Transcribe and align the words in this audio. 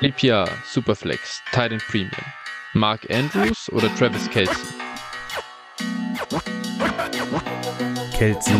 EPR, 0.00 0.48
Superflex, 0.64 1.42
Titan 1.52 1.78
Premium. 1.78 2.10
Mark 2.74 3.08
Andrews 3.10 3.70
oder 3.72 3.94
Travis 3.96 4.28
Kelsey? 4.30 4.56
Kelsey. 8.16 8.52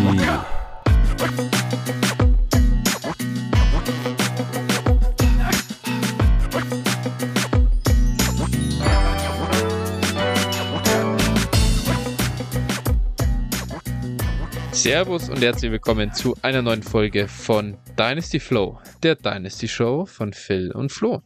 Servus 14.83 15.29
und 15.29 15.41
herzlich 15.41 15.71
willkommen 15.71 16.13
zu 16.13 16.35
einer 16.43 16.61
neuen 16.61 16.83
Folge 16.83 17.29
von 17.29 17.79
Dynasty 17.97 18.41
Flow, 18.41 18.81
der 19.05 19.15
Dynasty 19.15 19.69
Show 19.69 20.07
von 20.07 20.33
Phil 20.33 20.73
und 20.73 20.91
Flo. 20.91 21.21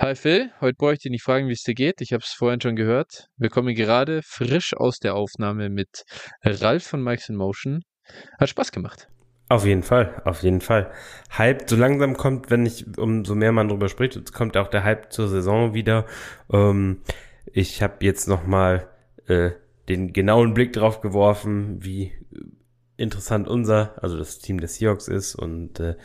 Hi 0.00 0.16
Phil, 0.16 0.50
heute 0.60 0.74
bräuchte 0.74 1.06
ich 1.06 1.12
nicht 1.12 1.22
fragen, 1.22 1.46
wie 1.46 1.52
es 1.52 1.62
dir 1.62 1.74
geht. 1.74 2.00
Ich 2.00 2.12
habe 2.12 2.24
es 2.24 2.32
vorhin 2.32 2.60
schon 2.60 2.74
gehört. 2.74 3.28
Wir 3.36 3.50
kommen 3.50 3.72
gerade 3.76 4.20
frisch 4.24 4.76
aus 4.76 4.98
der 4.98 5.14
Aufnahme 5.14 5.68
mit 5.68 6.02
Ralf 6.42 6.82
von 6.82 7.04
Mike's 7.04 7.28
in 7.28 7.36
Motion. 7.36 7.82
Hat 8.40 8.48
Spaß 8.48 8.72
gemacht. 8.72 9.08
Auf 9.48 9.64
jeden 9.64 9.84
Fall, 9.84 10.20
auf 10.24 10.42
jeden 10.42 10.60
Fall. 10.60 10.90
Hype, 11.38 11.70
so 11.70 11.76
langsam 11.76 12.16
kommt, 12.16 12.50
wenn 12.50 12.66
ich, 12.66 12.98
umso 12.98 13.36
mehr 13.36 13.52
man 13.52 13.68
drüber 13.68 13.88
spricht, 13.88 14.32
kommt 14.32 14.56
auch 14.56 14.66
der 14.66 14.82
Hype 14.82 15.12
zur 15.12 15.28
Saison 15.28 15.72
wieder. 15.72 16.04
Ähm, 16.52 17.02
ich 17.52 17.80
habe 17.80 18.04
jetzt 18.04 18.26
nochmal 18.26 18.88
äh, 19.28 19.52
den 19.88 20.12
genauen 20.12 20.52
Blick 20.52 20.72
drauf 20.72 21.00
geworfen, 21.00 21.78
wie 21.84 22.12
interessant 22.96 23.48
unser, 23.48 23.94
also 24.02 24.16
das 24.16 24.38
Team 24.38 24.60
des 24.60 24.76
Seahawks 24.76 25.08
ist 25.08 25.34
und 25.34 25.80
äh, 25.80 25.96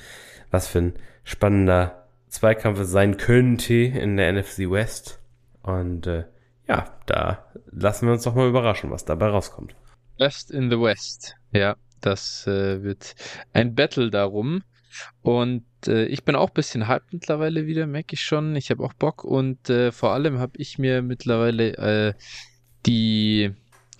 was 0.49 0.67
für 0.67 0.79
ein 0.79 0.93
spannender 1.23 2.07
Zweikampf 2.27 2.79
es 2.79 2.91
sein 2.91 3.17
könnte 3.17 3.73
in 3.73 4.17
der 4.17 4.31
NFC 4.31 4.69
West. 4.69 5.19
Und 5.63 6.07
äh, 6.07 6.25
ja, 6.67 6.97
da 7.05 7.45
lassen 7.71 8.07
wir 8.07 8.13
uns 8.13 8.23
doch 8.23 8.35
mal 8.35 8.47
überraschen, 8.47 8.91
was 8.91 9.05
dabei 9.05 9.27
rauskommt. 9.27 9.75
West 10.17 10.51
in 10.51 10.69
the 10.69 10.79
West. 10.79 11.35
Ja, 11.51 11.75
das 11.99 12.47
äh, 12.47 12.83
wird 12.83 13.15
ein 13.53 13.75
Battle 13.75 14.09
darum. 14.09 14.63
Und 15.21 15.65
äh, 15.87 16.05
ich 16.05 16.23
bin 16.23 16.35
auch 16.35 16.49
ein 16.49 16.53
bisschen 16.53 16.87
hyped 16.87 17.13
mittlerweile 17.13 17.65
wieder, 17.65 17.87
merke 17.87 18.13
ich 18.13 18.21
schon. 18.21 18.55
Ich 18.55 18.69
habe 18.71 18.83
auch 18.83 18.93
Bock 18.93 19.23
und 19.23 19.69
äh, 19.69 19.91
vor 19.91 20.11
allem 20.11 20.39
habe 20.39 20.53
ich 20.57 20.77
mir 20.77 21.01
mittlerweile 21.01 21.77
äh, 21.77 22.13
die 22.85 23.20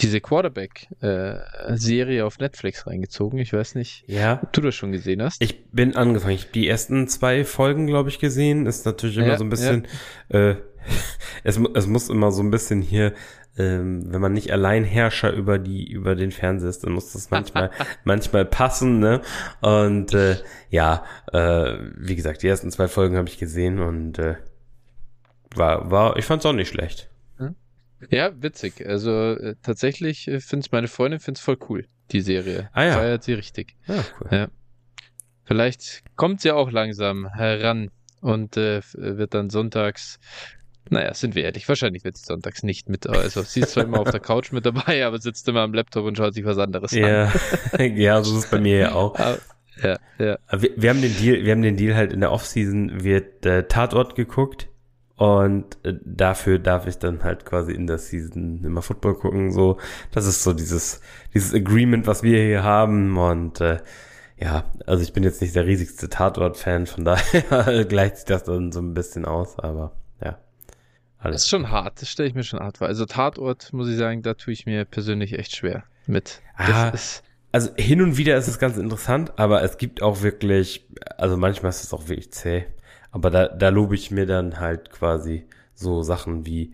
diese 0.02 0.22
Quarterback-Serie 0.22 2.20
äh, 2.20 2.24
auf 2.24 2.40
Netflix 2.40 2.88
reingezogen. 2.88 3.40
Ich 3.40 3.54
weiß 3.54 3.76
nicht, 3.76 4.04
ja. 4.08 4.40
ob 4.42 4.54
du 4.54 4.62
das 4.62 4.76
schon 4.76 4.92
gesehen 4.92 5.22
hast. 5.22 5.42
Ich 5.42 5.66
bin 5.72 5.96
angefangen. 5.96 6.36
Ich 6.36 6.44
habe 6.44 6.54
die 6.54 6.68
ersten 6.68 7.08
zwei 7.08 7.46
Folgen, 7.46 7.88
glaube 7.88 8.10
ich, 8.10 8.20
gesehen. 8.20 8.66
Ist 8.66 8.86
natürlich 8.86 9.18
immer 9.18 9.28
ja, 9.28 9.38
so 9.38 9.44
ein 9.44 9.50
bisschen, 9.50 9.88
ja. 10.30 10.52
äh, 10.52 10.56
es, 11.44 11.60
es 11.74 11.88
muss 11.88 12.10
immer 12.10 12.32
so 12.32 12.42
ein 12.42 12.52
bisschen 12.52 12.82
hier, 12.82 13.14
ähm, 13.58 14.12
wenn 14.12 14.22
man 14.22 14.34
nicht 14.34 14.52
Alleinherrscher 14.52 15.34
über 15.34 15.60
die, 15.60 15.90
über 15.90 16.16
den 16.16 16.32
Fernseher 16.32 16.70
ist, 16.70 16.84
dann 16.84 16.94
muss 16.94 17.14
das 17.14 17.32
manchmal, 17.32 17.72
manchmal 18.04 18.46
passen, 18.46 19.00
ne? 19.00 19.22
Und 19.62 20.14
äh, 20.14 20.38
ja, 20.70 21.04
äh, 21.32 21.78
wie 21.98 22.16
gesagt, 22.16 22.44
die 22.44 22.48
ersten 22.48 22.72
zwei 22.72 22.88
Folgen 22.88 23.18
habe 23.18 23.28
ich 23.28 23.38
gesehen 23.38 23.80
und 23.80 24.20
äh, 24.20 24.36
war, 25.54 25.92
war, 25.92 26.18
ich 26.18 26.26
fand's 26.26 26.46
auch 26.46 26.54
nicht 26.54 26.70
schlecht. 26.70 27.11
Ja, 28.10 28.32
witzig. 28.42 28.86
Also 28.86 29.12
äh, 29.34 29.56
tatsächlich 29.62 30.28
äh, 30.28 30.40
finde 30.40 30.68
meine 30.72 30.88
Freundin 30.88 31.20
find's 31.20 31.42
voll 31.42 31.58
cool, 31.70 31.86
die 32.12 32.22
Serie. 32.22 32.70
Ah 32.74 32.84
ja. 32.84 32.94
Feiert 32.94 33.24
sie 33.24 33.34
richtig. 33.34 33.76
Ja, 33.88 34.04
cool. 34.20 34.28
Ja. 34.32 34.48
Vielleicht 35.44 36.04
kommt 36.16 36.42
sie 36.42 36.52
auch 36.52 36.72
langsam 36.72 37.28
heran 37.34 37.92
und 38.22 38.58
äh, 38.58 38.82
wird 38.94 39.34
dann 39.34 39.50
sonntags 39.50 40.20
naja, 40.90 41.14
sind 41.14 41.36
wir 41.36 41.44
ehrlich, 41.44 41.70
wahrscheinlich 41.70 42.04
wird 42.04 42.18
sie 42.18 42.26
sonntags 42.26 42.64
nicht 42.64 42.90
mit, 42.90 43.08
also 43.08 43.44
sie 43.44 43.62
ist 43.62 43.72
zwar 43.72 43.86
immer 43.86 44.00
auf 44.00 44.12
der 44.12 44.20
Couch 44.20 44.52
mit 44.52 44.66
dabei, 44.66 45.06
aber 45.06 45.20
sitzt 45.20 45.48
immer 45.48 45.62
am 45.62 45.74
Laptop 45.74 46.06
und 46.06 46.18
schaut 46.18 46.34
sich 46.34 46.44
was 46.44 46.58
anderes 46.58 46.92
ja. 46.92 47.31
an. 47.78 47.96
ja, 47.96 48.22
so 48.24 48.38
ist 48.38 48.46
es 48.46 48.52
bei 48.52 48.59
mir 48.59 48.78
ja 48.78 48.92
auch. 48.92 49.18
Aber, 49.18 49.38
ja, 49.81 50.00
ja. 50.20 50.38
Wir, 50.52 50.72
wir, 50.75 50.90
haben 50.90 51.02
den 51.02 51.16
Deal, 51.16 51.46
wir 51.46 51.52
haben 51.52 51.62
den 51.62 51.78
Deal 51.78 51.96
halt 51.96 52.12
in 52.12 52.20
der 52.20 52.31
Offseason 52.31 53.04
wird 53.04 53.46
äh, 53.46 53.68
Tatort 53.68 54.16
geguckt 54.16 54.68
und 55.22 55.78
äh, 55.84 55.94
dafür 56.04 56.58
darf 56.58 56.88
ich 56.88 56.98
dann 56.98 57.24
halt 57.24 57.46
quasi 57.46 57.74
in 57.74 57.86
der 57.86 58.00
Season 58.00 58.64
immer 58.64 58.82
Football 58.82 59.14
gucken. 59.14 59.52
So, 59.52 59.78
das 60.12 60.26
ist 60.26 60.42
so 60.42 60.52
dieses, 60.52 61.00
dieses 61.32 61.54
Agreement, 61.54 62.08
was 62.08 62.24
wir 62.24 62.42
hier 62.42 62.64
haben. 62.64 63.16
Und 63.20 63.62
äh, 63.62 63.78
ja, 64.38 64.64
also 64.88 65.04
ich 65.04 65.14
bin 65.14 65.22
jetzt 65.22 65.40
nicht 65.40 65.56
der 65.56 65.68
riesigste 65.68 66.10
Tatort-Fan, 66.10 66.88
von 66.88 67.06
daher 67.06 67.86
gleicht 67.86 68.16
sich 68.16 68.26
das 68.26 68.46
dann 68.46 68.72
so 68.72 68.80
ein 68.80 68.96
bisschen 68.96 69.26
aus, 69.26 69.60
aber 69.60 69.92
ja. 70.26 70.40
Alles. 71.20 71.36
Das 71.36 71.44
ist 71.44 71.50
schon 71.50 71.70
hart, 71.70 72.02
das 72.02 72.10
stelle 72.10 72.28
ich 72.28 72.34
mir 72.34 72.42
schon 72.42 72.60
hart 72.60 72.80
vor. 72.80 72.88
Also 72.88 73.06
Tatort, 73.06 73.74
muss 73.74 73.90
ich 73.90 73.98
sagen, 73.98 74.24
da 74.24 74.34
tue 74.34 74.54
ich 74.54 74.66
mir 74.66 74.86
persönlich 74.86 75.38
echt 75.38 75.56
schwer 75.56 75.84
mit. 76.08 76.42
Ah, 76.56 76.92
also 77.52 77.70
hin 77.76 78.02
und 78.02 78.18
wieder 78.18 78.38
ist 78.38 78.48
es 78.48 78.58
ganz 78.58 78.76
interessant, 78.78 79.34
aber 79.38 79.62
es 79.62 79.78
gibt 79.78 80.02
auch 80.02 80.24
wirklich, 80.24 80.88
also 81.20 81.38
manchmal 81.38 81.70
ist 81.70 81.84
es 81.84 81.94
auch 81.94 82.08
wirklich 82.08 82.31
zäh. 82.31 82.66
Aber 83.12 83.30
da, 83.30 83.48
da 83.48 83.70
lobe 83.70 83.96
ich 83.96 84.12
mir 84.12 84.26
dann 84.26 84.60
halt 84.60 84.92
quasi 84.92 85.46
so 85.74 86.02
Sachen 86.02 86.46
wie 86.46 86.74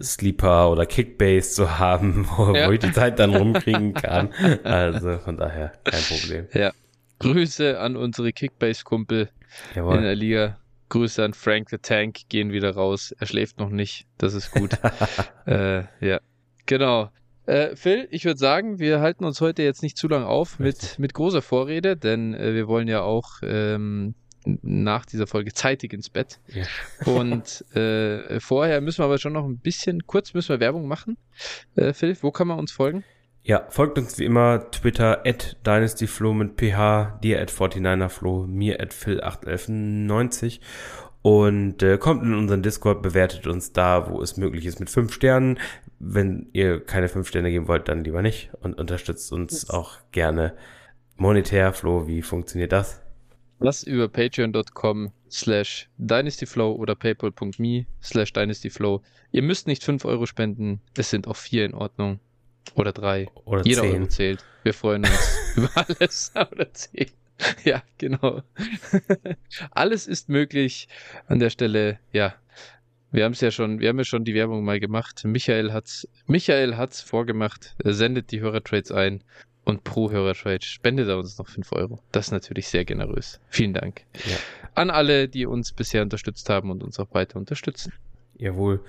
Sleeper 0.00 0.70
oder 0.70 0.86
Kickbase 0.86 1.50
zu 1.50 1.78
haben, 1.78 2.26
wo, 2.36 2.54
ja. 2.54 2.68
wo 2.68 2.72
ich 2.72 2.80
die 2.80 2.92
Zeit 2.92 3.18
dann 3.18 3.34
rumkriegen 3.34 3.94
kann. 3.94 4.32
Also 4.64 5.18
von 5.18 5.36
daher 5.36 5.72
kein 5.84 6.02
Problem. 6.02 6.46
Ja. 6.52 6.72
Grüße 7.20 7.78
an 7.78 7.96
unsere 7.96 8.32
Kickbase-Kumpel 8.32 9.28
in 9.74 10.02
der 10.02 10.14
Liga. 10.14 10.58
Grüße 10.88 11.24
an 11.24 11.32
Frank 11.32 11.70
the 11.70 11.78
Tank, 11.78 12.28
gehen 12.28 12.52
wieder 12.52 12.74
raus. 12.74 13.14
Er 13.18 13.26
schläft 13.26 13.58
noch 13.58 13.70
nicht, 13.70 14.06
das 14.18 14.34
ist 14.34 14.50
gut. 14.52 14.78
äh, 15.46 15.84
ja, 16.00 16.20
genau. 16.66 17.10
Äh, 17.46 17.76
Phil, 17.76 18.08
ich 18.10 18.24
würde 18.24 18.38
sagen, 18.38 18.78
wir 18.78 19.00
halten 19.00 19.24
uns 19.24 19.40
heute 19.40 19.62
jetzt 19.62 19.82
nicht 19.82 19.96
zu 19.96 20.08
lange 20.08 20.26
auf 20.26 20.58
mit, 20.58 20.98
mit 20.98 21.14
großer 21.14 21.42
Vorrede, 21.42 21.96
denn 21.96 22.34
äh, 22.34 22.54
wir 22.54 22.68
wollen 22.68 22.88
ja 22.88 23.02
auch 23.02 23.38
ähm, 23.42 24.14
nach 24.44 25.06
dieser 25.06 25.26
Folge 25.26 25.52
zeitig 25.52 25.92
ins 25.92 26.10
Bett. 26.10 26.38
Ja. 26.48 26.64
Und 27.12 27.64
äh, 27.74 28.40
vorher 28.40 28.80
müssen 28.80 28.98
wir 28.98 29.06
aber 29.06 29.18
schon 29.18 29.32
noch 29.32 29.44
ein 29.44 29.58
bisschen, 29.58 30.06
kurz 30.06 30.34
müssen 30.34 30.50
wir 30.50 30.60
Werbung 30.60 30.86
machen. 30.86 31.16
Äh, 31.76 31.92
Phil, 31.92 32.16
wo 32.20 32.30
kann 32.30 32.48
man 32.48 32.58
uns 32.58 32.72
folgen? 32.72 33.04
Ja, 33.42 33.66
folgt 33.68 33.98
uns 33.98 34.18
wie 34.18 34.24
immer 34.24 34.70
Twitter 34.70 35.20
at 35.26 35.58
DynastyFlow 35.66 36.32
mit 36.32 36.56
PH, 36.56 37.18
dir 37.22 37.42
at 37.42 37.50
49erFlow, 37.50 38.46
mir 38.46 38.80
at 38.80 38.94
Phil81190 38.94 40.60
und 41.20 41.82
äh, 41.82 41.98
kommt 41.98 42.22
in 42.22 42.34
unseren 42.34 42.62
Discord, 42.62 43.02
bewertet 43.02 43.46
uns 43.46 43.72
da, 43.72 44.10
wo 44.10 44.20
es 44.20 44.36
möglich 44.36 44.66
ist, 44.66 44.80
mit 44.80 44.90
fünf 44.90 45.12
Sternen. 45.12 45.58
Wenn 45.98 46.48
ihr 46.52 46.84
keine 46.84 47.08
fünf 47.08 47.28
Sterne 47.28 47.50
geben 47.50 47.68
wollt, 47.68 47.88
dann 47.88 48.04
lieber 48.04 48.20
nicht 48.22 48.50
und 48.60 48.78
unterstützt 48.78 49.32
uns 49.32 49.68
auch 49.68 49.98
gerne 50.12 50.54
monetär. 51.16 51.72
Flo, 51.72 52.06
wie 52.06 52.22
funktioniert 52.22 52.72
das? 52.72 53.03
Das 53.60 53.82
über 53.82 54.08
patreon.com 54.08 55.12
slash 55.30 55.88
dynastyflow 55.98 56.72
oder 56.72 56.94
paypal.me 56.94 57.86
slash 58.02 58.32
dynastyflow. 58.32 59.02
Ihr 59.32 59.42
müsst 59.42 59.66
nicht 59.66 59.82
5 59.82 60.04
Euro 60.04 60.26
spenden, 60.26 60.80
es 60.96 61.10
sind 61.10 61.26
auch 61.26 61.36
4 61.36 61.64
in 61.66 61.74
Ordnung. 61.74 62.20
Oder 62.74 62.92
3. 62.92 63.28
Oder 63.44 63.64
Jeder 63.64 63.82
10. 63.82 63.92
Euro 63.94 64.06
zählt. 64.08 64.44
Wir 64.62 64.74
freuen 64.74 65.04
uns 65.04 65.38
über 65.56 65.70
alles. 65.74 66.32
Oder 66.34 66.72
10. 66.72 67.10
Ja, 67.64 67.82
genau. 67.98 68.42
alles 69.70 70.06
ist 70.06 70.28
möglich 70.28 70.88
an 71.26 71.40
der 71.40 71.50
Stelle. 71.50 71.98
Ja, 72.12 72.34
wir 73.10 73.24
haben 73.24 73.32
es 73.32 73.40
ja 73.40 73.50
schon, 73.50 73.80
wir 73.80 73.88
haben 73.88 73.98
ja 73.98 74.04
schon 74.04 74.24
die 74.24 74.34
Werbung 74.34 74.64
mal 74.64 74.80
gemacht. 74.80 75.24
Michael 75.24 75.72
hat's, 75.72 76.08
Michael 76.26 76.76
hat's 76.76 77.00
vorgemacht. 77.00 77.74
Er 77.82 77.94
sendet 77.94 78.30
die 78.32 78.40
Hörertrades 78.40 78.90
ein 78.90 79.22
und 79.64 79.84
pro 79.84 80.10
Hörertrade 80.10 80.64
spendet 80.64 81.08
er 81.08 81.18
uns 81.18 81.38
noch 81.38 81.48
5 81.48 81.72
Euro. 81.72 82.00
Das 82.12 82.26
ist 82.26 82.32
natürlich 82.32 82.68
sehr 82.68 82.84
generös. 82.84 83.40
Vielen 83.48 83.72
Dank. 83.72 84.02
Ja. 84.26 84.36
An 84.74 84.90
alle, 84.90 85.28
die 85.28 85.46
uns 85.46 85.72
bisher 85.72 86.02
unterstützt 86.02 86.48
haben 86.50 86.70
und 86.70 86.82
uns 86.82 86.98
auch 86.98 87.12
weiter 87.12 87.38
unterstützen. 87.38 87.92
Jawohl. 88.36 88.80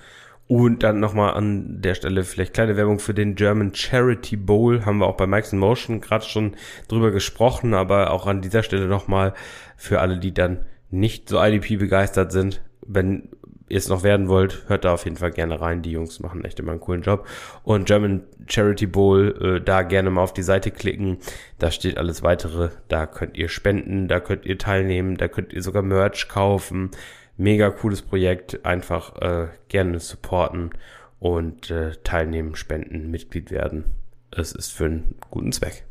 Und 0.47 0.83
dann 0.83 0.99
nochmal 0.99 1.33
an 1.33 1.81
der 1.81 1.95
Stelle 1.95 2.23
vielleicht 2.23 2.53
kleine 2.53 2.77
Werbung 2.77 2.99
für 2.99 3.15
den 3.15 3.35
German 3.35 3.73
Charity 3.73 4.35
Bowl. 4.35 4.85
Haben 4.85 4.99
wir 4.99 5.07
auch 5.07 5.17
bei 5.17 5.25
Mike's 5.25 5.53
in 5.53 5.59
Motion 5.59 6.01
gerade 6.01 6.25
schon 6.25 6.55
drüber 6.87 7.11
gesprochen, 7.11 7.73
aber 7.73 8.11
auch 8.11 8.27
an 8.27 8.41
dieser 8.41 8.61
Stelle 8.61 8.87
nochmal 8.87 9.33
für 9.75 10.01
alle, 10.01 10.19
die 10.19 10.33
dann 10.33 10.65
nicht 10.91 11.29
so 11.29 11.41
IDP 11.41 11.77
begeistert 11.77 12.31
sind. 12.31 12.61
Wenn 12.85 13.29
ihr 13.67 13.77
es 13.77 13.89
noch 13.89 14.03
werden 14.03 14.27
wollt, 14.27 14.63
hört 14.67 14.85
da 14.85 14.93
auf 14.93 15.05
jeden 15.05 15.17
Fall 15.17 15.31
gerne 15.31 15.59
rein. 15.59 15.81
Die 15.81 15.91
Jungs 15.91 16.19
machen 16.19 16.45
echt 16.45 16.59
immer 16.59 16.71
einen 16.71 16.81
coolen 16.81 17.01
Job. 17.01 17.27
Und 17.63 17.85
German 17.85 18.23
Charity 18.47 18.85
Bowl, 18.85 19.57
äh, 19.57 19.61
da 19.63 19.81
gerne 19.81 20.09
mal 20.09 20.21
auf 20.21 20.33
die 20.33 20.43
Seite 20.43 20.71
klicken. 20.71 21.17
Da 21.57 21.71
steht 21.71 21.97
alles 21.97 22.23
weitere. 22.23 22.69
Da 22.87 23.07
könnt 23.07 23.37
ihr 23.37 23.49
spenden, 23.49 24.07
da 24.07 24.19
könnt 24.19 24.45
ihr 24.45 24.57
teilnehmen, 24.57 25.17
da 25.17 25.27
könnt 25.27 25.53
ihr 25.53 25.63
sogar 25.63 25.81
Merch 25.81 26.27
kaufen. 26.27 26.91
Mega 27.37 27.69
cooles 27.69 28.01
Projekt. 28.01 28.65
Einfach 28.65 29.15
äh, 29.21 29.47
gerne 29.67 29.99
supporten 29.99 30.71
und 31.19 31.71
äh, 31.71 31.93
teilnehmen, 32.03 32.55
spenden, 32.55 33.09
Mitglied 33.09 33.49
werden. 33.49 33.85
Es 34.31 34.51
ist 34.51 34.71
für 34.71 34.85
einen 34.85 35.15
guten 35.31 35.51
Zweck. 35.51 35.85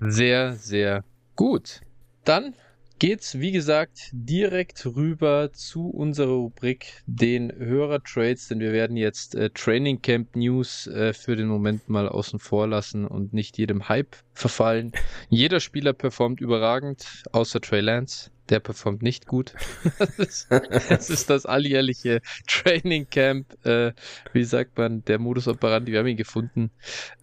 Sehr, 0.00 0.52
sehr 0.52 1.04
gut. 1.36 1.80
Dann 2.24 2.54
geht's, 3.00 3.40
wie 3.40 3.50
gesagt, 3.50 4.10
direkt 4.12 4.84
rüber 4.84 5.52
zu 5.54 5.88
unserer 5.88 6.32
Rubrik, 6.32 7.02
den 7.06 7.50
Hörer-Trades, 7.50 8.48
denn 8.48 8.60
wir 8.60 8.72
werden 8.72 8.96
jetzt 8.98 9.34
äh, 9.34 9.48
Training 9.50 10.02
Camp 10.02 10.36
News 10.36 10.86
äh, 10.86 11.14
für 11.14 11.34
den 11.34 11.48
Moment 11.48 11.88
mal 11.88 12.08
außen 12.08 12.38
vor 12.38 12.68
lassen 12.68 13.06
und 13.06 13.32
nicht 13.32 13.56
jedem 13.56 13.88
Hype 13.88 14.16
verfallen. 14.34 14.92
Jeder 15.30 15.60
Spieler 15.60 15.94
performt 15.94 16.42
überragend, 16.42 17.24
außer 17.32 17.60
Trey 17.60 17.80
Lance. 17.80 18.30
Der 18.50 18.60
performt 18.60 19.00
nicht 19.00 19.26
gut. 19.26 19.54
das, 19.98 20.18
ist, 20.18 20.48
das, 20.50 21.08
ist, 21.08 21.30
das 21.30 21.46
alljährliche 21.46 22.20
Training 22.46 23.08
Camp, 23.08 23.46
äh, 23.64 23.92
wie 24.34 24.44
sagt 24.44 24.76
man, 24.76 25.04
der 25.06 25.18
Modus 25.18 25.48
operandi. 25.48 25.92
Wir 25.92 26.00
haben 26.00 26.06
ihn 26.06 26.16
gefunden. 26.18 26.70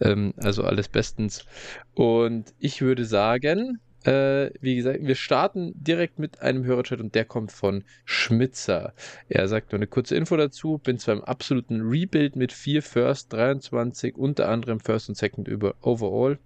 Ähm, 0.00 0.34
also 0.38 0.64
alles 0.64 0.88
bestens. 0.88 1.44
Und 1.94 2.52
ich 2.58 2.80
würde 2.80 3.04
sagen, 3.04 3.78
äh, 4.08 4.50
wie 4.60 4.76
gesagt, 4.76 5.00
wir 5.02 5.14
starten 5.14 5.72
direkt 5.74 6.18
mit 6.18 6.40
einem 6.40 6.64
Hörerchat 6.64 7.00
und 7.00 7.14
der 7.14 7.26
kommt 7.26 7.52
von 7.52 7.84
Schmitzer. 8.06 8.94
Er 9.28 9.48
sagt 9.48 9.72
nur 9.72 9.78
eine 9.78 9.86
kurze 9.86 10.16
Info 10.16 10.36
dazu. 10.36 10.78
Bin 10.78 10.98
zwar 10.98 11.16
im 11.16 11.24
absoluten 11.24 11.82
Rebuild 11.82 12.34
mit 12.34 12.52
4 12.52 12.82
First, 12.82 13.32
23, 13.34 14.16
unter 14.16 14.48
anderem 14.48 14.80
First 14.80 15.10
und 15.10 15.16
Second 15.16 15.46
über 15.46 15.74
Overall. 15.82 16.38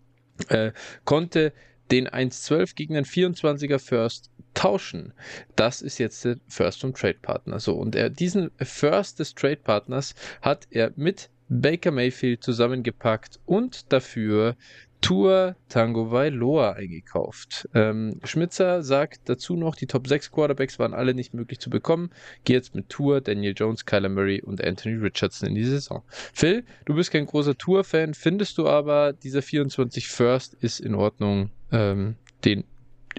Äh, 0.49 0.73
konnte 1.05 1.53
den 1.93 2.09
1.12 2.09 2.75
gegen 2.75 2.95
den 2.95 3.05
24er 3.05 3.79
First 3.79 4.31
tauschen. 4.55 5.13
Das 5.55 5.83
ist 5.83 5.99
jetzt 5.99 6.25
der 6.25 6.39
First 6.49 6.81
vom 6.81 6.95
Trade 6.95 7.19
Partner. 7.23 7.61
So, 7.61 7.75
und 7.75 7.95
er, 7.95 8.11
diesen 8.11 8.51
First 8.59 9.21
des 9.21 9.35
Trade 9.35 9.57
Partners 9.57 10.15
hat 10.41 10.67
er 10.71 10.93
mit 10.97 11.31
Baker 11.49 11.91
Mayfield 11.91 12.43
zusammengepackt 12.43 13.39
und 13.45 13.93
dafür 13.93 14.57
Tour 15.03 15.57
Tango 15.69 16.11
Vailoa 16.11 16.73
eingekauft. 16.73 17.69
Ähm, 17.75 18.21
Schmitzer 18.25 18.83
sagt 18.83 19.29
dazu 19.29 19.57
noch, 19.57 19.75
die 19.75 19.87
Top 19.87 20.07
6 20.07 20.31
Quarterbacks 20.31 20.79
waren 20.79 20.95
alle 20.95 21.13
nicht 21.13 21.35
möglich 21.35 21.59
zu 21.59 21.69
bekommen. 21.69 22.11
Geh 22.45 22.55
jetzt 22.55 22.75
mit 22.75 22.89
Tour, 22.89 23.21
Daniel 23.21 23.53
Jones, 23.55 23.85
Kyler 23.85 24.09
Murray 24.09 24.41
und 24.41 24.65
Anthony 24.65 24.95
Richardson 24.95 25.49
in 25.49 25.55
die 25.57 25.65
Saison. 25.65 26.03
Phil, 26.09 26.65
du 26.87 26.95
bist 26.95 27.11
kein 27.11 27.27
großer 27.27 27.59
Tour-Fan, 27.59 28.15
findest 28.15 28.57
du 28.57 28.69
aber, 28.69 29.13
dieser 29.13 29.43
24 29.43 30.09
First 30.09 30.55
ist 30.55 30.81
in 30.81 30.95
Ordnung, 30.95 31.51
ähm, 31.73 32.15
den 32.45 32.65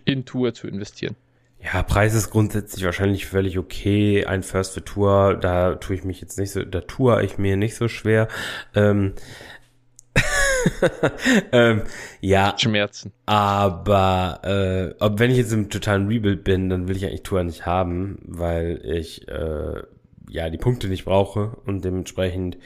in 0.05 0.25
Tour 0.25 0.53
zu 0.53 0.67
investieren? 0.67 1.15
Ja, 1.63 1.81
Preis 1.81 2.13
ist 2.13 2.29
grundsätzlich 2.29 2.83
wahrscheinlich 2.83 3.25
völlig 3.25 3.57
okay. 3.57 4.25
Ein 4.25 4.43
First 4.43 4.73
für 4.73 4.83
Tour, 4.83 5.35
da 5.35 5.75
tue 5.75 5.95
ich 5.95 6.03
mich 6.03 6.19
jetzt 6.19 6.37
nicht 6.37 6.51
so, 6.51 6.63
da 6.63 6.81
tue 6.81 7.23
ich 7.23 7.37
mir 7.37 7.55
nicht 7.55 7.75
so 7.75 7.87
schwer. 7.87 8.27
Ähm, 8.75 9.13
ähm, 11.51 11.83
ja. 12.21 12.55
Schmerzen. 12.57 13.11
Aber 13.25 14.41
äh, 14.43 14.95
ob 15.03 15.19
wenn 15.19 15.31
ich 15.31 15.37
jetzt 15.37 15.53
im 15.53 15.69
totalen 15.69 16.07
Rebuild 16.07 16.43
bin, 16.43 16.69
dann 16.69 16.87
will 16.87 16.95
ich 16.95 17.05
eigentlich 17.05 17.23
Tour 17.23 17.43
nicht 17.43 17.65
haben, 17.65 18.19
weil 18.25 18.81
ich 18.83 19.27
äh, 19.27 19.83
ja 20.29 20.49
die 20.49 20.57
Punkte 20.57 20.87
nicht 20.87 21.05
brauche 21.05 21.57
und 21.65 21.83
dementsprechend 21.85 22.57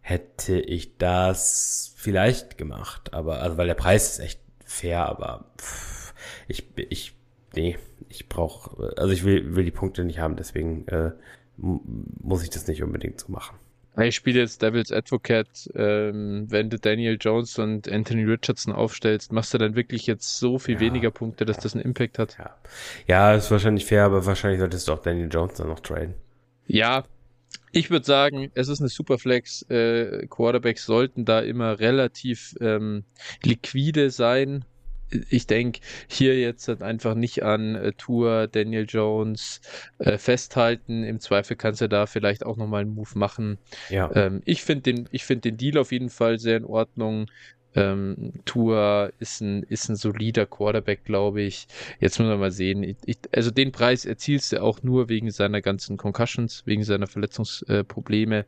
hätte 0.00 0.58
ich 0.58 0.98
das 0.98 1.94
vielleicht 1.96 2.58
gemacht. 2.58 3.14
Aber 3.14 3.40
also 3.40 3.56
weil 3.56 3.66
der 3.66 3.74
Preis 3.74 4.12
ist 4.12 4.18
echt 4.18 4.40
fair, 4.64 5.06
aber 5.06 5.46
pff, 5.58 6.14
ich 6.48 6.66
ich 6.76 7.14
nee, 7.54 7.78
ich 8.08 8.28
brauche 8.28 8.94
also 8.96 9.12
ich 9.12 9.24
will 9.24 9.54
will 9.54 9.64
die 9.64 9.70
Punkte 9.70 10.04
nicht 10.04 10.18
haben, 10.18 10.36
deswegen 10.36 10.86
äh, 10.88 11.12
muss 11.56 12.42
ich 12.42 12.50
das 12.50 12.66
nicht 12.66 12.82
unbedingt 12.82 13.20
so 13.20 13.30
machen. 13.30 13.56
Ich 13.98 14.16
spiele 14.16 14.40
jetzt 14.40 14.62
Devil's 14.62 14.90
Advocate. 14.90 15.70
Ähm, 15.74 16.46
wenn 16.48 16.70
du 16.70 16.78
Daniel 16.78 17.18
Jones 17.20 17.58
und 17.58 17.90
Anthony 17.90 18.24
Richardson 18.24 18.72
aufstellst, 18.72 19.32
machst 19.32 19.52
du 19.52 19.58
dann 19.58 19.74
wirklich 19.74 20.06
jetzt 20.06 20.38
so 20.38 20.58
viel 20.58 20.76
ja, 20.76 20.80
weniger 20.80 21.10
Punkte, 21.10 21.44
dass 21.44 21.58
das 21.58 21.74
einen 21.74 21.84
Impact 21.84 22.18
hat? 22.18 22.38
Ja. 22.38 22.56
ja, 23.06 23.34
ist 23.34 23.50
wahrscheinlich 23.50 23.84
fair, 23.84 24.04
aber 24.04 24.24
wahrscheinlich 24.24 24.60
solltest 24.60 24.88
du 24.88 24.92
auch 24.92 25.02
Daniel 25.02 25.28
Jones 25.30 25.54
dann 25.54 25.68
noch 25.68 25.80
traden. 25.80 26.14
Ja, 26.66 27.04
ich 27.70 27.90
würde 27.90 28.06
sagen, 28.06 28.50
es 28.54 28.68
ist 28.68 28.80
eine 28.80 28.88
Superflex. 28.88 29.62
Äh, 29.70 30.26
Quarterbacks 30.26 30.86
sollten 30.86 31.26
da 31.26 31.40
immer 31.40 31.78
relativ 31.78 32.54
ähm, 32.60 33.04
liquide 33.42 34.10
sein 34.10 34.64
ich 35.30 35.46
denke 35.46 35.80
hier 36.08 36.38
jetzt 36.38 36.68
halt 36.68 36.82
einfach 36.82 37.14
nicht 37.14 37.42
an 37.42 37.74
äh, 37.74 37.92
Tour, 37.92 38.48
Daniel 38.48 38.86
Jones 38.88 39.60
äh, 39.98 40.18
festhalten. 40.18 41.04
Im 41.04 41.20
Zweifel 41.20 41.56
kannst 41.56 41.80
du 41.80 41.88
da 41.88 42.06
vielleicht 42.06 42.44
auch 42.44 42.56
nochmal 42.56 42.82
einen 42.82 42.94
Move 42.94 43.10
machen. 43.14 43.58
Ja. 43.88 44.10
Ähm, 44.14 44.42
ich 44.44 44.62
finde 44.62 44.92
den, 44.92 45.08
ich 45.12 45.26
den 45.26 45.56
Deal 45.56 45.78
auf 45.78 45.92
jeden 45.92 46.10
Fall 46.10 46.38
sehr 46.38 46.56
in 46.56 46.64
Ordnung. 46.64 47.26
Ähm, 47.74 48.32
Tour 48.44 49.12
ist 49.18 49.40
ein, 49.40 49.62
ist 49.64 49.88
ein 49.88 49.96
solider 49.96 50.46
Quarterback, 50.46 51.04
glaube 51.04 51.42
ich. 51.42 51.66
Jetzt 52.00 52.18
muss 52.18 52.28
man 52.28 52.38
mal 52.38 52.50
sehen. 52.50 52.82
Ich, 52.82 52.96
ich, 53.04 53.18
also 53.32 53.50
den 53.50 53.72
Preis 53.72 54.04
erzielst 54.04 54.52
du 54.52 54.62
auch 54.62 54.82
nur 54.82 55.08
wegen 55.08 55.30
seiner 55.30 55.60
ganzen 55.62 55.96
Concussions, 55.96 56.62
wegen 56.66 56.84
seiner 56.84 57.06
Verletzungsprobleme. 57.06 58.44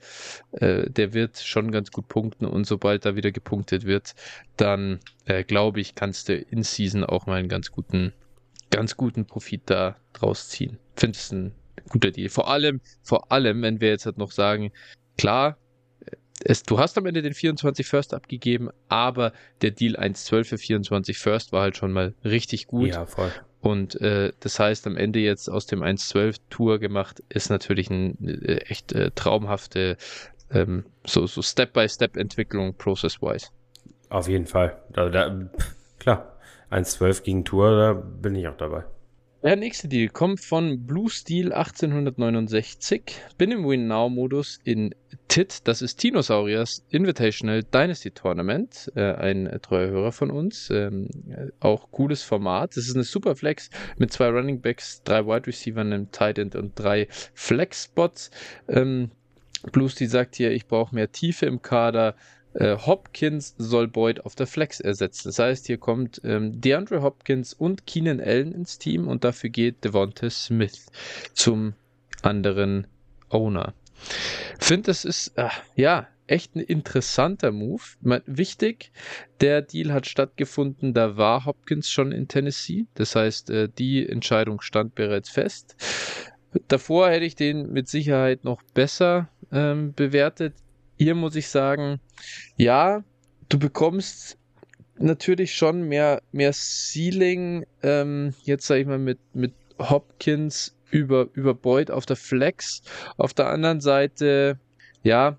Äh, 0.52 0.90
der 0.90 1.14
wird 1.14 1.38
schon 1.38 1.70
ganz 1.70 1.90
gut 1.90 2.08
punkten 2.08 2.46
und 2.46 2.66
sobald 2.66 3.04
da 3.04 3.16
wieder 3.16 3.32
gepunktet 3.32 3.86
wird, 3.86 4.14
dann 4.56 5.00
äh, 5.24 5.44
glaube 5.44 5.80
ich, 5.80 5.94
kannst 5.94 6.28
du 6.28 6.36
in 6.36 6.62
Season 6.62 7.04
auch 7.04 7.26
mal 7.26 7.36
einen 7.36 7.48
ganz 7.48 7.70
guten, 7.70 8.12
ganz 8.70 8.96
guten 8.96 9.24
Profit 9.24 9.62
da 9.66 9.96
draus 10.12 10.48
ziehen. 10.48 10.78
Finde 10.96 11.18
es 11.18 11.32
ein 11.32 11.52
guter 11.88 12.10
Deal. 12.10 12.28
Vor 12.28 12.48
allem, 12.48 12.80
vor 13.02 13.32
allem, 13.32 13.62
wenn 13.62 13.80
wir 13.80 13.88
jetzt 13.88 14.06
halt 14.06 14.18
noch 14.18 14.30
sagen, 14.30 14.70
klar, 15.16 15.56
es, 16.42 16.62
du 16.62 16.78
hast 16.78 16.98
am 16.98 17.06
Ende 17.06 17.22
den 17.22 17.34
24 17.34 17.86
First 17.86 18.14
abgegeben, 18.14 18.70
aber 18.88 19.32
der 19.62 19.70
Deal 19.70 19.96
1.12 19.96 20.44
für 20.44 20.58
24 20.58 21.18
First 21.18 21.52
war 21.52 21.62
halt 21.62 21.76
schon 21.76 21.92
mal 21.92 22.14
richtig 22.24 22.66
gut. 22.66 22.88
Ja, 22.88 23.06
voll. 23.06 23.30
Und 23.60 24.00
äh, 24.00 24.32
das 24.40 24.58
heißt, 24.58 24.86
am 24.86 24.96
Ende 24.96 25.20
jetzt 25.20 25.48
aus 25.48 25.66
dem 25.66 25.82
1.12 25.82 26.36
Tour 26.50 26.78
gemacht, 26.78 27.22
ist 27.28 27.50
natürlich 27.50 27.90
eine 27.90 28.14
äh, 28.20 28.58
echt 28.68 28.92
äh, 28.92 29.10
traumhafte 29.12 29.96
ähm, 30.50 30.84
so, 31.06 31.26
so 31.26 31.40
Step-by-Step-Entwicklung 31.40 32.74
process-wise. 32.74 33.48
Auf 34.10 34.28
jeden 34.28 34.46
Fall. 34.46 34.76
Da, 34.92 35.08
da, 35.08 35.48
klar, 35.98 36.36
1.12 36.70 37.22
gegen 37.22 37.44
Tour, 37.44 37.70
da 37.70 37.92
bin 37.94 38.34
ich 38.34 38.46
auch 38.48 38.56
dabei. 38.56 38.84
Der 39.44 39.56
nächste 39.56 39.88
Deal 39.88 40.08
kommt 40.08 40.40
von 40.40 40.86
Blue 40.86 41.10
Steel 41.10 41.52
1869. 41.52 43.02
Bin 43.36 43.50
im 43.50 43.68
Win 43.68 43.86
Now 43.86 44.08
Modus 44.08 44.58
in 44.64 44.94
TIT, 45.28 45.68
das 45.68 45.82
ist 45.82 46.02
Dinosauriers 46.02 46.82
Invitational 46.88 47.62
Dynasty 47.62 48.10
Tournament, 48.10 48.90
äh, 48.94 49.02
ein 49.02 49.58
treuer 49.60 49.90
Hörer 49.90 50.12
von 50.12 50.30
uns, 50.30 50.70
ähm, 50.70 51.10
auch 51.60 51.90
cooles 51.90 52.22
Format. 52.22 52.70
Das 52.70 52.88
ist 52.88 52.94
eine 52.94 53.04
Superflex 53.04 53.68
mit 53.98 54.14
zwei 54.14 54.30
Running 54.30 54.62
Backs, 54.62 55.02
drei 55.04 55.26
Wide 55.26 55.46
Receiver, 55.46 55.82
einem 55.82 56.10
Tight 56.10 56.38
End 56.38 56.56
und 56.56 56.72
drei 56.74 57.06
Flex 57.34 57.84
Spots. 57.84 58.30
Ähm, 58.66 59.10
Blue 59.72 59.90
Steel 59.90 60.08
sagt 60.08 60.36
hier, 60.36 60.52
ich 60.52 60.66
brauche 60.66 60.94
mehr 60.94 61.12
Tiefe 61.12 61.44
im 61.44 61.60
Kader, 61.60 62.14
äh, 62.54 62.76
Hopkins 62.76 63.54
soll 63.58 63.88
Boyd 63.88 64.24
auf 64.24 64.34
der 64.34 64.46
Flex 64.46 64.80
ersetzen. 64.80 65.28
Das 65.28 65.38
heißt, 65.38 65.66
hier 65.66 65.78
kommt 65.78 66.20
ähm, 66.24 66.60
DeAndre 66.60 67.02
Hopkins 67.02 67.52
und 67.52 67.86
Keenan 67.86 68.20
Allen 68.20 68.52
ins 68.52 68.78
Team 68.78 69.08
und 69.08 69.24
dafür 69.24 69.50
geht 69.50 69.84
Devonta 69.84 70.30
Smith 70.30 70.86
zum 71.32 71.74
anderen 72.22 72.86
Owner. 73.28 73.74
Finde, 74.58 74.86
das 74.86 75.04
ist, 75.04 75.36
äh, 75.36 75.48
ja, 75.76 76.08
echt 76.26 76.56
ein 76.56 76.60
interessanter 76.60 77.52
Move. 77.52 77.82
Meine, 78.00 78.22
wichtig, 78.26 78.92
der 79.40 79.62
Deal 79.62 79.92
hat 79.92 80.06
stattgefunden, 80.06 80.94
da 80.94 81.16
war 81.16 81.44
Hopkins 81.44 81.90
schon 81.90 82.12
in 82.12 82.28
Tennessee. 82.28 82.86
Das 82.94 83.14
heißt, 83.14 83.50
äh, 83.50 83.68
die 83.68 84.08
Entscheidung 84.08 84.60
stand 84.60 84.94
bereits 84.94 85.28
fest. 85.28 85.76
Davor 86.68 87.10
hätte 87.10 87.24
ich 87.24 87.34
den 87.34 87.72
mit 87.72 87.88
Sicherheit 87.88 88.44
noch 88.44 88.62
besser 88.74 89.28
ähm, 89.50 89.92
bewertet 89.92 90.54
hier 90.96 91.14
muss 91.14 91.36
ich 91.36 91.48
sagen, 91.48 92.00
ja, 92.56 93.04
du 93.48 93.58
bekommst 93.58 94.38
natürlich 94.98 95.54
schon 95.54 95.82
mehr, 95.82 96.22
mehr 96.32 96.52
Ceiling, 96.52 97.66
ähm, 97.82 98.34
jetzt 98.44 98.66
sage 98.66 98.80
ich 98.80 98.86
mal 98.86 98.98
mit, 98.98 99.18
mit 99.34 99.54
Hopkins 99.78 100.76
über, 100.90 101.28
über 101.34 101.54
Boyd 101.54 101.90
auf 101.90 102.06
der 102.06 102.16
Flex. 102.16 102.82
Auf 103.16 103.34
der 103.34 103.48
anderen 103.48 103.80
Seite, 103.80 104.58
ja, 105.02 105.36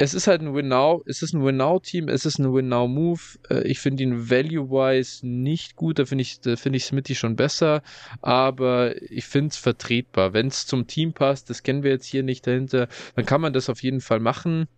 es 0.00 0.14
ist 0.14 0.28
halt 0.28 0.42
ein 0.42 0.54
Win-Now, 0.54 1.02
es 1.06 1.22
ist 1.22 1.32
ein 1.32 1.44
Win-Now-Team, 1.44 2.08
es 2.08 2.24
ist 2.24 2.38
ein 2.38 2.54
Win-Now-Move. 2.54 3.20
Äh, 3.50 3.66
ich 3.66 3.80
finde 3.80 4.04
ihn 4.04 4.30
value-wise 4.30 5.26
nicht 5.26 5.74
gut, 5.74 5.98
da 5.98 6.04
finde 6.04 6.22
ich, 6.22 6.40
da 6.40 6.54
finde 6.54 6.76
ich 6.76 6.84
Smithy 6.84 7.16
schon 7.16 7.34
besser, 7.34 7.82
aber 8.22 8.94
ich 9.10 9.24
finde 9.24 9.48
es 9.48 9.56
vertretbar. 9.56 10.32
Wenn 10.34 10.46
es 10.46 10.66
zum 10.66 10.86
Team 10.86 11.14
passt, 11.14 11.50
das 11.50 11.64
kennen 11.64 11.82
wir 11.82 11.90
jetzt 11.90 12.06
hier 12.06 12.22
nicht 12.22 12.46
dahinter, 12.46 12.86
dann 13.16 13.26
kann 13.26 13.40
man 13.40 13.52
das 13.52 13.68
auf 13.68 13.82
jeden 13.82 14.00
Fall 14.00 14.20
machen. 14.20 14.68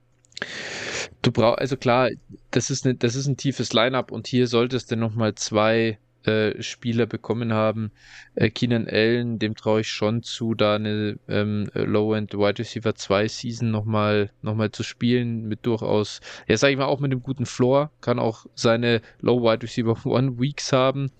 Du 1.22 1.32
brauchst, 1.32 1.58
also 1.60 1.76
klar, 1.76 2.10
das 2.50 2.70
ist, 2.70 2.84
ne, 2.84 2.94
das 2.94 3.14
ist 3.14 3.26
ein 3.26 3.36
tiefes 3.36 3.72
Line-Up 3.72 4.10
und 4.10 4.26
hier 4.26 4.46
solltest 4.46 4.90
du 4.90 4.96
nochmal 4.96 5.34
zwei 5.34 5.98
äh, 6.24 6.62
Spieler 6.62 7.06
bekommen 7.06 7.52
haben. 7.52 7.90
Äh, 8.34 8.50
Keenan 8.50 8.86
Allen, 8.88 9.38
dem 9.38 9.54
traue 9.54 9.80
ich 9.80 9.88
schon 9.88 10.22
zu, 10.22 10.54
da 10.54 10.74
eine 10.74 11.18
ähm, 11.28 11.70
Low-End 11.74 12.34
Wide 12.34 12.58
Receiver 12.58 12.94
2 12.94 13.28
Season 13.28 13.70
nochmal 13.70 14.30
noch 14.42 14.54
mal 14.54 14.70
zu 14.70 14.82
spielen, 14.82 15.48
mit 15.48 15.64
durchaus, 15.66 16.20
ja 16.46 16.56
sage 16.56 16.72
ich 16.72 16.78
mal, 16.78 16.86
auch 16.86 17.00
mit 17.00 17.12
einem 17.12 17.22
guten 17.22 17.46
Floor, 17.46 17.90
kann 18.00 18.18
auch 18.18 18.46
seine 18.54 19.00
Low 19.20 19.42
Wide 19.42 19.62
Receiver 19.62 19.96
1 20.04 20.38
Weeks 20.38 20.72
haben. 20.72 21.10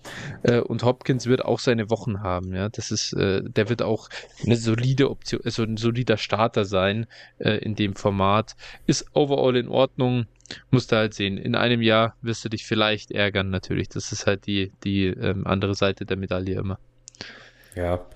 Äh, 0.43 0.61
und 0.61 0.83
Hopkins 0.83 1.27
wird 1.27 1.45
auch 1.45 1.61
seine 1.61 1.91
Wochen 1.91 2.21
haben, 2.23 2.55
ja, 2.55 2.69
das 2.69 2.91
ist, 2.91 3.13
äh, 3.15 3.43
der 3.43 3.69
wird 3.69 3.83
auch 3.83 4.09
eine 4.45 4.57
solide 4.57 5.11
Option, 5.11 5.41
also 5.45 5.63
ein 5.63 5.77
solider 5.77 6.17
Starter 6.17 6.65
sein 6.65 7.07
äh, 7.39 7.57
in 7.59 7.75
dem 7.75 7.95
Format, 7.95 8.57
ist 8.87 9.07
overall 9.15 9.57
in 9.57 9.69
Ordnung, 9.69 10.27
musst 10.71 10.93
du 10.93 10.97
halt 10.97 11.15
sehen. 11.15 11.39
In 11.39 11.55
einem 11.55 11.83
Jahr 11.83 12.17
wirst 12.23 12.45
du 12.45 12.49
dich 12.49 12.67
vielleicht 12.67 13.11
ärgern, 13.11 13.51
natürlich. 13.51 13.89
Das 13.89 14.13
ist 14.13 14.27
halt 14.27 14.47
die, 14.47 14.73
die 14.85 15.07
ähm, 15.07 15.47
andere 15.47 15.75
Seite 15.75 16.05
der 16.05 16.17
Medaille 16.17 16.59
immer. 16.59 16.79
Ja. 17.75 18.07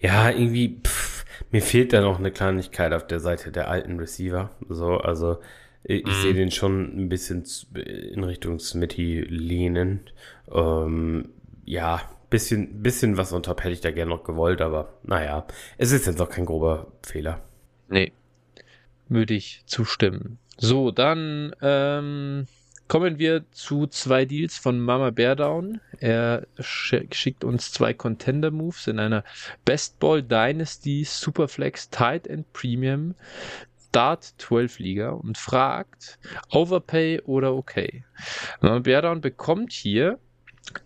Ja, 0.00 0.30
irgendwie, 0.30 0.80
pff, 0.84 1.24
mir 1.50 1.62
fehlt 1.62 1.92
da 1.92 2.00
noch 2.00 2.18
eine 2.18 2.30
Kleinigkeit 2.30 2.92
auf 2.92 3.06
der 3.06 3.20
Seite 3.20 3.52
der 3.52 3.68
alten 3.68 3.98
Receiver. 3.98 4.50
So, 4.68 4.98
also 4.98 5.38
ich, 5.82 6.00
ich 6.00 6.06
mhm. 6.06 6.22
sehe 6.22 6.34
den 6.34 6.50
schon 6.50 7.04
ein 7.04 7.08
bisschen 7.08 7.44
in 7.74 8.24
Richtung 8.24 8.58
Smitty 8.58 9.20
lehnend. 9.20 10.12
Ähm, 10.50 11.30
ja, 11.64 12.02
bisschen, 12.30 12.82
bisschen 12.82 13.16
was 13.16 13.32
unter 13.32 13.54
hätte 13.56 13.70
ich 13.70 13.80
da 13.80 13.90
gerne 13.92 14.10
noch 14.10 14.24
gewollt, 14.24 14.60
aber 14.60 14.98
naja, 15.04 15.46
es 15.78 15.92
ist 15.92 16.06
jetzt 16.06 16.20
auch 16.20 16.30
kein 16.30 16.46
grober 16.46 16.92
Fehler. 17.02 17.40
Nee, 17.88 18.12
würde 19.08 19.34
ich 19.34 19.62
zustimmen. 19.66 20.38
So, 20.56 20.90
dann 20.90 21.54
ähm, 21.62 22.46
kommen 22.88 23.18
wir 23.18 23.44
zu 23.50 23.86
zwei 23.86 24.24
Deals 24.24 24.56
von 24.56 24.80
Mama 24.80 25.10
Beardown. 25.10 25.80
Er 25.98 26.46
schickt 26.58 27.44
uns 27.44 27.72
zwei 27.72 27.92
Contender 27.92 28.50
Moves 28.50 28.86
in 28.86 28.98
einer 28.98 29.24
Best 29.64 29.98
Ball 29.98 30.22
Dynasty 30.22 31.04
Superflex 31.04 31.90
Tight 31.90 32.26
End 32.26 32.52
Premium 32.52 33.14
Dart 33.92 34.34
12 34.38 34.80
Liga 34.80 35.10
und 35.10 35.38
fragt, 35.38 36.18
Overpay 36.50 37.20
oder 37.22 37.54
okay? 37.54 38.04
Mama 38.60 38.80
Beardown 38.80 39.20
bekommt 39.20 39.72
hier 39.72 40.18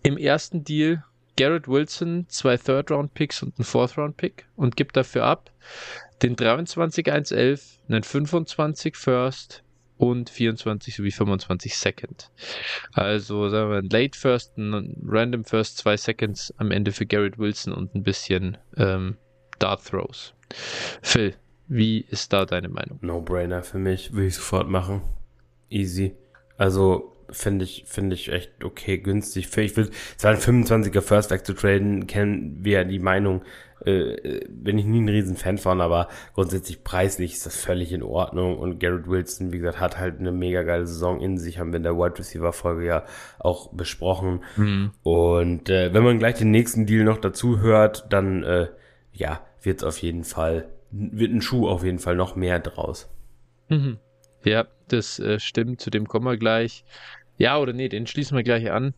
im 0.03 0.17
ersten 0.17 0.63
Deal 0.63 1.03
Garrett 1.35 1.67
Wilson, 1.67 2.25
zwei 2.27 2.57
Third-Round-Picks 2.57 3.43
und 3.43 3.57
einen 3.57 3.65
Fourth-Round-Pick 3.65 4.45
und 4.57 4.75
gibt 4.75 4.97
dafür 4.97 5.23
ab 5.23 5.49
den 6.21 6.35
23-1-11, 6.35 7.79
einen 7.87 8.03
25 8.03 8.95
First 8.95 9.63
und 9.97 10.29
24 10.29 10.95
sowie 10.95 11.11
25 11.11 11.75
Second. 11.75 12.31
Also 12.93 13.49
sagen 13.49 13.69
wir 13.69 13.77
ein 13.79 13.89
Late 13.89 14.17
First, 14.17 14.57
ein 14.57 14.95
Random 15.05 15.43
First, 15.43 15.77
zwei 15.77 15.97
Seconds 15.97 16.53
am 16.57 16.71
Ende 16.71 16.91
für 16.91 17.05
Garrett 17.05 17.37
Wilson 17.37 17.73
und 17.73 17.93
ein 17.95 18.03
bisschen 18.03 18.57
ähm, 18.77 19.17
Dart 19.59 19.85
Throws. 19.85 20.33
Phil, 21.01 21.35
wie 21.67 21.99
ist 21.99 22.31
da 22.33 22.45
deine 22.45 22.69
Meinung? 22.69 22.99
No-Brainer 23.01 23.61
für 23.61 23.77
mich, 23.77 24.13
will 24.13 24.27
ich 24.27 24.35
sofort 24.35 24.69
machen. 24.69 25.01
Easy. 25.69 26.15
Also 26.57 27.15
finde 27.31 27.65
ich, 27.65 27.83
finde 27.87 28.15
ich 28.15 28.31
echt 28.31 28.63
okay, 28.63 28.97
günstig. 28.97 29.49
Ich 29.57 29.77
will, 29.77 29.89
es 30.17 30.23
war 30.23 30.31
ein 30.31 30.37
25er 30.37 31.01
First 31.01 31.31
weg 31.31 31.45
zu 31.45 31.53
traden, 31.53 32.07
kennen 32.07 32.57
wir 32.61 32.79
ja 32.79 32.83
die 32.83 32.99
Meinung, 32.99 33.41
äh, 33.85 34.41
bin 34.49 34.77
ich 34.77 34.85
nie 34.85 35.01
ein 35.01 35.09
riesen 35.09 35.37
Fan 35.37 35.57
von, 35.57 35.81
aber 35.81 36.09
grundsätzlich 36.33 36.83
preislich 36.83 37.33
ist 37.33 37.45
das 37.45 37.55
völlig 37.55 37.93
in 37.93 38.03
Ordnung 38.03 38.57
und 38.57 38.79
Garrett 38.79 39.07
Wilson, 39.07 39.53
wie 39.53 39.59
gesagt, 39.59 39.79
hat 39.79 39.97
halt 39.97 40.19
eine 40.19 40.31
mega 40.31 40.63
geile 40.63 40.85
Saison 40.85 41.21
in 41.21 41.37
sich, 41.37 41.59
haben 41.59 41.71
wir 41.71 41.77
in 41.77 41.83
der 41.83 41.97
Wide 41.97 42.19
Receiver 42.19 42.51
Folge 42.51 42.85
ja 42.85 43.05
auch 43.39 43.71
besprochen. 43.71 44.43
Mhm. 44.57 44.91
Und 45.03 45.69
äh, 45.69 45.93
wenn 45.93 46.03
man 46.03 46.19
gleich 46.19 46.35
den 46.35 46.51
nächsten 46.51 46.85
Deal 46.85 47.05
noch 47.05 47.17
dazu 47.17 47.59
hört, 47.59 48.05
dann 48.09 48.43
äh, 48.43 48.67
ja, 49.13 49.41
wird 49.61 49.79
es 49.79 49.83
auf 49.83 49.97
jeden 49.99 50.23
Fall, 50.23 50.69
wird 50.91 51.31
ein 51.31 51.41
Schuh 51.41 51.67
auf 51.67 51.83
jeden 51.83 51.99
Fall 51.99 52.15
noch 52.15 52.35
mehr 52.35 52.59
draus. 52.59 53.09
Mhm. 53.69 53.97
Ja, 54.43 54.67
das 54.87 55.19
äh, 55.19 55.39
stimmt, 55.39 55.81
zu 55.81 55.89
dem 55.89 56.07
kommen 56.07 56.25
wir 56.25 56.37
gleich. 56.37 56.83
Ja 57.39 57.57
oder 57.57 57.73
nee, 57.73 57.89
den 57.89 58.05
schließen 58.05 58.37
wir 58.37 58.43
gleich 58.43 58.69
an 58.69 58.93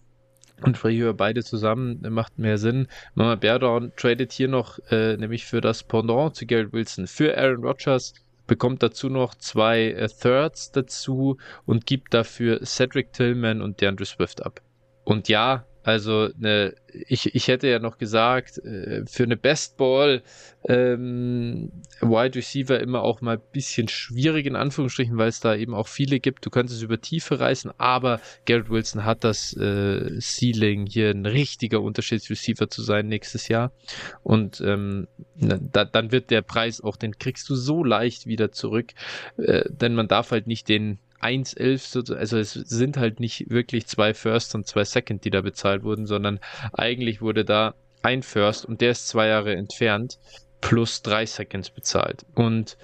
und 0.62 0.76
spreche 0.76 1.02
über 1.02 1.14
beide 1.14 1.44
zusammen, 1.44 2.02
macht 2.10 2.40
mehr 2.40 2.58
Sinn. 2.58 2.88
Mama 3.14 3.36
Beardown 3.36 3.94
tradet 3.96 4.32
hier 4.32 4.48
noch, 4.48 4.80
äh, 4.90 5.16
nämlich 5.16 5.46
für 5.46 5.62
das 5.62 5.84
Pendant 5.84 6.36
zu 6.36 6.46
Garrett 6.46 6.74
Wilson, 6.74 7.08
für 7.08 7.38
Aaron 7.38 7.64
Rodgers, 7.64 8.14
bekommt 8.48 8.84
dazu 8.84 9.10
noch 9.10 9.36
zwei 9.36 9.92
äh, 9.92 10.08
Thirds 10.10 10.72
dazu 10.72 11.38
und 11.66 11.86
gibt 11.86 12.14
dafür 12.14 12.66
Cedric 12.66 13.14
Tillman 13.14 13.62
und 13.62 13.80
DeAndre 13.80 14.06
Swift 14.06 14.44
ab. 14.44 14.62
Und 15.04 15.30
ja, 15.30 15.66
also 15.84 16.30
ne, 16.38 16.76
ich, 17.08 17.34
ich 17.34 17.48
hätte 17.48 17.68
ja 17.68 17.80
noch 17.80 17.98
gesagt, 17.98 18.60
äh, 18.60 19.04
für 19.06 19.24
eine 19.24 19.38
Best 19.38 19.78
Ball 19.78 20.22
ähm, 20.68 21.72
Wide 22.02 22.36
Receiver 22.36 22.80
immer 22.80 23.02
auch 23.02 23.22
mal 23.22 23.38
ein 23.38 23.44
bisschen 23.52 23.88
schwierig 23.88 24.46
in 24.46 24.56
Anführungsstrichen, 24.56 25.18
weil 25.18 25.30
es 25.30 25.40
da 25.40 25.56
eben 25.56 25.74
auch 25.74 25.88
viele 25.88 26.20
gibt. 26.20 26.46
Du 26.46 26.50
könntest 26.50 26.84
über 26.84 27.02
Tiefe 27.02 27.40
reißen, 27.40 27.72
aber 27.78 28.22
Garrett 28.46 28.70
Wilson 28.70 29.06
hat 29.06 29.24
das 29.24 29.56
äh, 29.58 30.20
Ceiling, 30.20 30.86
hier 30.86 31.10
ein 31.10 31.26
richtiger 31.26 31.82
Unterschiedsreceiver 31.82 32.70
zu 32.70 32.84
sein 32.84 33.08
nächstes 33.08 33.48
Jahr. 33.48 33.72
Und 34.22 34.62
ähm, 34.62 35.08
da, 35.36 35.86
dann 35.86 36.12
wird 36.12 36.30
der 36.30 36.44
Preis 36.44 36.82
auch, 36.82 36.96
den 36.96 37.18
kriegst 37.18 37.50
du 37.50 37.56
so 37.56 37.84
leicht 37.84 38.28
wieder 38.28 38.52
zurück, 38.52 38.92
äh, 39.38 39.64
denn 39.70 39.96
man 39.96 40.08
darf 40.08 40.32
halt 40.32 40.46
nicht 40.46 40.70
den 40.70 41.00
1,11, 41.22 42.16
also 42.16 42.38
es 42.38 42.54
sind 42.54 42.98
halt 42.98 43.20
nicht 43.20 43.50
wirklich 43.50 43.88
zwei 43.88 44.14
First 44.14 44.56
und 44.56 44.68
zwei 44.68 44.84
Second, 44.84 45.24
die 45.24 45.30
da 45.30 45.42
bezahlt 45.42 45.84
wurden, 45.84 46.08
sondern 46.08 46.40
eigentlich 46.74 47.22
wurde 47.22 47.46
da 47.46 47.76
ein 48.02 48.24
First 48.24 48.66
und 48.66 48.82
der 48.82 48.92
ist 48.92 49.08
zwei 49.08 49.28
Jahre 49.28 49.56
entfernt 49.56 50.20
plus 50.62 51.02
drei 51.02 51.26
Seconds 51.26 51.70
bezahlt 51.70 52.26
und 52.36 52.78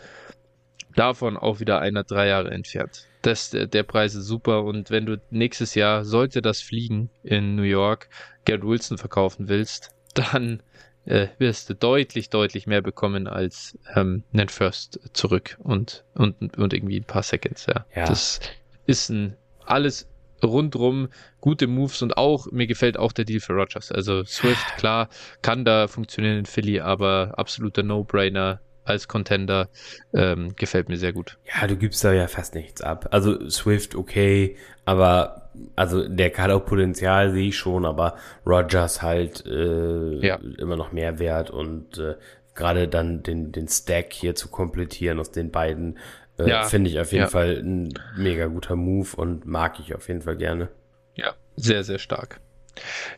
davon 0.95 1.37
auch 1.37 1.59
wieder 1.59 1.79
einer 1.79 2.03
drei 2.03 2.27
Jahre 2.27 2.51
entfernt. 2.51 3.07
Das, 3.21 3.49
der, 3.49 3.67
der 3.67 3.83
Preis 3.83 4.15
ist 4.15 4.25
super 4.25 4.63
und 4.63 4.89
wenn 4.89 5.05
du 5.05 5.19
nächstes 5.29 5.75
Jahr, 5.75 6.05
sollte 6.05 6.41
das 6.41 6.61
fliegen 6.61 7.09
in 7.23 7.55
New 7.55 7.63
York, 7.63 8.09
Gerd 8.45 8.63
Wilson 8.63 8.97
verkaufen 8.97 9.47
willst, 9.47 9.91
dann 10.13 10.61
äh, 11.07 11.27
wirst 11.37 11.69
du 11.69 11.73
deutlich, 11.73 12.29
deutlich 12.29 12.67
mehr 12.67 12.81
bekommen 12.81 13.27
als 13.27 13.77
ähm, 13.95 14.23
einen 14.33 14.49
First 14.49 14.99
zurück 15.13 15.57
und, 15.59 16.03
und, 16.13 16.57
und 16.57 16.73
irgendwie 16.73 16.99
ein 16.99 17.05
paar 17.05 17.23
Seconds. 17.23 17.65
Ja. 17.65 17.85
ja. 17.95 18.05
Das 18.05 18.39
ist 18.85 19.09
ein 19.09 19.35
alles 19.65 20.07
rundrum 20.43 21.09
gute 21.41 21.67
Moves 21.67 22.01
und 22.01 22.17
auch, 22.17 22.51
mir 22.51 22.67
gefällt 22.67 22.97
auch 22.97 23.11
der 23.11 23.25
Deal 23.25 23.39
für 23.39 23.53
Rogers. 23.53 23.91
Also 23.91 24.23
Swift, 24.23 24.77
klar, 24.77 25.09
kann 25.41 25.65
da 25.65 25.87
funktionieren 25.87 26.39
in 26.39 26.45
Philly, 26.45 26.79
aber 26.79 27.33
absoluter 27.37 27.83
No-Brainer 27.83 28.59
als 28.87 29.07
Contender. 29.07 29.69
Ähm, 30.13 30.55
gefällt 30.55 30.89
mir 30.89 30.97
sehr 30.97 31.13
gut. 31.13 31.37
Ja, 31.53 31.67
du 31.67 31.75
gibst 31.75 32.03
da 32.03 32.13
ja 32.13 32.27
fast 32.27 32.55
nichts 32.55 32.81
ab. 32.81 33.09
Also 33.11 33.49
Swift, 33.49 33.95
okay, 33.95 34.57
aber 34.85 35.49
also 35.75 36.07
der 36.07 36.35
hat 36.37 36.51
auch 36.51 36.65
Potenzial, 36.65 37.31
sehe 37.31 37.49
ich 37.49 37.57
schon, 37.57 37.85
aber 37.85 38.15
Rogers 38.45 39.01
halt 39.01 39.45
äh, 39.45 40.25
ja. 40.25 40.39
immer 40.57 40.75
noch 40.75 40.91
mehr 40.91 41.19
wert 41.19 41.49
und 41.49 41.97
äh, 41.97 42.15
gerade 42.55 42.87
dann 42.87 43.23
den, 43.23 43.51
den 43.51 43.67
Stack 43.67 44.13
hier 44.13 44.35
zu 44.35 44.49
komplettieren 44.49 45.19
aus 45.19 45.31
den 45.31 45.51
beiden, 45.51 45.97
äh, 46.37 46.49
ja. 46.49 46.63
finde 46.63 46.89
ich 46.89 46.99
auf 46.99 47.11
jeden 47.11 47.25
ja. 47.25 47.29
Fall 47.29 47.61
ein 47.63 47.93
mega 48.17 48.47
guter 48.47 48.75
Move 48.75 49.15
und 49.15 49.45
mag 49.45 49.79
ich 49.79 49.95
auf 49.95 50.07
jeden 50.07 50.21
Fall 50.21 50.37
gerne. 50.37 50.69
Ja, 51.15 51.33
sehr, 51.55 51.83
sehr 51.83 51.99
stark. 51.99 52.39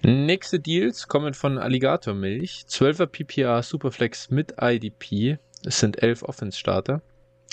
Nächste 0.04 0.60
Deals 0.60 1.08
kommen 1.08 1.34
von 1.34 1.58
Alligator 1.58 2.14
Milch. 2.14 2.66
12er 2.70 3.08
PPR 3.08 3.62
Superflex 3.62 4.30
mit 4.30 4.56
IDP. 4.62 5.38
Es 5.70 5.80
sind 5.80 6.02
elf 6.02 6.24
Offense-Starter. 6.24 7.04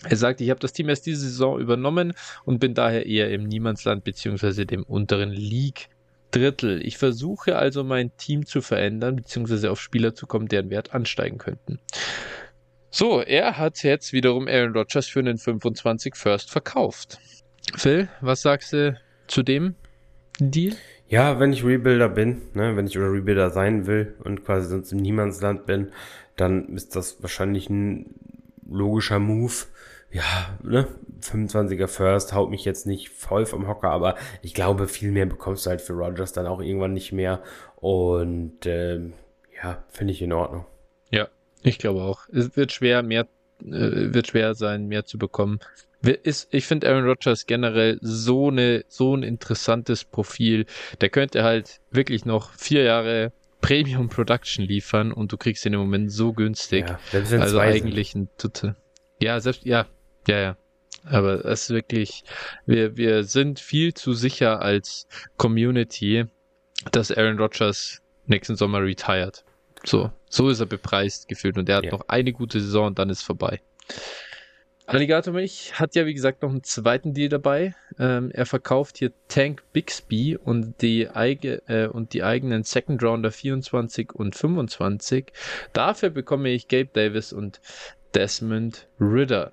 Er 0.08 0.16
sagt, 0.16 0.40
ich 0.40 0.48
habe 0.48 0.58
das 0.58 0.72
Team 0.72 0.88
erst 0.88 1.04
diese 1.04 1.20
Saison 1.20 1.60
übernommen 1.60 2.14
und 2.46 2.60
bin 2.60 2.72
daher 2.72 3.04
eher 3.04 3.30
im 3.30 3.44
Niemandsland 3.44 4.04
bzw. 4.04 4.64
dem 4.64 4.84
unteren 4.84 5.30
League 5.30 5.90
Drittel. 6.30 6.84
Ich 6.84 6.96
versuche 6.96 7.56
also 7.56 7.84
mein 7.84 8.16
Team 8.16 8.46
zu 8.46 8.62
verändern 8.62 9.16
bzw. 9.16 9.68
auf 9.68 9.82
Spieler 9.82 10.14
zu 10.14 10.26
kommen, 10.26 10.48
deren 10.48 10.70
Wert 10.70 10.94
ansteigen 10.94 11.36
könnten. 11.36 11.78
So, 12.90 13.20
er 13.20 13.58
hat 13.58 13.82
jetzt 13.82 14.14
wiederum 14.14 14.48
Aaron 14.48 14.72
Rodgers 14.72 15.06
für 15.08 15.18
einen 15.18 15.36
25 15.36 16.14
First 16.16 16.50
verkauft. 16.50 17.18
Phil, 17.76 18.08
was 18.22 18.40
sagst 18.40 18.72
du 18.72 18.98
zu 19.26 19.42
dem 19.42 19.74
Deal? 20.40 20.74
Ja, 21.08 21.38
wenn 21.38 21.52
ich 21.52 21.62
Rebuilder 21.62 22.08
bin, 22.08 22.40
ne, 22.54 22.76
wenn 22.76 22.86
ich 22.86 22.96
oder 22.96 23.12
Rebuilder 23.12 23.50
sein 23.50 23.86
will 23.86 24.14
und 24.24 24.42
quasi 24.42 24.68
sonst 24.68 24.92
im 24.92 24.98
Niemandsland 24.98 25.66
bin, 25.66 25.92
dann 26.36 26.76
ist 26.76 26.96
das 26.96 27.22
wahrscheinlich 27.22 27.68
ein 27.70 28.14
logischer 28.68 29.18
Move. 29.18 29.52
Ja, 30.10 30.58
ne, 30.62 30.86
25er 31.20 31.88
First 31.88 32.32
haut 32.32 32.50
mich 32.50 32.64
jetzt 32.64 32.86
nicht 32.86 33.10
voll 33.10 33.44
vom 33.46 33.66
Hocker, 33.66 33.90
aber 33.90 34.14
ich 34.42 34.54
glaube, 34.54 34.88
viel 34.88 35.10
mehr 35.10 35.26
bekommst 35.26 35.66
du 35.66 35.70
halt 35.70 35.80
für 35.80 35.94
Rogers 35.94 36.32
dann 36.32 36.46
auch 36.46 36.60
irgendwann 36.60 36.92
nicht 36.92 37.12
mehr. 37.12 37.42
Und 37.76 38.64
ähm, 38.64 39.14
ja, 39.62 39.84
finde 39.88 40.12
ich 40.12 40.22
in 40.22 40.32
Ordnung. 40.32 40.64
Ja, 41.10 41.28
ich 41.62 41.78
glaube 41.78 42.02
auch. 42.02 42.28
Es 42.32 42.56
wird 42.56 42.72
schwer, 42.72 43.02
mehr, 43.02 43.26
äh, 43.62 44.14
wird 44.14 44.28
schwer 44.28 44.54
sein, 44.54 44.86
mehr 44.86 45.04
zu 45.04 45.18
bekommen 45.18 45.60
ist, 46.02 46.48
ich 46.52 46.66
finde 46.66 46.88
Aaron 46.88 47.06
Rodgers 47.06 47.46
generell 47.46 47.98
so 48.00 48.48
eine, 48.48 48.84
so 48.88 49.16
ein 49.16 49.22
interessantes 49.22 50.04
Profil. 50.04 50.66
Der 51.00 51.08
könnte 51.08 51.42
halt 51.42 51.80
wirklich 51.90 52.24
noch 52.24 52.52
vier 52.52 52.82
Jahre 52.84 53.32
Premium 53.60 54.08
Production 54.08 54.64
liefern 54.64 55.12
und 55.12 55.32
du 55.32 55.36
kriegst 55.36 55.64
ihn 55.66 55.72
im 55.72 55.80
Moment 55.80 56.12
so 56.12 56.32
günstig. 56.32 56.86
Ja, 56.88 56.98
also 57.12 57.58
eigentlich 57.58 58.14
ein 58.14 58.28
total. 58.38 58.76
Ja, 59.20 59.40
selbst, 59.40 59.64
ja, 59.64 59.86
ja, 60.28 60.38
ja. 60.38 60.56
Aber 61.04 61.44
es 61.44 61.62
ist 61.62 61.70
wirklich, 61.70 62.24
wir, 62.66 62.96
wir 62.96 63.24
sind 63.24 63.60
viel 63.60 63.94
zu 63.94 64.12
sicher 64.12 64.60
als 64.60 65.06
Community, 65.36 66.26
dass 66.92 67.12
Aaron 67.12 67.38
Rodgers 67.38 68.02
nächsten 68.26 68.56
Sommer 68.56 68.82
retired. 68.82 69.44
So, 69.84 70.10
so 70.28 70.48
ist 70.48 70.60
er 70.60 70.66
bepreist 70.66 71.28
gefühlt 71.28 71.56
und 71.58 71.68
er 71.68 71.76
hat 71.76 71.84
ja. 71.84 71.92
noch 71.92 72.08
eine 72.08 72.32
gute 72.32 72.60
Saison 72.60 72.88
und 72.88 72.98
dann 72.98 73.08
ist 73.08 73.22
vorbei. 73.22 73.60
Alligator 74.88 75.34
Milch 75.34 75.80
hat 75.80 75.96
ja 75.96 76.06
wie 76.06 76.14
gesagt 76.14 76.42
noch 76.42 76.50
einen 76.50 76.62
zweiten 76.62 77.12
Deal 77.12 77.28
dabei. 77.28 77.74
Ähm, 77.98 78.30
er 78.30 78.46
verkauft 78.46 78.98
hier 78.98 79.10
Tank 79.26 79.64
Bixby 79.72 80.36
und 80.36 80.80
die, 80.80 81.08
eige, 81.08 81.60
äh, 81.66 81.88
und 81.88 82.12
die 82.12 82.22
eigenen 82.22 82.62
Second 82.62 83.02
Rounder 83.02 83.32
24 83.32 84.12
und 84.14 84.36
25. 84.36 85.32
Dafür 85.72 86.10
bekomme 86.10 86.50
ich 86.50 86.68
Gabe 86.68 86.90
Davis 86.92 87.32
und 87.32 87.60
Desmond 88.14 88.86
Ritter. 89.00 89.52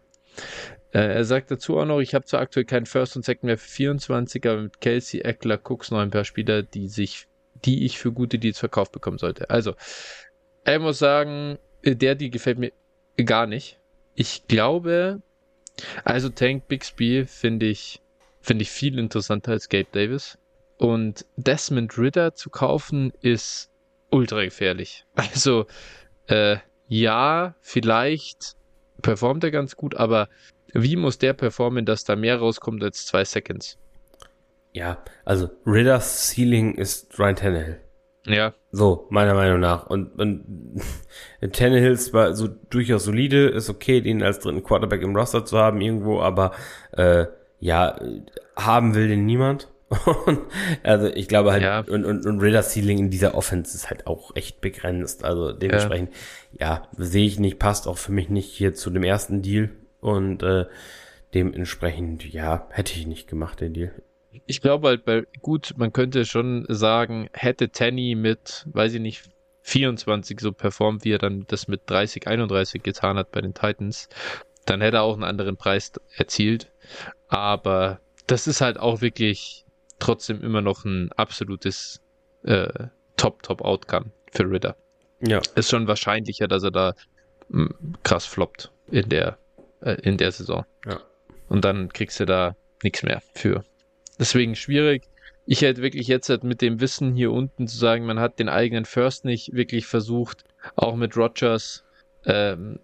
Äh, 0.92 1.00
er 1.00 1.26
sagt 1.26 1.50
dazu 1.50 1.80
auch 1.80 1.86
noch, 1.86 2.00
ich 2.00 2.14
habe 2.14 2.26
zwar 2.26 2.42
aktuell 2.42 2.66
keinen 2.66 2.86
First 2.86 3.16
und 3.16 3.26
Second 3.26 3.46
mehr 3.46 3.58
für 3.58 3.70
24, 3.70 4.48
aber 4.48 4.62
mit 4.62 4.82
Kelsey, 4.82 5.22
Eckler, 5.22 5.60
Cooks 5.64 5.90
noch 5.90 6.00
ein 6.00 6.12
paar 6.12 6.26
Spieler, 6.26 6.62
die 6.62 6.88
sich, 6.88 7.28
die 7.66 7.86
ich 7.86 7.98
für 7.98 8.12
gute 8.12 8.38
Deals 8.38 8.60
verkauft 8.60 8.92
bekommen 8.92 9.18
sollte. 9.18 9.50
Also, 9.50 9.74
er 10.64 10.78
muss 10.78 11.00
sagen, 11.00 11.58
der 11.84 12.14
die 12.14 12.30
gefällt 12.30 12.60
mir 12.60 12.72
gar 13.18 13.48
nicht 13.48 13.80
ich 14.16 14.48
glaube, 14.48 15.22
also 16.04 16.30
Tank 16.30 16.68
Bixby 16.68 17.26
finde 17.26 17.68
ich, 17.68 18.02
finde 18.42 18.64
ich 18.64 18.72
viel 18.72 19.00
interessanter 19.00 19.52
als 19.52 19.70
Gabe 19.70 19.88
Davis. 19.92 20.38
Und 20.78 21.26
Desmond 21.38 21.98
Ritter 21.98 22.34
zu 22.34 22.50
kaufen 22.50 23.14
ist 23.22 23.70
ultra 24.10 24.44
gefährlich. 24.44 25.06
Also, 25.16 25.66
äh, 26.28 26.58
ja, 26.88 27.56
vielleicht 27.62 28.56
performt 29.02 29.44
er 29.44 29.52
ganz 29.52 29.76
gut, 29.76 29.96
aber 29.96 30.30
wie 30.74 30.96
muss 30.96 31.18
der 31.18 31.34
performen, 31.34 31.86
dass 31.86 32.04
da 32.04 32.16
mehr 32.16 32.38
rauskommt 32.38 32.84
als 32.84 33.06
zwei 33.06 33.26
Seconds? 33.26 33.78
Ja, 34.74 35.04
also 35.24 35.50
Ritters 35.66 36.28
Ceiling 36.28 36.76
ist 36.76 37.18
Ryan 37.20 37.36
Tannehill. 37.36 37.82
Ja. 38.26 38.54
So, 38.72 39.08
meiner 39.10 39.34
Meinung 39.34 39.60
nach. 39.60 39.88
Und, 39.88 40.20
und 40.20 40.82
Tannehill 41.52 41.98
war 42.14 42.34
so 42.34 42.48
durchaus 42.48 43.04
solide, 43.04 43.48
ist 43.48 43.70
okay, 43.70 44.02
den 44.02 44.24
als 44.24 44.40
dritten 44.40 44.64
Quarterback 44.64 45.02
im 45.02 45.16
Roster 45.16 45.46
zu 45.46 45.58
haben 45.58 45.82
irgendwo, 45.82 46.22
aber 46.22 46.52
äh, 46.94 47.26
ja, 47.60 48.00
haben 48.56 48.96
will 48.96 49.08
den 49.08 49.26
niemand. 49.26 49.70
also 50.84 51.08
ich 51.08 51.28
glaube 51.28 51.52
halt, 51.52 51.62
ja. 51.62 51.82
und, 51.82 52.06
und, 52.06 52.26
und 52.26 52.42
Radar 52.42 52.64
Ceiling 52.64 52.98
in 52.98 53.10
dieser 53.10 53.36
Offense 53.36 53.76
ist 53.76 53.90
halt 53.90 54.08
auch 54.08 54.36
echt 54.36 54.60
begrenzt. 54.62 55.24
Also 55.24 55.52
dementsprechend, 55.52 56.10
ja, 56.60 56.68
ja 56.68 56.88
sehe 56.98 57.26
ich 57.26 57.40
nicht, 57.40 57.60
passt 57.60 57.88
auch 57.88 57.98
für 57.98 58.12
mich 58.12 58.30
nicht 58.30 58.50
hier 58.50 58.74
zu 58.74 58.90
dem 58.90 59.04
ersten 59.04 59.42
Deal. 59.42 59.70
Und 60.00 60.44
äh, 60.44 60.66
dementsprechend, 61.34 62.26
ja, 62.34 62.68
hätte 62.70 62.94
ich 62.94 63.06
nicht 63.06 63.28
gemacht, 63.28 63.62
den 63.62 63.74
Deal 63.74 63.92
ich 64.46 64.62
glaube 64.62 64.88
halt, 64.88 65.06
bei, 65.06 65.26
gut, 65.42 65.74
man 65.78 65.94
könnte 65.94 66.26
schon 66.26 66.66
sagen, 66.70 67.30
hätte 67.34 67.70
Tanny 67.70 68.16
mit, 68.16 68.66
weiß 68.72 68.94
ich 68.96 69.02
nicht, 69.02 69.24
24 69.64 70.40
so 70.40 70.52
performt, 70.52 71.06
wie 71.06 71.14
er 71.14 71.20
dann 71.20 71.46
das 71.48 71.68
mit 71.68 71.82
30, 71.86 72.28
31 72.28 72.84
getan 72.84 73.18
hat 73.18 73.32
bei 73.32 73.42
den 73.42 73.54
Titans, 73.54 74.10
dann 74.66 74.82
hätte 74.82 74.98
er 74.98 75.04
auch 75.04 75.14
einen 75.14 75.24
anderen 75.24 75.58
Preis 75.58 75.92
erzielt. 76.16 76.70
Aber 77.28 78.00
das 78.28 78.48
ist 78.48 78.62
halt 78.62 78.78
auch 78.78 79.02
wirklich 79.02 79.66
trotzdem 80.00 80.42
immer 80.44 80.62
noch 80.62 80.86
ein 80.86 81.12
absolutes 81.14 82.02
äh, 82.44 82.88
Top-Top-Outcome 83.18 84.12
für 84.32 84.50
Ritter. 84.50 84.76
Ja. 85.22 85.42
Ist 85.56 85.70
schon 85.70 85.88
wahrscheinlicher, 85.88 86.48
dass 86.48 86.64
er 86.64 86.72
da 86.72 86.94
mh, 87.50 87.70
hm, 87.70 87.96
krass 88.04 88.26
floppt 88.26 88.72
in 88.92 89.08
der, 89.10 89.38
äh, 89.82 89.94
in 90.02 90.18
der 90.18 90.32
Saison. 90.32 90.66
Ja. 90.86 91.00
Und 91.48 91.64
dann 91.64 91.92
kriegst 91.94 92.20
du 92.20 92.26
da 92.26 92.56
nichts 92.84 93.04
mehr 93.04 93.22
für. 93.34 93.64
Deswegen 94.24 94.56
schwierig. 94.56 95.10
Ich 95.46 95.64
hätte 95.64 95.82
wirklich 95.82 96.08
jetzt 96.08 96.30
halt 96.30 96.46
mit 96.46 96.62
dem 96.62 96.80
Wissen 96.80 97.14
hier 97.14 97.34
unten 97.34 97.68
zu 97.68 97.78
sagen, 97.78 98.06
man 98.06 98.22
hat 98.22 98.40
den 98.40 98.48
eigenen 98.48 98.86
First 98.86 99.26
nicht 99.26 99.52
wirklich 99.52 99.86
versucht, 99.86 100.46
auch 100.78 100.96
mit 100.96 101.18
Rogers, 101.18 101.84
ähm, 102.26 102.80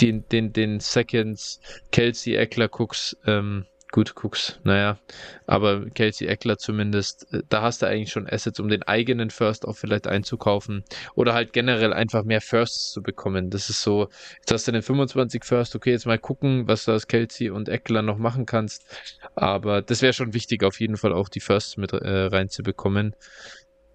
den, 0.00 0.26
den, 0.30 0.54
den 0.54 0.80
Seconds, 0.80 1.60
Kelsey, 1.90 2.36
Eckler, 2.36 2.70
Cooks, 2.72 3.18
ähm, 3.26 3.66
Gut, 3.92 4.14
Cooks, 4.16 4.58
naja, 4.64 4.98
aber 5.46 5.84
Kelsey 5.90 6.26
Eckler 6.26 6.56
zumindest, 6.56 7.30
äh, 7.30 7.42
da 7.50 7.60
hast 7.60 7.82
du 7.82 7.86
eigentlich 7.86 8.10
schon 8.10 8.26
Assets, 8.26 8.58
um 8.58 8.68
den 8.68 8.82
eigenen 8.82 9.28
First 9.28 9.68
auch 9.68 9.76
vielleicht 9.76 10.06
einzukaufen 10.06 10.82
oder 11.14 11.34
halt 11.34 11.52
generell 11.52 11.92
einfach 11.92 12.24
mehr 12.24 12.40
Firsts 12.40 12.90
zu 12.90 13.02
bekommen. 13.02 13.50
Das 13.50 13.68
ist 13.68 13.82
so, 13.82 14.08
jetzt 14.38 14.50
hast 14.50 14.66
du 14.66 14.72
den 14.72 14.80
25 14.80 15.44
First, 15.44 15.76
okay, 15.76 15.90
jetzt 15.90 16.06
mal 16.06 16.18
gucken, 16.18 16.66
was 16.68 16.86
du 16.86 16.92
aus 16.92 17.06
Kelsey 17.06 17.50
und 17.50 17.68
Eckler 17.68 18.00
noch 18.00 18.16
machen 18.16 18.46
kannst, 18.46 18.82
aber 19.34 19.82
das 19.82 20.00
wäre 20.00 20.14
schon 20.14 20.32
wichtig, 20.32 20.64
auf 20.64 20.80
jeden 20.80 20.96
Fall 20.96 21.12
auch 21.12 21.28
die 21.28 21.40
Firsts 21.40 21.76
mit 21.76 21.92
äh, 21.92 22.08
reinzubekommen. 22.08 23.14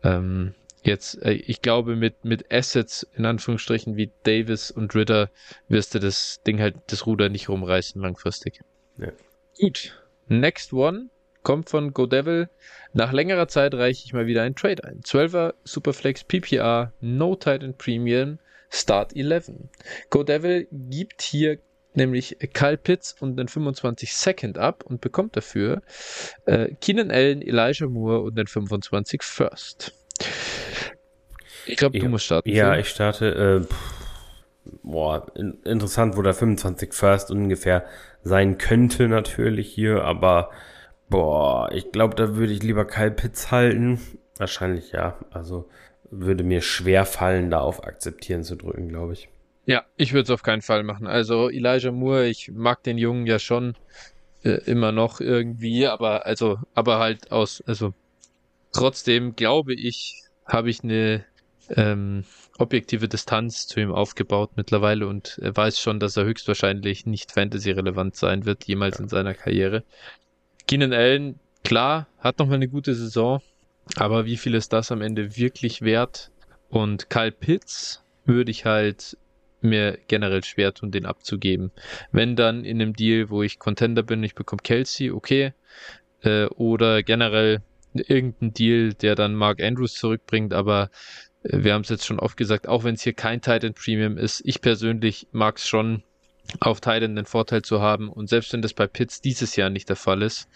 Ähm, 0.03 0.53
jetzt, 0.83 1.19
äh, 1.23 1.31
ich 1.31 1.63
glaube, 1.63 1.95
mit, 1.95 2.23
mit 2.23 2.53
Assets 2.53 3.01
in 3.15 3.25
Anführungsstrichen 3.25 3.95
wie 3.95 4.12
Davis 4.21 4.69
und 4.69 4.93
Ritter 4.93 5.31
wirst 5.69 5.95
du 5.95 5.99
das 5.99 6.39
Ding 6.45 6.60
halt, 6.60 6.75
das 6.86 7.07
Ruder 7.07 7.29
nicht 7.29 7.49
rumreißen 7.49 7.99
langfristig. 7.99 8.60
Ja. 8.99 9.12
Gut. 9.59 9.93
Next 10.27 10.73
one 10.73 11.09
kommt 11.43 11.69
von 11.69 11.93
GoDevil. 11.93 12.49
Nach 12.93 13.13
längerer 13.13 13.47
Zeit 13.47 13.73
reiche 13.73 14.03
ich 14.05 14.13
mal 14.13 14.27
wieder 14.27 14.43
einen 14.43 14.55
Trade 14.55 14.83
ein. 14.83 15.01
12er 15.01 15.53
Superflex 15.63 16.23
PPR, 16.23 16.91
No 16.99 17.35
Titan 17.35 17.75
Premium, 17.77 18.39
Start 18.69 19.15
11. 19.15 19.51
GoDevil 20.09 20.67
gibt 20.71 21.21
hier 21.21 21.59
nämlich 21.93 22.37
Kyle 22.53 22.77
Pitts 22.77 23.15
und 23.19 23.37
den 23.37 23.47
25 23.47 24.13
Second 24.13 24.57
ab 24.57 24.83
und 24.85 25.01
bekommt 25.01 25.35
dafür 25.35 25.81
äh, 26.45 26.75
Keenan 26.81 27.11
Allen, 27.11 27.41
Elijah 27.41 27.87
Moore 27.87 28.21
und 28.21 28.37
den 28.37 28.47
25 28.47 29.23
First. 29.23 29.93
Ich 31.65 31.77
glaube, 31.77 31.99
du 31.99 32.07
musst 32.07 32.25
starten. 32.25 32.49
Ja, 32.49 32.73
so. 32.73 32.79
ich 32.79 32.89
starte. 32.89 33.65
Äh, 33.65 33.96
boah, 34.84 35.27
in, 35.36 35.62
interessant, 35.63 36.17
wo 36.17 36.21
der 36.21 36.34
25 36.34 36.93
First 36.93 37.32
ungefähr 37.32 37.86
sein 38.23 38.58
könnte 38.58 39.08
natürlich 39.08 39.71
hier, 39.71 40.03
aber 40.03 40.49
boah, 41.10 41.71
ich 41.71 41.91
glaube, 41.91 42.15
da 42.15 42.36
würde 42.36 42.53
ich 42.53 42.63
lieber 42.63 42.86
Kyle 42.86 43.12
Pitts 43.12 43.51
halten. 43.51 43.99
Wahrscheinlich 44.38 44.91
ja. 44.91 45.17
Also 45.32 45.69
würde 46.10 46.43
mir 46.43 46.62
schwer 46.62 47.06
fallen, 47.06 47.49
da 47.49 47.60
auf 47.60 47.84
Akzeptieren 47.84 48.43
zu 48.43 48.56
drücken, 48.56 48.89
glaube 48.89 49.13
ich. 49.13 49.30
Ja, 49.65 49.84
ich 49.97 50.13
würde 50.13 50.23
es 50.23 50.30
auf 50.30 50.43
keinen 50.43 50.62
Fall 50.62 50.84
machen. 50.84 51.08
Also 51.08 51.49
Elijah 51.49 51.91
Moore, 51.91 52.27
ich 52.27 52.51
mag 52.53 52.84
den 52.84 52.97
Jungen 52.97 53.27
ja 53.27 53.39
schon 53.39 53.75
äh, 54.43 54.62
immer 54.65 54.91
noch 54.91 55.19
irgendwie, 55.19 55.88
aber 55.88 56.25
also, 56.25 56.60
aber 56.73 56.99
halt 56.99 57.32
aus, 57.32 57.62
also 57.67 57.93
trotzdem 58.71 59.36
glaube 59.36 59.73
ich, 59.73 60.23
habe 60.45 60.69
ich 60.69 60.84
eine 60.84 61.25
ähm, 61.69 62.23
objektive 62.57 63.07
Distanz 63.07 63.67
zu 63.67 63.79
ihm 63.79 63.91
aufgebaut 63.91 64.51
mittlerweile 64.55 65.07
und 65.07 65.39
er 65.41 65.55
weiß 65.55 65.79
schon, 65.79 65.99
dass 65.99 66.17
er 66.17 66.25
höchstwahrscheinlich 66.25 67.05
nicht 67.05 67.31
Fantasy-relevant 67.31 68.15
sein 68.15 68.45
wird, 68.45 68.65
jemals 68.65 68.97
ja. 68.97 69.03
in 69.03 69.09
seiner 69.09 69.33
Karriere. 69.33 69.83
Keenan 70.67 70.93
Allen, 70.93 71.39
klar, 71.63 72.07
hat 72.19 72.39
nochmal 72.39 72.55
eine 72.55 72.67
gute 72.67 72.93
Saison, 72.95 73.41
aber 73.95 74.25
wie 74.25 74.37
viel 74.37 74.53
ist 74.53 74.73
das 74.73 74.91
am 74.91 75.01
Ende 75.01 75.37
wirklich 75.37 75.81
wert? 75.81 76.31
Und 76.69 77.09
Kyle 77.09 77.31
Pitts 77.31 78.03
würde 78.25 78.51
ich 78.51 78.65
halt 78.65 79.17
mir 79.61 79.97
generell 80.07 80.43
schwer 80.43 80.73
tun, 80.73 80.91
den 80.91 81.05
abzugeben. 81.05 81.71
Wenn 82.11 82.35
dann 82.35 82.65
in 82.65 82.81
einem 82.81 82.93
Deal, 82.93 83.29
wo 83.29 83.43
ich 83.43 83.59
Contender 83.59 84.03
bin, 84.03 84.23
ich 84.23 84.35
bekomme 84.35 84.61
Kelsey, 84.61 85.11
okay. 85.11 85.53
Äh, 86.21 86.45
oder 86.47 87.03
generell 87.03 87.61
irgendein 87.93 88.53
Deal, 88.53 88.93
der 88.93 89.15
dann 89.15 89.35
Mark 89.35 89.61
Andrews 89.61 89.95
zurückbringt, 89.95 90.53
aber 90.53 90.89
wir 91.49 91.73
haben 91.73 91.81
es 91.81 91.89
jetzt 91.89 92.05
schon 92.05 92.19
oft 92.19 92.38
gesagt, 92.38 92.67
auch 92.67 92.83
wenn 92.83 92.95
es 92.95 93.01
hier 93.01 93.13
kein 93.13 93.41
Titan 93.41 93.73
Premium 93.73 94.17
ist, 94.17 94.41
ich 94.45 94.62
persönlich 94.62 95.27
mag 95.31 95.57
es 95.57 95.67
schon, 95.67 96.03
auf 96.60 96.79
Titan 96.79 97.15
den 97.15 97.25
Vorteil 97.25 97.62
zu 97.62 97.81
haben. 97.81 98.10
Und 98.10 98.29
selbst 98.29 98.53
wenn 98.53 98.62
das 98.62 98.73
bei 98.73 98.88
Pitts 98.88 99.21
dieses 99.21 99.55
Jahr 99.55 99.69
nicht 99.69 99.89
der 99.89 99.95
Fall 99.95 100.21
ist, 100.21 100.47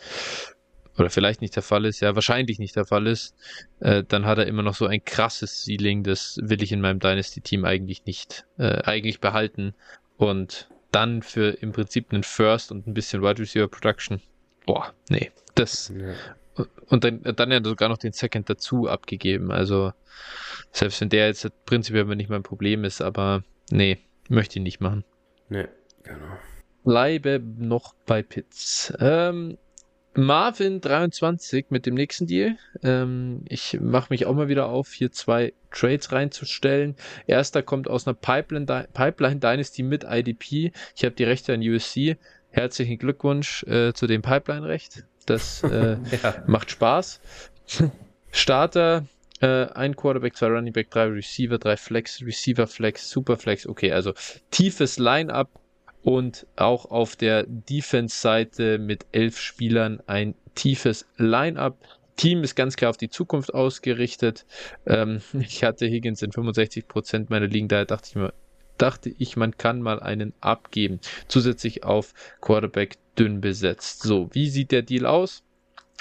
oder 0.97 1.10
vielleicht 1.10 1.41
nicht 1.41 1.56
der 1.56 1.63
Fall 1.63 1.86
ist, 1.86 2.01
ja, 2.01 2.15
wahrscheinlich 2.15 2.60
nicht 2.60 2.75
der 2.75 2.86
Fall 2.86 3.08
ist, 3.08 3.36
äh, 3.80 4.04
dann 4.08 4.25
hat 4.25 4.38
er 4.38 4.47
immer 4.47 4.62
noch 4.62 4.75
so 4.75 4.86
ein 4.86 5.04
krasses 5.04 5.63
Ceiling, 5.63 6.04
das 6.04 6.38
will 6.41 6.62
ich 6.62 6.71
in 6.71 6.82
meinem 6.82 6.99
Dynasty-Team 6.99 7.65
eigentlich 7.65 8.06
nicht, 8.06 8.45
äh, 8.58 8.84
eigentlich 8.84 9.19
behalten. 9.19 9.73
Und 10.17 10.69
dann 10.91 11.23
für 11.23 11.49
im 11.62 11.71
Prinzip 11.71 12.12
einen 12.12 12.23
First 12.23 12.71
und 12.71 12.88
ein 12.88 12.93
bisschen 12.93 13.21
Wide 13.21 13.41
Receiver 13.41 13.67
Production, 13.67 14.21
boah, 14.65 14.93
nee, 15.10 15.32
das, 15.56 15.91
ja. 15.95 16.13
Und 16.88 17.04
dann, 17.04 17.21
dann 17.21 17.52
ja 17.52 17.63
sogar 17.63 17.89
noch 17.89 17.97
den 17.97 18.13
Second 18.13 18.50
dazu 18.50 18.88
abgegeben, 18.88 19.52
also, 19.52 19.93
selbst 20.71 21.02
wenn 21.02 21.10
der 21.10 21.28
jetzt 21.28 21.50
prinzipiell 21.65 22.06
nicht 22.15 22.30
mein 22.30 22.43
Problem 22.43 22.84
ist, 22.84 23.02
aber 23.02 23.43
nee, 23.69 23.97
möchte 24.30 24.60
ich 24.60 24.63
nicht 24.63 24.82
machen. 24.82 25.04
Nee, 25.50 25.67
genau. 26.04 26.38
bleibe 26.84 27.41
noch 27.58 27.93
bei 28.06 28.24
Pitts. 28.24 28.93
Ähm, 29.00 29.58
Marvin 30.13 30.82
23 30.82 31.67
mit 31.69 31.86
dem 31.86 31.95
nächsten 31.95 32.28
Deal. 32.28 32.58
Ähm, 32.84 33.45
ich 33.47 33.80
mache 33.80 34.08
mich 34.10 34.26
auch 34.26 34.36
mal 34.36 34.50
wieder 34.50 34.67
auf, 34.67 34.91
hier 34.91 35.12
zwei 35.12 35.54
Trades 35.71 36.12
reinzustellen. 36.12 36.95
Erster 37.28 37.63
kommt 37.63 37.89
aus 37.89 38.06
einer 38.06 38.15
Pipeline, 38.15 38.88
Pipeline 38.93 39.39
Dynasty 39.39 39.84
mit 39.84 40.04
IDP. 40.04 40.74
Ich 40.95 41.06
habe 41.06 41.15
die 41.15 41.24
Rechte 41.24 41.54
an 41.54 41.62
USC. 41.62 42.17
Herzlichen 42.50 42.97
Glückwunsch 42.97 43.63
äh, 43.63 43.93
zu 43.93 44.06
dem 44.08 44.21
Pipeline-Recht. 44.21 45.06
Das 45.25 45.63
äh, 45.63 45.97
ja. 46.23 46.43
macht 46.47 46.71
Spaß. 46.71 47.19
Starter, 48.31 49.05
äh, 49.41 49.67
ein 49.73 49.95
Quarterback, 49.95 50.36
zwei 50.36 50.47
Running 50.47 50.73
Back, 50.73 50.91
drei 50.91 51.05
Receiver, 51.05 51.57
drei 51.57 51.77
Flex, 51.77 52.21
Receiver 52.21 52.67
Flex, 52.67 53.10
Super 53.10 53.38
Flex. 53.38 53.67
Okay, 53.67 53.91
also 53.91 54.13
tiefes 54.51 54.99
Line-up 54.99 55.49
und 56.03 56.47
auch 56.55 56.86
auf 56.86 57.15
der 57.15 57.45
Defense-Seite 57.47 58.77
mit 58.77 59.05
elf 59.12 59.39
Spielern 59.39 60.01
ein 60.07 60.36
tiefes 60.55 61.05
Line-up. 61.17 61.77
Team 62.17 62.43
ist 62.43 62.55
ganz 62.55 62.75
klar 62.75 62.91
auf 62.91 62.97
die 62.97 63.10
Zukunft 63.10 63.53
ausgerichtet. 63.53 64.45
Ähm, 64.86 65.21
ich 65.39 65.63
hatte 65.63 65.88
Higgins 65.88 66.21
in 66.21 66.31
65 66.31 66.88
Prozent 66.88 67.29
meiner 67.29 67.47
Ligen, 67.47 67.67
daher 67.67 67.86
dachte 67.86 68.10
ich 68.10 68.15
mir, 68.15 68.34
dachte 68.77 69.13
ich, 69.17 69.38
man 69.38 69.57
kann 69.57 69.81
mal 69.81 69.99
einen 69.99 70.34
abgeben. 70.41 70.99
Zusätzlich 71.27 71.84
auf 71.84 72.13
Quarterback 72.41 72.97
dünn 73.17 73.41
besetzt. 73.41 74.03
So, 74.03 74.29
wie 74.34 74.49
sieht 74.49 74.71
der 74.71 74.81
Deal 74.81 75.05
aus? 75.05 75.43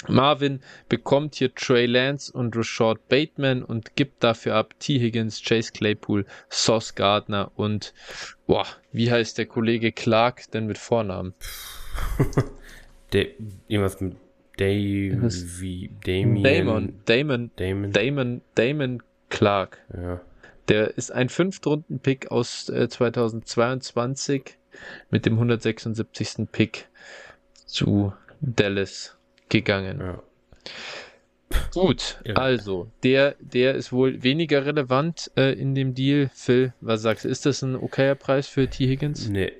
Marvin 0.07 0.61
bekommt 0.89 1.35
hier 1.35 1.53
Trey 1.53 1.85
Lance 1.85 2.31
und 2.31 2.55
Rashad 2.55 3.07
Bateman 3.07 3.63
und 3.63 3.95
gibt 3.95 4.23
dafür 4.23 4.55
ab 4.55 4.73
T. 4.79 4.99
Higgins, 4.99 5.41
Chase 5.43 5.71
Claypool, 5.71 6.25
Sauce 6.49 6.95
Gardner 6.95 7.51
und 7.55 7.93
boah, 8.47 8.65
wie 8.91 9.11
heißt 9.11 9.37
der 9.37 9.45
Kollege 9.45 9.91
Clark 9.91 10.49
denn 10.51 10.65
mit 10.65 10.79
Vornamen? 10.79 11.33
De 13.13 13.35
irgendwas 13.67 14.01
mit 14.01 14.15
Davy, 14.57 15.91
Damien. 16.03 16.43
Damon, 16.43 16.93
Damon, 17.05 17.51
Damon, 17.55 17.91
Damon, 17.91 18.41
Damon 18.55 19.03
Clark. 19.29 19.79
Ja. 19.93 20.21
Der 20.67 20.97
ist 20.97 21.11
ein 21.11 21.29
Fünftrunden-Pick 21.29 22.31
aus 22.31 22.69
äh, 22.69 22.87
2022 22.87 24.57
mit 25.09 25.25
dem 25.25 25.33
176. 25.33 26.47
Pick 26.51 26.87
zu 27.65 28.13
Dallas 28.41 29.17
gegangen. 29.49 29.99
Ja. 29.99 30.23
Gut, 31.73 32.19
ja. 32.25 32.35
also 32.35 32.89
der, 33.03 33.35
der 33.39 33.75
ist 33.75 33.91
wohl 33.91 34.23
weniger 34.23 34.65
relevant 34.65 35.31
äh, 35.35 35.53
in 35.53 35.75
dem 35.75 35.93
Deal. 35.93 36.29
Phil, 36.33 36.73
was 36.81 37.01
sagst 37.01 37.25
du? 37.25 37.29
Ist 37.29 37.45
das 37.45 37.61
ein 37.61 37.75
okayer 37.75 38.15
Preis 38.15 38.47
für 38.47 38.67
T. 38.69 38.87
Higgins? 38.87 39.27
Nee. 39.29 39.53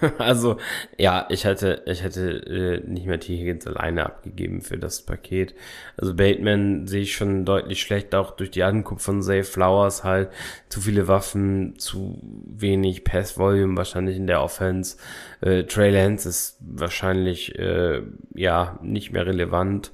also, 0.18 0.56
ja, 0.96 1.26
ich 1.28 1.44
hätte, 1.44 1.82
ich 1.86 2.02
hätte 2.02 2.30
äh, 2.30 2.80
nicht 2.88 3.06
mehr 3.06 3.20
T. 3.20 3.36
Higgins 3.36 3.66
alleine 3.66 4.06
abgegeben 4.06 4.62
für 4.62 4.78
das 4.78 5.02
Paket. 5.02 5.54
Also 5.96 6.14
Bateman 6.14 6.86
sehe 6.86 7.02
ich 7.02 7.14
schon 7.14 7.44
deutlich 7.44 7.82
schlecht, 7.82 8.14
auch 8.14 8.32
durch 8.32 8.50
die 8.50 8.62
Ankunft 8.62 9.04
von 9.04 9.22
Zay 9.22 9.42
Flowers 9.42 10.04
halt. 10.04 10.30
Zu 10.68 10.80
viele 10.80 11.08
Waffen, 11.08 11.78
zu 11.78 12.18
wenig 12.22 13.04
Pass-Volume 13.04 13.76
wahrscheinlich 13.76 14.16
in 14.16 14.26
der 14.26 14.42
Offense. 14.42 14.96
Äh, 15.40 15.64
Trey 15.64 15.90
Lance 15.90 16.28
ist 16.28 16.58
wahrscheinlich, 16.60 17.58
äh, 17.58 18.02
ja, 18.34 18.78
nicht 18.82 19.12
mehr 19.12 19.26
relevant. 19.26 19.92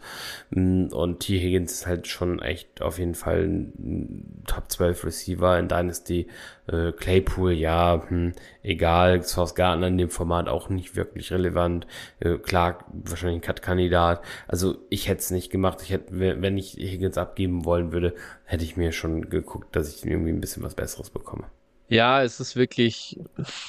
Mm, 0.50 0.86
und 0.86 1.20
T. 1.20 1.38
Higgins 1.38 1.72
ist 1.72 1.86
halt 1.86 2.06
schon 2.06 2.40
echt 2.40 2.82
auf 2.82 2.98
jeden 2.98 3.14
Fall 3.14 3.44
ein 3.44 4.42
Top 4.46 4.70
12 4.70 5.04
Receiver 5.04 5.58
in 5.58 5.68
Dynasty. 5.68 6.28
Äh, 6.68 6.92
Claypool, 6.92 7.52
ja, 7.52 8.02
hm, 8.08 8.32
egal. 8.62 9.22
Source 9.22 9.54
Gardner 9.54 9.86
in 9.88 9.98
dem 9.98 10.10
Format 10.10 10.48
auch 10.48 10.68
nicht 10.68 10.96
wirklich 10.96 11.32
relevant. 11.32 11.86
Äh, 12.20 12.38
klar, 12.38 12.84
wahrscheinlich 12.92 13.38
ein 13.38 13.46
Cut-Kandidat. 13.46 14.22
Also 14.48 14.78
ich 14.90 15.08
hätte 15.08 15.20
es 15.20 15.30
nicht 15.30 15.50
gemacht. 15.50 15.80
Ich 15.82 15.90
hätte, 15.90 16.06
wenn 16.10 16.58
ich 16.58 16.72
Higgins 16.72 17.18
abgeben 17.18 17.64
wollen 17.64 17.92
würde, 17.92 18.14
hätte 18.44 18.64
ich 18.64 18.76
mir 18.76 18.92
schon 18.92 19.30
geguckt, 19.30 19.74
dass 19.76 19.94
ich 19.94 20.04
irgendwie 20.04 20.30
ein 20.30 20.40
bisschen 20.40 20.62
was 20.62 20.74
Besseres 20.74 21.10
bekomme. 21.10 21.44
Ja, 21.88 22.22
es 22.22 22.40
ist 22.40 22.56
wirklich 22.56 23.20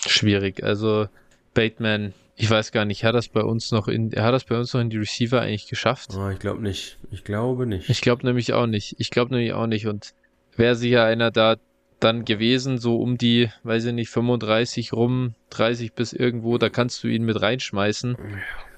schwierig. 0.07 0.63
Also 0.63 1.07
Bateman, 1.53 2.13
ich 2.35 2.49
weiß 2.49 2.71
gar 2.71 2.85
nicht, 2.85 3.03
hat 3.03 3.15
das 3.15 3.29
bei 3.29 3.41
uns 3.41 3.71
noch 3.71 3.87
in, 3.87 4.11
hat 4.15 4.33
das 4.33 4.45
bei 4.45 4.57
uns 4.57 4.73
noch 4.73 4.81
in 4.81 4.89
die 4.89 4.97
Receiver 4.97 5.41
eigentlich 5.41 5.67
geschafft? 5.67 6.11
Oh, 6.15 6.29
ich 6.29 6.39
glaube 6.39 6.61
nicht. 6.61 6.97
Ich 7.11 7.23
glaube 7.23 7.65
nicht. 7.65 7.89
Ich 7.89 8.01
glaube 8.01 8.25
nämlich 8.25 8.53
auch 8.53 8.67
nicht. 8.67 8.95
Ich 8.99 9.09
glaube 9.09 9.33
nämlich 9.33 9.53
auch 9.53 9.67
nicht. 9.67 9.87
Und 9.87 10.13
wäre 10.55 10.75
sicher 10.75 11.03
einer 11.03 11.31
da, 11.31 11.57
dann 11.99 12.25
gewesen, 12.25 12.77
so 12.77 12.97
um 12.97 13.17
die, 13.17 13.49
weiß 13.63 13.85
ich 13.85 13.93
nicht, 13.93 14.09
35 14.09 14.93
rum, 14.93 15.33
30 15.49 15.93
bis 15.93 16.13
irgendwo, 16.13 16.57
da 16.57 16.69
kannst 16.69 17.03
du 17.03 17.07
ihn 17.07 17.23
mit 17.23 17.41
reinschmeißen 17.41 18.17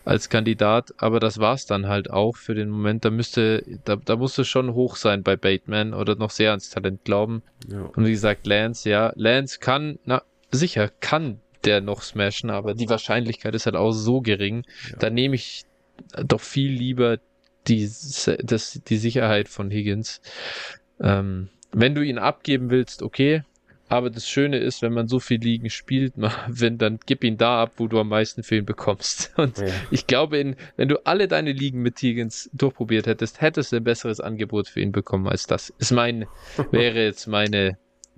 als 0.06 0.30
Kandidat, 0.30 0.94
aber 0.98 1.20
das 1.20 1.40
war's 1.40 1.66
dann 1.66 1.88
halt 1.88 2.10
auch 2.10 2.36
für 2.36 2.56
den 2.56 2.70
Moment. 2.70 3.06
Da 3.06 3.10
müsste, 3.10 3.64
da, 3.86 3.96
da 3.98 4.16
musste 4.16 4.46
schon 4.46 4.74
hoch 4.74 4.96
sein 4.96 5.24
bei 5.24 5.36
Bateman 5.36 5.94
oder 5.94 6.16
noch 6.16 6.32
sehr 6.32 6.52
ans 6.52 6.70
Talent 6.70 7.04
glauben. 7.04 7.44
Ja. 7.68 7.82
Und 7.82 8.06
wie 8.06 8.12
gesagt, 8.12 8.48
Lance, 8.48 8.90
ja, 8.90 9.12
Lance 9.16 9.60
kann, 9.60 10.00
na, 10.06 10.24
sicher, 10.52 10.90
kann 11.00 11.40
der 11.66 11.82
noch 11.82 12.02
smashen, 12.02 12.50
aber 12.50 12.74
die 12.74 12.90
Wahrscheinlichkeit 12.90 13.54
ist 13.54 13.66
halt 13.66 13.76
auch 13.76 13.92
so 13.92 14.22
gering. 14.22 14.64
Ja. 14.90 14.98
Da 14.98 15.10
nehme 15.10 15.36
ich 15.36 15.66
doch 16.26 16.42
viel 16.42 16.72
lieber 16.72 17.20
die, 17.68 17.90
das, 18.42 18.82
die 18.88 18.98
Sicherheit 18.98 19.50
von 19.50 19.70
Higgins. 19.70 20.22
Ähm, 21.02 21.50
wenn 21.72 21.96
du 21.96 22.02
ihn 22.02 22.18
abgeben 22.18 22.70
willst, 22.70 23.02
okay. 23.02 23.44
Aber 23.92 24.12
das 24.12 24.30
Schöne 24.30 24.60
ist, 24.60 24.84
wenn 24.84 24.94
man 24.94 25.08
so 25.08 25.20
viel 25.20 25.40
Ligen 25.40 25.72
spielt, 25.72 26.14
wenn, 26.48 26.78
dann 26.78 27.00
gib 27.06 27.24
ihn 27.24 27.38
da 27.38 27.64
ab, 27.64 27.74
wo 27.78 27.88
du 27.88 28.00
am 28.00 28.10
meisten 28.10 28.44
für 28.44 28.58
ihn 28.58 28.66
bekommst. 28.66 29.32
Und 29.38 29.58
ja. 29.58 29.68
ich 29.90 30.06
glaube, 30.08 30.38
in, 30.38 30.56
wenn 30.78 30.88
du 30.88 31.06
alle 31.06 31.28
deine 31.28 31.52
Ligen 31.52 31.82
mit 31.82 32.00
Higgins 32.00 32.50
durchprobiert 32.54 33.08
hättest, 33.08 33.42
hättest 33.42 33.72
du 33.72 33.78
ein 33.78 33.84
besseres 33.84 34.20
Angebot 34.20 34.68
für 34.68 34.80
ihn 34.80 34.92
bekommen 34.92 35.28
als 35.28 35.48
das. 35.48 35.74
Ist 35.80 35.92
mein, 35.92 36.28
wäre 36.72 37.04
jetzt 37.04 37.28
meine 37.28 37.78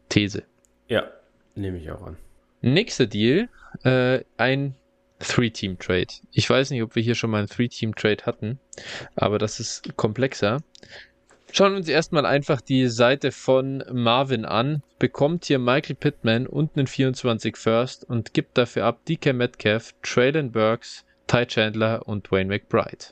These. 0.09 0.43
Ja, 0.87 1.09
nehme 1.55 1.77
ich 1.77 1.89
auch 1.89 2.03
an. 2.03 2.17
Nächster 2.61 3.07
Deal, 3.07 3.47
äh, 3.83 4.19
ein 4.37 4.75
Three-Team-Trade. 5.19 6.07
Ich 6.31 6.49
weiß 6.49 6.71
nicht, 6.71 6.83
ob 6.83 6.95
wir 6.95 7.03
hier 7.03 7.15
schon 7.15 7.31
mal 7.31 7.39
einen 7.39 7.47
Three-Team-Trade 7.47 8.25
hatten, 8.25 8.59
aber 9.15 9.37
das 9.37 9.59
ist 9.59 9.95
komplexer. 9.95 10.61
Schauen 11.53 11.73
wir 11.73 11.77
uns 11.77 11.89
erstmal 11.89 12.25
einfach 12.25 12.61
die 12.61 12.87
Seite 12.87 13.31
von 13.31 13.83
Marvin 13.91 14.45
an. 14.45 14.83
Bekommt 14.99 15.45
hier 15.45 15.59
Michael 15.59 15.95
Pittman 15.95 16.47
und 16.47 16.77
einen 16.77 16.87
24 16.87 17.57
First 17.57 18.09
und 18.09 18.33
gibt 18.33 18.57
dafür 18.57 18.85
ab 18.85 19.03
DK 19.05 19.33
Metcalf, 19.33 19.93
Traylon 20.01 20.51
Burks, 20.51 21.03
Ty 21.27 21.45
Chandler 21.45 22.07
und 22.07 22.29
Dwayne 22.29 22.47
McBride. 22.47 23.07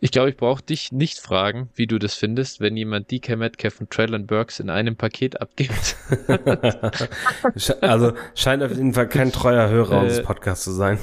Ich 0.00 0.10
glaube, 0.10 0.28
ich 0.28 0.36
brauche 0.36 0.62
dich 0.62 0.92
nicht 0.92 1.18
fragen, 1.18 1.70
wie 1.74 1.86
du 1.86 1.98
das 1.98 2.14
findest, 2.14 2.60
wenn 2.60 2.76
jemand 2.76 3.10
DK 3.10 3.36
Metcalf 3.36 3.80
und 3.80 3.90
Traylon 3.90 4.26
Burks 4.26 4.60
in 4.60 4.68
einem 4.68 4.96
Paket 4.96 5.40
abgibt. 5.40 5.96
also 7.80 8.12
scheint 8.34 8.62
auf 8.62 8.72
jeden 8.72 8.92
Fall 8.92 9.08
kein 9.08 9.32
treuer 9.32 9.68
Hörer 9.68 9.92
äh, 9.92 10.00
unseres 10.04 10.22
Podcasts 10.22 10.64
zu 10.64 10.72
sein. 10.72 10.98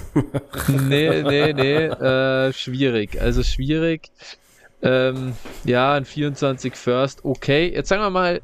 nee, 0.67 1.23
nee, 1.23 1.53
nee, 1.53 1.85
äh, 1.85 2.53
schwierig. 2.53 3.19
Also 3.19 3.41
schwierig. 3.41 4.11
Ähm, 4.81 5.33
ja, 5.63 5.93
ein 5.93 6.05
24 6.05 6.75
First, 6.75 7.23
okay. 7.23 7.71
Jetzt 7.73 7.89
sagen 7.89 8.01
wir 8.01 8.09
mal, 8.09 8.41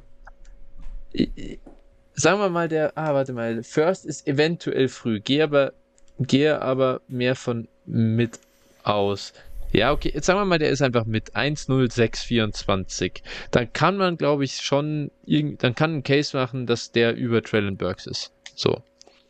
sagen 2.13 2.39
wir 2.39 2.49
mal, 2.49 2.67
der, 2.67 2.97
ah, 2.97 3.13
warte 3.13 3.33
mal, 3.33 3.63
First 3.63 4.05
ist 4.05 4.27
eventuell 4.27 4.87
früh. 4.87 5.19
Gehe 5.19 5.43
aber, 5.43 5.73
gehe 6.19 6.61
aber 6.61 7.01
mehr 7.07 7.35
von 7.35 7.67
mit 7.85 8.39
aus. 8.83 9.33
Ja, 9.71 9.91
okay, 9.91 10.11
jetzt 10.13 10.25
sagen 10.25 10.39
wir 10.39 10.45
mal, 10.45 10.59
der 10.59 10.69
ist 10.69 10.81
einfach 10.81 11.05
mit 11.05 11.35
10624. 11.35 13.21
Dann 13.51 13.73
kann 13.73 13.97
man, 13.97 14.17
glaube 14.17 14.45
ich, 14.45 14.57
schon, 14.57 15.11
dann 15.25 15.75
kann 15.75 15.95
ein 15.95 16.03
Case 16.03 16.37
machen, 16.37 16.67
dass 16.67 16.91
der 16.91 17.15
über 17.15 17.41
Traylon 17.41 17.77
Burks 17.77 18.07
ist. 18.07 18.31
So. 18.55 18.81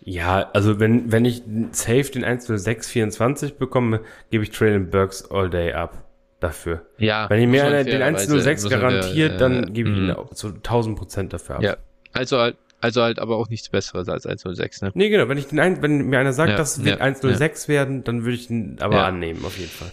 Ja, 0.02 0.50
also 0.54 0.80
wenn, 0.80 1.12
wenn 1.12 1.26
ich 1.26 1.41
safe 1.72 2.12
den 2.12 2.24
10624 2.24 3.56
bekomme, 3.56 4.02
gebe 4.30 4.43
ich 4.43 4.52
Traylon 4.52 4.89
Burks 4.89 5.30
all 5.32 5.50
day 5.50 5.74
ab 5.74 6.07
dafür. 6.39 6.86
Ja. 6.97 7.30
Wenn 7.30 7.41
ihr 7.41 7.47
mir 7.47 7.65
einer 7.65 7.84
den 7.84 8.02
106 8.02 8.69
garantiert, 8.69 9.32
der, 9.32 9.38
dann 9.38 9.73
gebe 9.73 9.89
ich 9.89 9.97
ihn 9.97 10.08
mhm. 10.08 10.36
zu 10.36 10.50
1000 10.50 10.97
Prozent 10.97 11.34
dafür 11.34 11.58
ab. 11.58 11.63
Ja. 11.63 11.78
Also 12.13 12.38
halt, 12.38 12.58
also 12.82 13.02
halt 13.02 13.19
aber 13.19 13.38
auch 13.38 13.50
nichts 13.50 13.69
Besseres 13.69 14.08
als 14.08 14.26
106, 14.26 14.82
ne? 14.82 14.91
Nee, 14.93 15.10
genau. 15.10 15.28
Wenn 15.30 15.38
ich 15.38 15.47
den 15.47 15.60
ein, 15.60 15.82
wenn 15.82 16.08
mir 16.08 16.19
einer 16.19 16.34
sagt, 16.34 16.52
ja, 16.52 16.58
das 16.58 16.84
wird 16.84 17.00
ja, 17.00 17.06
106 17.06 17.67
ja. 17.67 17.73
werden, 17.73 18.04
dann 18.04 18.23
würde 18.23 18.36
ich 18.36 18.50
ihn 18.50 18.78
aber 18.80 19.06
annehmen, 19.06 19.43
auf 19.45 19.58
jeden 19.58 19.71
Fall. 19.71 19.91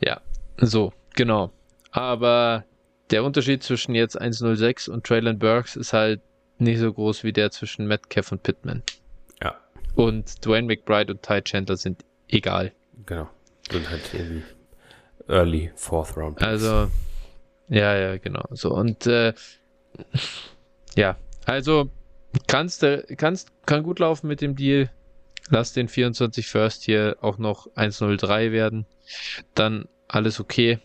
Ja. 0.00 0.20
So, 0.58 0.92
genau. 1.14 1.52
Aber 1.90 2.64
der 3.10 3.24
Unterschied 3.24 3.62
zwischen 3.62 3.94
jetzt 3.94 4.20
106 4.20 4.88
und 4.88 5.04
Traylon 5.04 5.38
Burks 5.38 5.76
ist 5.76 5.92
halt 5.92 6.20
nicht 6.58 6.78
so 6.78 6.92
groß 6.92 7.24
wie 7.24 7.32
der 7.32 7.50
zwischen 7.50 7.86
Metcalf 7.86 8.32
und 8.32 8.42
Pittman. 8.42 8.82
Ja. 9.42 9.56
Und 9.94 10.44
Dwayne 10.44 10.66
McBride 10.66 11.12
und 11.12 11.22
Ty 11.22 11.42
Chandler 11.42 11.76
sind 11.76 12.04
egal. 12.28 12.72
Genau. 13.06 13.28
Sind 13.70 13.88
halt 13.88 14.02
irgendwie 14.12 14.42
Early 15.28 15.70
Fourth 15.76 16.16
Round. 16.16 16.36
Picks. 16.36 16.48
Also, 16.48 16.90
ja, 17.68 17.96
ja, 17.96 18.16
genau. 18.16 18.44
So, 18.50 18.74
und 18.74 19.06
äh, 19.06 19.34
ja, 20.96 21.16
also 21.44 21.90
kannst, 22.46 22.84
kannst, 23.16 23.52
kann 23.66 23.82
gut 23.82 23.98
laufen 23.98 24.28
mit 24.28 24.40
dem 24.40 24.56
Deal. 24.56 24.90
Lass 25.50 25.72
den 25.72 25.88
24 25.88 26.46
First 26.46 26.84
hier 26.84 27.16
auch 27.20 27.38
noch 27.38 27.68
103 27.74 28.52
werden. 28.52 28.86
Dann 29.54 29.88
alles 30.08 30.40
okay. 30.40 30.78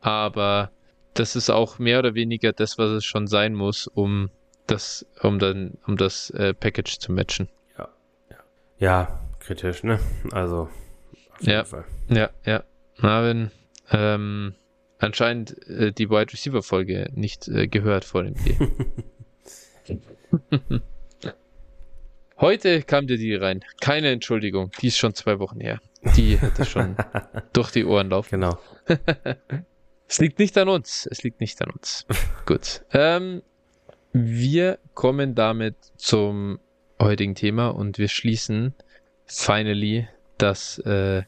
Aber 0.00 0.70
das 1.14 1.36
ist 1.36 1.50
auch 1.50 1.78
mehr 1.78 1.98
oder 1.98 2.14
weniger 2.14 2.52
das, 2.52 2.78
was 2.78 2.90
es 2.90 3.04
schon 3.04 3.26
sein 3.26 3.54
muss, 3.54 3.86
um 3.86 4.30
das, 4.66 5.06
um 5.22 5.38
dann, 5.38 5.78
um 5.86 5.96
das 5.96 6.30
äh, 6.30 6.54
Package 6.54 6.98
zu 6.98 7.12
matchen. 7.12 7.48
Ja, 7.76 7.88
ja. 8.30 8.36
Ja, 8.78 9.20
kritisch, 9.40 9.82
ne? 9.82 9.98
Also, 10.32 10.68
auf 11.32 11.40
jeden 11.40 11.52
ja, 11.52 11.64
Fall. 11.64 11.84
Ja, 12.08 12.30
ja. 12.44 12.64
Marvin, 12.96 13.50
ähm, 13.90 14.54
anscheinend 14.98 15.66
äh, 15.68 15.92
die 15.92 16.10
Wide 16.10 16.32
Receiver 16.32 16.62
Folge 16.62 17.10
nicht 17.14 17.48
äh, 17.48 17.68
gehört 17.68 18.04
vor 18.04 18.22
dem 18.24 18.36
Spiel. 18.36 18.70
Heute 22.40 22.82
kam 22.82 23.06
dir 23.06 23.16
die 23.16 23.34
rein. 23.34 23.64
Keine 23.80 24.10
Entschuldigung. 24.10 24.70
Die 24.80 24.88
ist 24.88 24.98
schon 24.98 25.14
zwei 25.14 25.38
Wochen 25.38 25.60
her. 25.60 25.80
Die 26.16 26.38
hätte 26.38 26.64
schon 26.64 26.96
durch 27.52 27.70
die 27.72 27.84
Ohren 27.84 28.10
laufen. 28.10 28.40
Genau. 28.40 28.58
es 30.06 30.20
liegt 30.20 30.38
nicht 30.38 30.56
an 30.56 30.68
uns. 30.68 31.08
Es 31.10 31.22
liegt 31.22 31.40
nicht 31.40 31.60
an 31.62 31.70
uns. 31.70 32.06
Gut. 32.46 32.82
Ähm, 32.92 33.42
wir 34.12 34.78
kommen 34.94 35.34
damit 35.34 35.74
zum 35.96 36.60
heutigen 37.00 37.34
Thema 37.34 37.68
und 37.68 37.98
wir 37.98 38.08
schließen 38.08 38.74
finally 39.26 40.08
das 40.38 40.78
äh, 40.80 41.22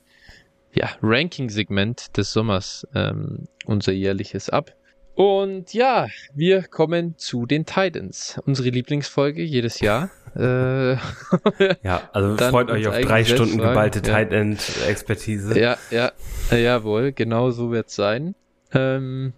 ja, 0.72 0.90
Ranking-Segment 1.02 2.16
des 2.16 2.32
Sommers, 2.32 2.86
ähm, 2.94 3.48
unser 3.66 3.92
jährliches 3.92 4.50
ab. 4.50 4.74
Und 5.14 5.74
ja, 5.74 6.06
wir 6.34 6.62
kommen 6.62 7.18
zu 7.18 7.44
den 7.44 7.66
Titans. 7.66 8.40
Unsere 8.46 8.70
Lieblingsfolge 8.70 9.42
jedes 9.42 9.80
Jahr. 9.80 10.10
äh, 10.34 10.92
ja, 11.82 12.08
also 12.12 12.36
freut 12.50 12.70
euch 12.70 12.86
auf 12.86 12.98
drei 13.00 13.24
Stunden 13.24 13.58
geballte 13.58 13.98
ja. 13.98 14.14
Tight 14.14 14.32
End-Expertise. 14.32 15.58
Ja, 15.58 15.76
ja, 15.90 16.12
jawohl, 16.50 17.12
genau 17.12 17.50
so 17.50 17.70
wird's 17.70 17.96
sein. 17.96 18.34
Ähm, 18.72 19.34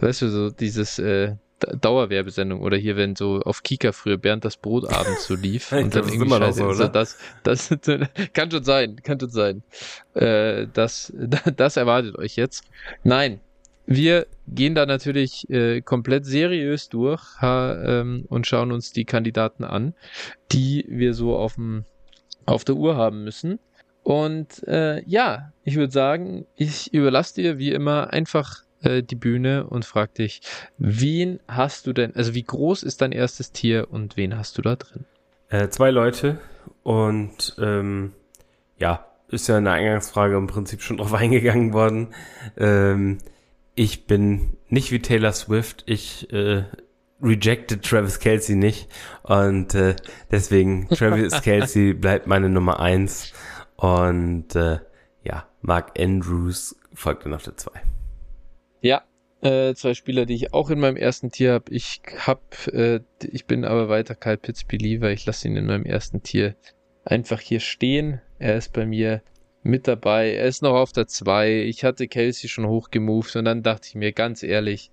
weißt 0.00 0.22
du, 0.22 0.28
so 0.28 0.50
dieses 0.50 0.98
äh, 0.98 1.36
Dauerwerbesendung 1.80 2.60
oder 2.60 2.76
hier, 2.76 2.96
wenn 2.96 3.16
so 3.16 3.40
auf 3.40 3.62
Kika 3.62 3.92
früher 3.92 4.18
Bernd 4.18 4.44
das 4.44 4.56
Brot 4.56 4.88
abends 4.90 5.26
so 5.26 5.34
lief 5.34 5.72
und 5.72 5.94
dann 5.94 6.08
irgendwie 6.08 6.28
Scheiße, 6.28 6.74
so, 6.74 6.88
das, 6.88 7.18
das 7.42 7.70
kann 8.32 8.50
schon 8.50 8.64
sein, 8.64 8.96
kann 9.02 9.20
schon 9.20 9.30
sein. 9.30 9.62
Äh, 10.14 10.66
das, 10.72 11.12
das 11.56 11.76
erwartet 11.76 12.16
euch 12.18 12.36
jetzt. 12.36 12.64
Nein, 13.02 13.40
wir 13.86 14.26
gehen 14.48 14.74
da 14.74 14.86
natürlich 14.86 15.48
äh, 15.50 15.80
komplett 15.82 16.26
seriös 16.26 16.88
durch 16.88 17.22
ha, 17.40 18.00
ähm, 18.00 18.24
und 18.28 18.46
schauen 18.46 18.72
uns 18.72 18.92
die 18.92 19.04
Kandidaten 19.04 19.64
an, 19.64 19.94
die 20.52 20.86
wir 20.88 21.14
so 21.14 21.36
auf 21.36 21.54
dem 21.54 21.84
auf 22.46 22.64
der 22.64 22.76
Uhr 22.76 22.96
haben 22.96 23.24
müssen. 23.24 23.58
Und 24.02 24.62
äh, 24.68 25.02
ja, 25.06 25.52
ich 25.64 25.76
würde 25.76 25.92
sagen, 25.92 26.46
ich 26.56 26.92
überlasse 26.92 27.36
dir 27.36 27.58
wie 27.58 27.72
immer 27.72 28.12
einfach 28.12 28.63
äh, 28.84 29.02
die 29.02 29.16
Bühne 29.16 29.66
und 29.66 29.84
frag 29.84 30.14
dich, 30.14 30.40
wen 30.78 31.40
hast 31.48 31.86
du 31.86 31.92
denn, 31.92 32.14
also 32.14 32.34
wie 32.34 32.44
groß 32.44 32.82
ist 32.82 33.00
dein 33.02 33.12
erstes 33.12 33.52
Tier 33.52 33.88
und 33.90 34.16
wen 34.16 34.36
hast 34.36 34.58
du 34.58 34.62
da 34.62 34.76
drin? 34.76 35.04
Äh, 35.48 35.68
zwei 35.68 35.90
Leute 35.90 36.38
und 36.82 37.56
ähm, 37.58 38.12
ja, 38.78 39.06
ist 39.28 39.48
ja 39.48 39.58
in 39.58 39.64
der 39.64 39.74
Eingangsfrage 39.74 40.36
im 40.36 40.46
Prinzip 40.46 40.82
schon 40.82 40.98
drauf 40.98 41.14
eingegangen 41.14 41.72
worden. 41.72 42.14
Ähm, 42.56 43.18
ich 43.74 44.06
bin 44.06 44.56
nicht 44.68 44.92
wie 44.92 45.00
Taylor 45.00 45.32
Swift, 45.32 45.82
ich 45.86 46.32
äh, 46.32 46.64
rejected 47.22 47.82
Travis 47.82 48.18
Kelsey 48.18 48.56
nicht 48.56 48.88
und 49.22 49.74
äh, 49.74 49.96
deswegen 50.30 50.88
Travis 50.90 51.42
Kelsey 51.42 51.94
bleibt 51.94 52.26
meine 52.26 52.48
Nummer 52.48 52.80
eins 52.80 53.32
und 53.76 54.54
äh, 54.54 54.78
ja, 55.22 55.46
Mark 55.62 55.98
Andrews 55.98 56.76
folgt 56.92 57.24
dann 57.24 57.34
auf 57.34 57.42
der 57.42 57.56
zwei. 57.56 57.80
Ja, 58.84 59.02
äh, 59.40 59.72
zwei 59.72 59.94
Spieler, 59.94 60.26
die 60.26 60.34
ich 60.34 60.52
auch 60.52 60.68
in 60.68 60.78
meinem 60.78 60.98
ersten 60.98 61.30
Tier 61.30 61.54
habe. 61.54 61.72
Ich 61.72 62.02
hab, 62.18 62.68
äh, 62.68 63.00
ich 63.22 63.46
bin 63.46 63.64
aber 63.64 63.88
weiter 63.88 64.14
Kyle 64.14 64.36
Pitts 64.36 64.64
Believer. 64.64 65.10
Ich 65.10 65.24
lasse 65.24 65.48
ihn 65.48 65.56
in 65.56 65.64
meinem 65.64 65.86
ersten 65.86 66.22
Tier 66.22 66.54
einfach 67.02 67.40
hier 67.40 67.60
stehen. 67.60 68.20
Er 68.38 68.58
ist 68.58 68.74
bei 68.74 68.84
mir 68.84 69.22
mit 69.62 69.88
dabei. 69.88 70.34
Er 70.34 70.44
ist 70.44 70.60
noch 70.60 70.74
auf 70.74 70.92
der 70.92 71.06
2. 71.06 71.62
Ich 71.62 71.82
hatte 71.82 72.08
Kelsey 72.08 72.50
schon 72.50 72.66
hochgemoved 72.66 73.36
und 73.36 73.46
dann 73.46 73.62
dachte 73.62 73.88
ich 73.88 73.94
mir 73.94 74.12
ganz 74.12 74.42
ehrlich, 74.42 74.90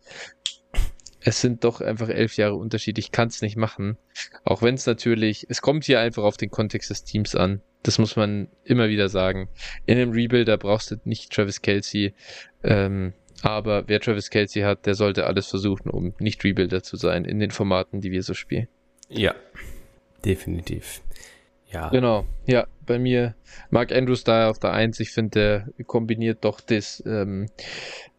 es 1.20 1.42
sind 1.42 1.66
doch 1.66 1.82
einfach 1.82 2.08
elf 2.08 2.38
Jahre 2.38 2.56
Unterschied. 2.56 2.98
Ich 2.98 3.12
kann 3.12 3.28
es 3.28 3.42
nicht 3.42 3.58
machen. 3.58 3.98
Auch 4.46 4.62
wenn 4.62 4.76
es 4.76 4.86
natürlich, 4.86 5.48
es 5.50 5.62
kommt 5.62 5.84
hier 5.84 6.00
einfach 6.00 6.24
auf 6.24 6.38
den 6.38 6.50
Kontext 6.50 6.90
des 6.92 7.04
Teams 7.04 7.36
an. 7.36 7.62
Das 7.84 8.00
muss 8.00 8.16
man 8.16 8.48
immer 8.64 8.88
wieder 8.88 9.10
sagen. 9.10 9.50
In 9.86 9.98
einem 9.98 10.12
Rebuilder 10.12 10.58
brauchst 10.58 10.92
du 10.92 10.96
nicht 11.04 11.34
Travis 11.34 11.62
Kelsey. 11.62 12.14
Ähm, 12.64 13.14
aber 13.44 13.88
wer 13.88 14.00
Travis 14.00 14.30
Kelsey 14.30 14.64
hat, 14.64 14.86
der 14.86 14.96
sollte 14.96 15.26
alles 15.26 15.48
versuchen, 15.48 15.90
um 15.90 16.14
nicht 16.20 16.44
Rebuilder 16.44 16.84
zu 16.84 16.96
sein 16.96 17.26
in 17.26 17.40
den 17.40 17.52
Formaten, 17.52 18.02
die 18.02 18.12
wir 18.12 18.24
so 18.24 18.34
spielen. 18.34 18.68
Ja, 19.10 19.36
definitiv. 20.24 21.02
Ja. 21.72 21.90
Genau, 21.90 22.26
ja, 22.46 22.68
bei 22.86 23.00
mir 23.00 23.36
Mark 23.70 23.94
Andrews 23.94 24.26
da 24.26 24.50
auf 24.50 24.60
der 24.60 24.74
Eins. 24.74 25.00
Ich 25.00 25.12
finde, 25.12 25.66
der 25.78 25.86
kombiniert 25.86 26.44
doch 26.44 26.60
das, 26.60 27.02
ähm, 27.06 27.48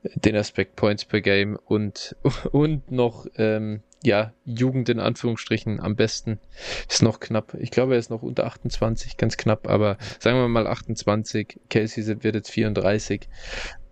den 0.02 0.36
Aspekt 0.36 0.76
Points 0.76 1.04
per 1.04 1.20
Game 1.20 1.58
und, 1.66 2.16
und 2.52 2.90
noch 2.90 3.26
ähm, 3.36 3.82
ja, 4.02 4.32
Jugend 4.44 4.88
in 4.88 4.98
Anführungsstrichen 4.98 5.80
am 5.80 5.96
besten. 5.96 6.40
Ist 6.88 7.02
noch 7.02 7.20
knapp. 7.20 7.54
Ich 7.60 7.70
glaube, 7.70 7.92
er 7.92 7.98
ist 7.98 8.10
noch 8.10 8.22
unter 8.22 8.46
28, 8.46 9.16
ganz 9.16 9.36
knapp, 9.36 9.68
aber 9.68 9.96
sagen 10.18 10.38
wir 10.38 10.48
mal 10.48 10.66
28. 10.66 11.60
Casey 11.70 12.06
wird 12.22 12.34
jetzt 12.34 12.50
34. 12.50 13.28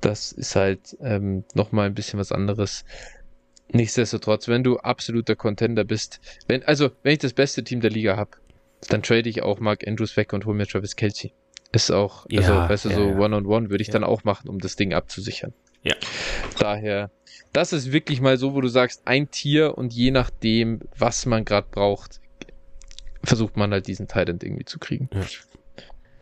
Das 0.00 0.32
ist 0.32 0.56
halt 0.56 0.96
ähm, 1.00 1.44
nochmal 1.54 1.86
ein 1.86 1.94
bisschen 1.94 2.18
was 2.18 2.32
anderes. 2.32 2.84
Nichtsdestotrotz, 3.72 4.48
wenn 4.48 4.64
du 4.64 4.78
absoluter 4.78 5.36
Contender 5.36 5.84
bist, 5.84 6.20
wenn, 6.48 6.64
also, 6.64 6.90
wenn 7.02 7.12
ich 7.12 7.18
das 7.18 7.32
beste 7.32 7.62
Team 7.62 7.80
der 7.80 7.90
Liga 7.90 8.16
habe, 8.16 8.30
dann 8.88 9.02
trade 9.02 9.28
ich 9.28 9.42
auch 9.42 9.60
Mark 9.60 9.86
Andrews 9.86 10.16
weg 10.16 10.32
und 10.32 10.46
hole 10.46 10.56
mir 10.56 10.66
Travis 10.66 10.96
Kelsey. 10.96 11.32
Ist 11.72 11.90
auch, 11.90 12.26
also, 12.34 12.52
ja, 12.52 12.68
weißt 12.68 12.86
du, 12.86 12.88
ja, 12.88 12.94
so 12.96 13.02
One-on-One 13.02 13.36
-on 13.36 13.44
-one 13.44 13.70
würde 13.70 13.82
ich 13.82 13.88
ja. 13.88 13.92
dann 13.92 14.04
auch 14.04 14.24
machen, 14.24 14.48
um 14.48 14.58
das 14.58 14.74
Ding 14.74 14.92
abzusichern. 14.92 15.52
Ja. 15.82 15.94
Daher, 16.58 17.10
das 17.52 17.72
ist 17.72 17.92
wirklich 17.92 18.20
mal 18.20 18.36
so, 18.38 18.54
wo 18.54 18.60
du 18.60 18.68
sagst, 18.68 19.02
ein 19.06 19.30
Tier 19.30 19.78
und 19.78 19.92
je 19.92 20.10
nachdem, 20.10 20.80
was 20.98 21.26
man 21.26 21.44
gerade 21.44 21.68
braucht, 21.70 22.20
versucht 23.22 23.56
man 23.56 23.72
halt 23.72 23.86
diesen 23.86 24.08
Titan 24.08 24.38
irgendwie 24.42 24.64
zu 24.64 24.78
kriegen. 24.78 25.08
Ja. 25.12 25.22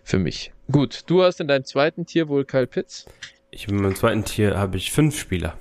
Für 0.03 0.19
mich. 0.19 0.53
Gut, 0.71 1.03
du 1.07 1.23
hast 1.23 1.41
in 1.41 1.49
deinem 1.49 1.65
zweiten 1.65 2.07
Tier 2.07 2.29
wohl 2.29 2.45
Kyle 2.45 2.67
Pitts. 2.67 3.07
Ich 3.51 3.69
in 3.69 3.77
meinem 3.77 3.95
zweiten 3.95 4.25
Tier 4.25 4.59
habe 4.59 4.77
ich 4.77 4.93
fünf 4.93 5.19
Spieler. 5.19 5.55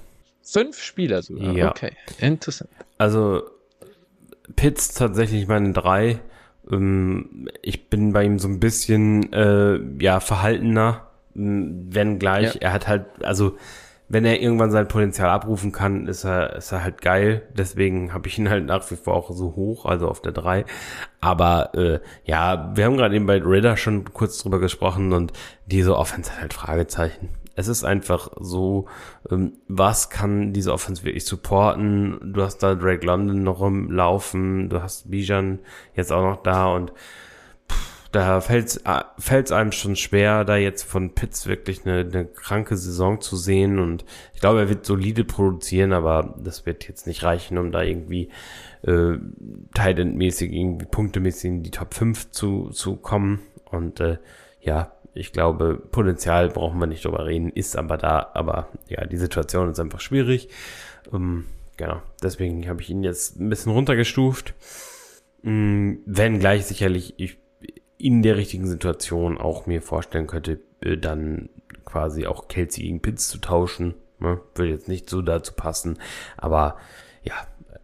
Fünf 0.44 0.82
Spieler 0.82 1.22
sogar? 1.22 1.54
Ja. 1.54 1.72
Okay, 1.72 1.92
interessant. 2.20 2.70
Also 2.98 3.44
Pitts 4.56 4.94
tatsächlich 4.94 5.48
meine 5.48 5.74
drei. 5.74 6.20
Ähm, 6.72 7.50
ich 7.62 7.90
bin 7.90 8.14
bei 8.14 8.24
ihm 8.24 8.40
so 8.40 8.48
ein 8.48 8.60
bisschen 8.60 9.32
äh, 9.34 9.80
ja 10.00 10.20
verhaltener, 10.20 11.08
wenn 11.34 12.20
gleich. 12.20 12.56
Ja. 12.56 12.62
Er 12.62 12.74
hat 12.74 12.88
halt, 12.88 13.06
also 13.24 13.58
wenn 14.10 14.24
er 14.24 14.42
irgendwann 14.42 14.72
sein 14.72 14.88
Potenzial 14.88 15.30
abrufen 15.30 15.72
kann, 15.72 16.08
ist 16.08 16.24
er, 16.24 16.56
ist 16.56 16.72
er 16.72 16.84
halt 16.84 17.02
geil. 17.02 17.44
Deswegen 17.58 18.14
habe 18.14 18.28
ich 18.30 18.40
ihn 18.40 18.50
halt 18.50 18.66
nach 18.66 18.90
wie 18.90 18.96
vor 18.96 19.16
auch 19.16 19.32
so 19.32 19.56
hoch, 19.56 19.86
also 19.86 20.08
auf 20.08 20.22
der 20.22 20.32
3. 20.32 20.66
Aber 21.20 21.74
äh, 21.76 22.00
ja, 22.24 22.72
wir 22.76 22.86
haben 22.86 22.96
gerade 22.96 23.16
eben 23.16 23.26
bei 23.26 23.42
Ritter 23.42 23.76
schon 23.76 24.14
kurz 24.14 24.38
drüber 24.38 24.60
gesprochen 24.60 25.12
und 25.12 25.34
diese 25.66 25.98
Offense 25.98 26.32
hat 26.32 26.42
halt 26.42 26.54
Fragezeichen. 26.54 27.30
Es 27.58 27.68
ist 27.68 27.84
einfach 27.84 28.30
so, 28.40 28.86
ähm, 29.32 29.54
was 29.68 30.12
kann 30.12 30.54
diese 30.54 30.72
Offense 30.72 31.04
wirklich 31.04 31.26
supporten? 31.26 32.34
Du 32.34 32.44
hast 32.44 32.60
da 32.60 32.76
Drake 32.76 33.04
London 33.04 33.42
noch 33.42 33.60
rumlaufen, 33.60 34.70
du 34.70 34.82
hast 34.82 35.10
Bijan 35.10 35.60
jetzt 35.96 36.14
auch 36.14 36.22
noch 36.22 36.44
da 36.44 36.74
und 36.74 36.94
da 38.12 38.42
fällt 38.42 38.78
es 38.78 39.52
einem 39.52 39.72
schon 39.72 39.96
schwer, 39.96 40.46
da 40.46 40.56
jetzt 40.56 40.84
von 40.84 41.14
Pitts 41.14 41.48
wirklich 41.48 41.86
eine, 41.86 42.00
eine 42.00 42.26
kranke 42.26 42.78
Saison 42.78 43.22
zu 43.22 43.36
sehen. 43.36 43.80
Und 43.80 44.06
ich 44.34 44.40
glaube, 44.40 44.60
er 44.60 44.70
wird 44.70 44.86
solide 44.86 45.24
produzieren, 45.24 45.94
aber 45.94 46.36
das 46.40 46.66
wird 46.66 46.88
jetzt 46.88 47.06
nicht 47.06 47.24
reichen, 47.24 47.58
um 47.58 47.72
da 47.72 47.82
irgendwie 47.82 48.30
äh, 48.84 49.18
Tight-End-mäßig, 49.74 50.52
irgendwie 50.52 50.86
punktemäßig 50.86 51.46
in 51.46 51.64
die 51.64 51.72
Top 51.72 51.94
5 51.94 52.32
zu, 52.32 52.70
zu 52.70 52.96
kommen. 52.96 53.42
Und 53.66 54.00
äh, 54.00 54.18
ja, 54.62 54.94
ich 55.18 55.32
glaube, 55.32 55.82
Potenzial 55.92 56.50
brauchen 56.50 56.80
wir 56.80 56.88
nicht 56.88 57.04
drüber 57.04 57.26
reden, 57.26 57.50
ist 57.50 57.76
aber 57.76 57.98
da. 57.98 58.32
Aber 58.34 58.70
ja, 58.88 59.06
die 59.06 59.18
Situation 59.18 59.70
ist 59.70 59.80
einfach 59.80 60.00
schwierig. 60.00 60.50
Ähm, 61.12 61.46
genau, 61.76 62.02
deswegen 62.22 62.68
habe 62.70 62.82
ich 62.82 62.90
ihn 62.90 63.04
jetzt 63.04 63.40
ein 63.40 63.50
bisschen 63.50 63.72
runtergestuft. 63.72 64.54
Ähm, 65.44 66.00
wenn 66.06 66.40
gleich 66.40 66.66
sicherlich 66.66 67.16
ich 67.18 67.38
in 67.98 68.22
der 68.22 68.38
richtigen 68.38 68.68
Situation 68.68 69.38
auch 69.38 69.66
mir 69.66 69.82
vorstellen 69.82 70.28
könnte, 70.28 70.60
äh, 70.82 70.98
dann 70.98 71.50
quasi 71.84 72.28
auch 72.28 72.48
Kelsey 72.48 72.84
gegen 72.84 73.02
Pitts 73.02 73.28
zu 73.28 73.40
tauschen. 73.40 73.96
Ne? 74.20 74.40
Würde 74.56 74.72
jetzt 74.72 74.88
nicht 74.88 75.10
so 75.10 75.22
dazu 75.22 75.54
passen. 75.54 75.98
Aber 76.38 76.78
ja, 77.24 77.36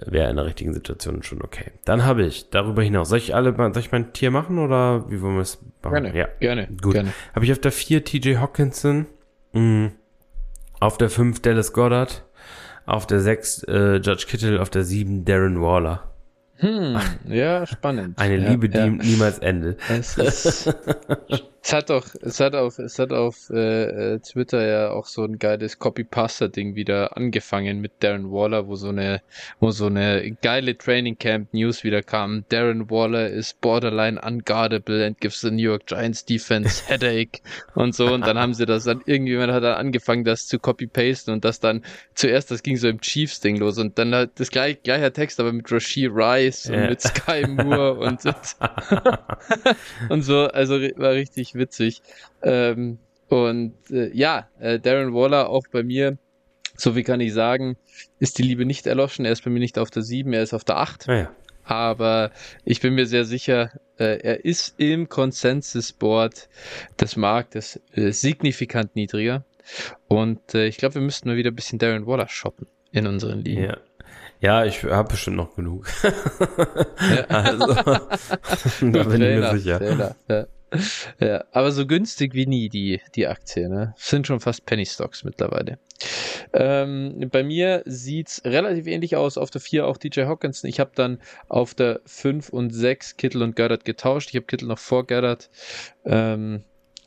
wäre 0.05 0.29
in 0.29 0.35
der 0.35 0.45
richtigen 0.45 0.73
Situation 0.73 1.23
schon 1.23 1.41
okay. 1.41 1.71
Dann 1.85 2.05
habe 2.05 2.23
ich 2.23 2.49
darüber 2.49 2.83
hinaus, 2.83 3.09
soll 3.09 3.17
ich 3.19 3.35
alle, 3.35 3.55
soll 3.55 3.77
ich 3.77 3.91
mein 3.91 4.13
Tier 4.13 4.31
machen 4.31 4.59
oder 4.59 5.09
wie 5.09 5.21
wollen 5.21 5.35
wir 5.35 5.41
es 5.41 5.59
machen? 5.81 6.03
Gerne, 6.03 6.17
ja. 6.17 6.27
gerne. 6.39 6.67
Gut. 6.81 6.93
Gerne. 6.93 7.13
Habe 7.33 7.45
ich 7.45 7.51
auf 7.51 7.59
der 7.59 7.71
4 7.71 8.03
TJ 8.03 8.37
Hawkinson, 8.37 9.07
mh, 9.53 9.91
auf 10.79 10.97
der 10.97 11.09
5 11.09 11.41
Dallas 11.41 11.73
Goddard, 11.73 12.23
auf 12.85 13.07
der 13.07 13.19
6 13.19 13.63
äh, 13.63 13.95
Judge 13.97 14.25
Kittle, 14.27 14.61
auf 14.61 14.69
der 14.69 14.83
7 14.83 15.25
Darren 15.25 15.61
Waller. 15.61 16.09
Hm, 16.57 16.97
ja, 17.25 17.65
spannend. 17.65 18.17
Eine 18.17 18.37
ja, 18.37 18.49
Liebe, 18.49 18.69
die 18.69 18.77
ja. 18.77 18.87
niemals 18.87 19.39
endet. 19.39 19.79
Es, 19.89 20.17
ist, 20.17 20.73
es 21.65 21.71
hat 21.71 21.89
doch, 21.89 22.08
es 22.21 22.41
hat 22.41 22.56
auf, 22.56 22.78
es 22.78 22.99
hat 22.99 23.13
auf 23.13 23.49
äh, 23.49 24.19
Twitter 24.19 24.67
ja 24.67 24.91
auch 24.91 25.06
so 25.06 25.23
ein 25.23 25.39
geiles 25.39 25.80
Copy-Paster-Ding 25.80 26.76
wieder 26.76 27.15
angefangen 27.15 27.80
mit 27.80 27.93
Darren 28.02 28.30
Waller, 28.34 28.67
wo 28.67 28.76
so 28.76 28.89
eine, 28.89 29.21
wo 29.62 29.71
so 29.71 29.86
eine 29.86 30.36
geile 30.41 30.78
Training 30.78 31.17
Camp 31.17 31.54
News 31.54 31.86
wieder 31.86 32.04
kam. 32.04 32.43
Darren 32.49 32.89
Waller 32.89 33.30
is 33.30 33.54
borderline 33.54 34.19
unguardable 34.19 35.06
and 35.06 35.21
gives 35.21 35.39
the 35.39 35.52
New 35.52 35.63
York 35.63 35.86
Giants 35.86 36.26
Defense 36.26 36.84
headache 36.88 37.39
und 37.76 37.95
so. 37.95 38.08
Und 38.13 38.28
dann 38.28 38.38
haben 38.38 38.54
sie 38.54 38.65
das 38.65 38.84
dann, 38.84 39.02
irgendjemand 39.06 39.54
hat 39.54 39.63
dann 39.63 39.76
angefangen, 39.78 40.26
das 40.26 40.47
zu 40.47 40.60
copy-pasten 40.60 41.34
und 41.34 41.45
das 41.45 41.62
dann 41.62 41.86
zuerst, 42.13 42.52
das 42.52 42.62
ging 42.63 42.76
so 42.76 42.89
im 42.89 42.99
Chiefs-Ding 42.99 43.56
los 43.56 43.78
und 43.78 43.97
dann 43.97 44.13
halt 44.13 44.32
das 44.36 44.52
gleiche, 44.52 44.80
gleicher 44.84 45.13
Text, 45.13 45.39
aber 45.39 45.54
mit 45.54 45.71
Rashid 45.71 46.12
Rice 46.13 46.65
und 46.65 46.76
Ja. 46.76 46.89
mit 46.89 46.99
Sky 46.99 47.47
Moore 47.47 47.93
und, 47.99 48.19
und 50.10 50.23
so, 50.23 50.47
also 50.47 50.73
war 50.97 51.13
richtig 51.13 51.52
witzig. 51.55 52.01
Ähm, 52.41 52.99
und 53.29 53.73
äh, 53.89 54.11
ja, 54.13 54.47
äh, 54.59 54.79
Darren 54.79 55.13
Waller 55.13 55.49
auch 55.49 55.65
bei 55.71 55.83
mir, 55.83 56.17
so 56.75 56.93
viel 56.93 57.03
kann 57.03 57.19
ich 57.19 57.33
sagen, 57.33 57.77
ist 58.19 58.37
die 58.37 58.43
Liebe 58.43 58.65
nicht 58.65 58.87
erloschen. 58.87 59.25
Er 59.25 59.31
ist 59.31 59.43
bei 59.43 59.49
mir 59.49 59.59
nicht 59.59 59.77
auf 59.79 59.89
der 59.89 60.03
7, 60.03 60.33
er 60.33 60.43
ist 60.43 60.53
auf 60.53 60.63
der 60.63 60.77
8. 60.77 61.07
Naja. 61.07 61.31
Aber 61.63 62.31
ich 62.65 62.81
bin 62.81 62.93
mir 62.93 63.05
sehr 63.05 63.25
sicher, 63.25 63.71
äh, 63.97 64.19
er 64.21 64.43
ist 64.43 64.75
im 64.79 65.07
Consensus-Board 65.07 66.49
des 66.99 67.15
Marktes 67.15 67.79
äh, 67.93 68.11
signifikant 68.11 68.95
niedriger. 68.95 69.45
Und 70.07 70.53
äh, 70.53 70.67
ich 70.67 70.77
glaube, 70.77 70.95
wir 70.95 71.01
müssten 71.01 71.29
mal 71.29 71.37
wieder 71.37 71.51
ein 71.51 71.55
bisschen 71.55 71.79
Darren 71.79 72.05
Waller 72.05 72.27
shoppen 72.27 72.67
in 72.91 73.07
unseren 73.07 73.39
Ligen. 73.39 73.63
Ja. 73.63 73.77
Ja, 74.41 74.65
ich 74.65 74.83
habe 74.83 75.07
bestimmt 75.07 75.37
noch 75.37 75.55
genug. 75.55 75.87
Ja. 76.03 77.23
also, 77.29 77.73
da 77.73 79.03
bin 79.03 79.21
ich 79.21 79.39
mir 79.39 79.57
sicher. 79.57 79.77
Fehler, 79.77 80.15
ja. 80.27 80.45
Ja, 81.19 81.43
aber 81.51 81.71
so 81.71 81.86
günstig 81.86 82.33
wie 82.33 82.45
nie 82.45 82.69
die, 82.69 83.01
die 83.15 83.27
Aktie, 83.27 83.69
ne? 83.69 83.93
Sind 83.97 84.27
schon 84.27 84.39
fast 84.39 84.65
Penny 84.65 84.86
Stocks 84.86 85.23
mittlerweile. 85.23 85.79
Ähm, 86.53 87.29
bei 87.31 87.43
mir 87.43 87.83
sieht's 87.86 88.41
relativ 88.45 88.88
ähnlich 88.88 89.15
aus. 89.15 89.38
Auf 89.38 89.49
der 89.49 89.62
4 89.62 89.88
auch 89.88 89.97
DJ 89.97 90.21
Hawkinson. 90.21 90.69
Ich 90.69 90.79
habe 90.79 90.91
dann 90.95 91.19
auf 91.47 91.73
der 91.73 92.01
5 92.05 92.49
und 92.49 92.71
6 92.71 93.17
Kittel 93.17 93.41
und 93.41 93.55
Goddard 93.55 93.86
getauscht. 93.86 94.29
Ich 94.29 94.36
habe 94.36 94.45
Kittel 94.45 94.67
noch 94.67 94.79
vor 94.79 95.07
Goddard. 95.07 95.49
Ähm, 96.05 96.63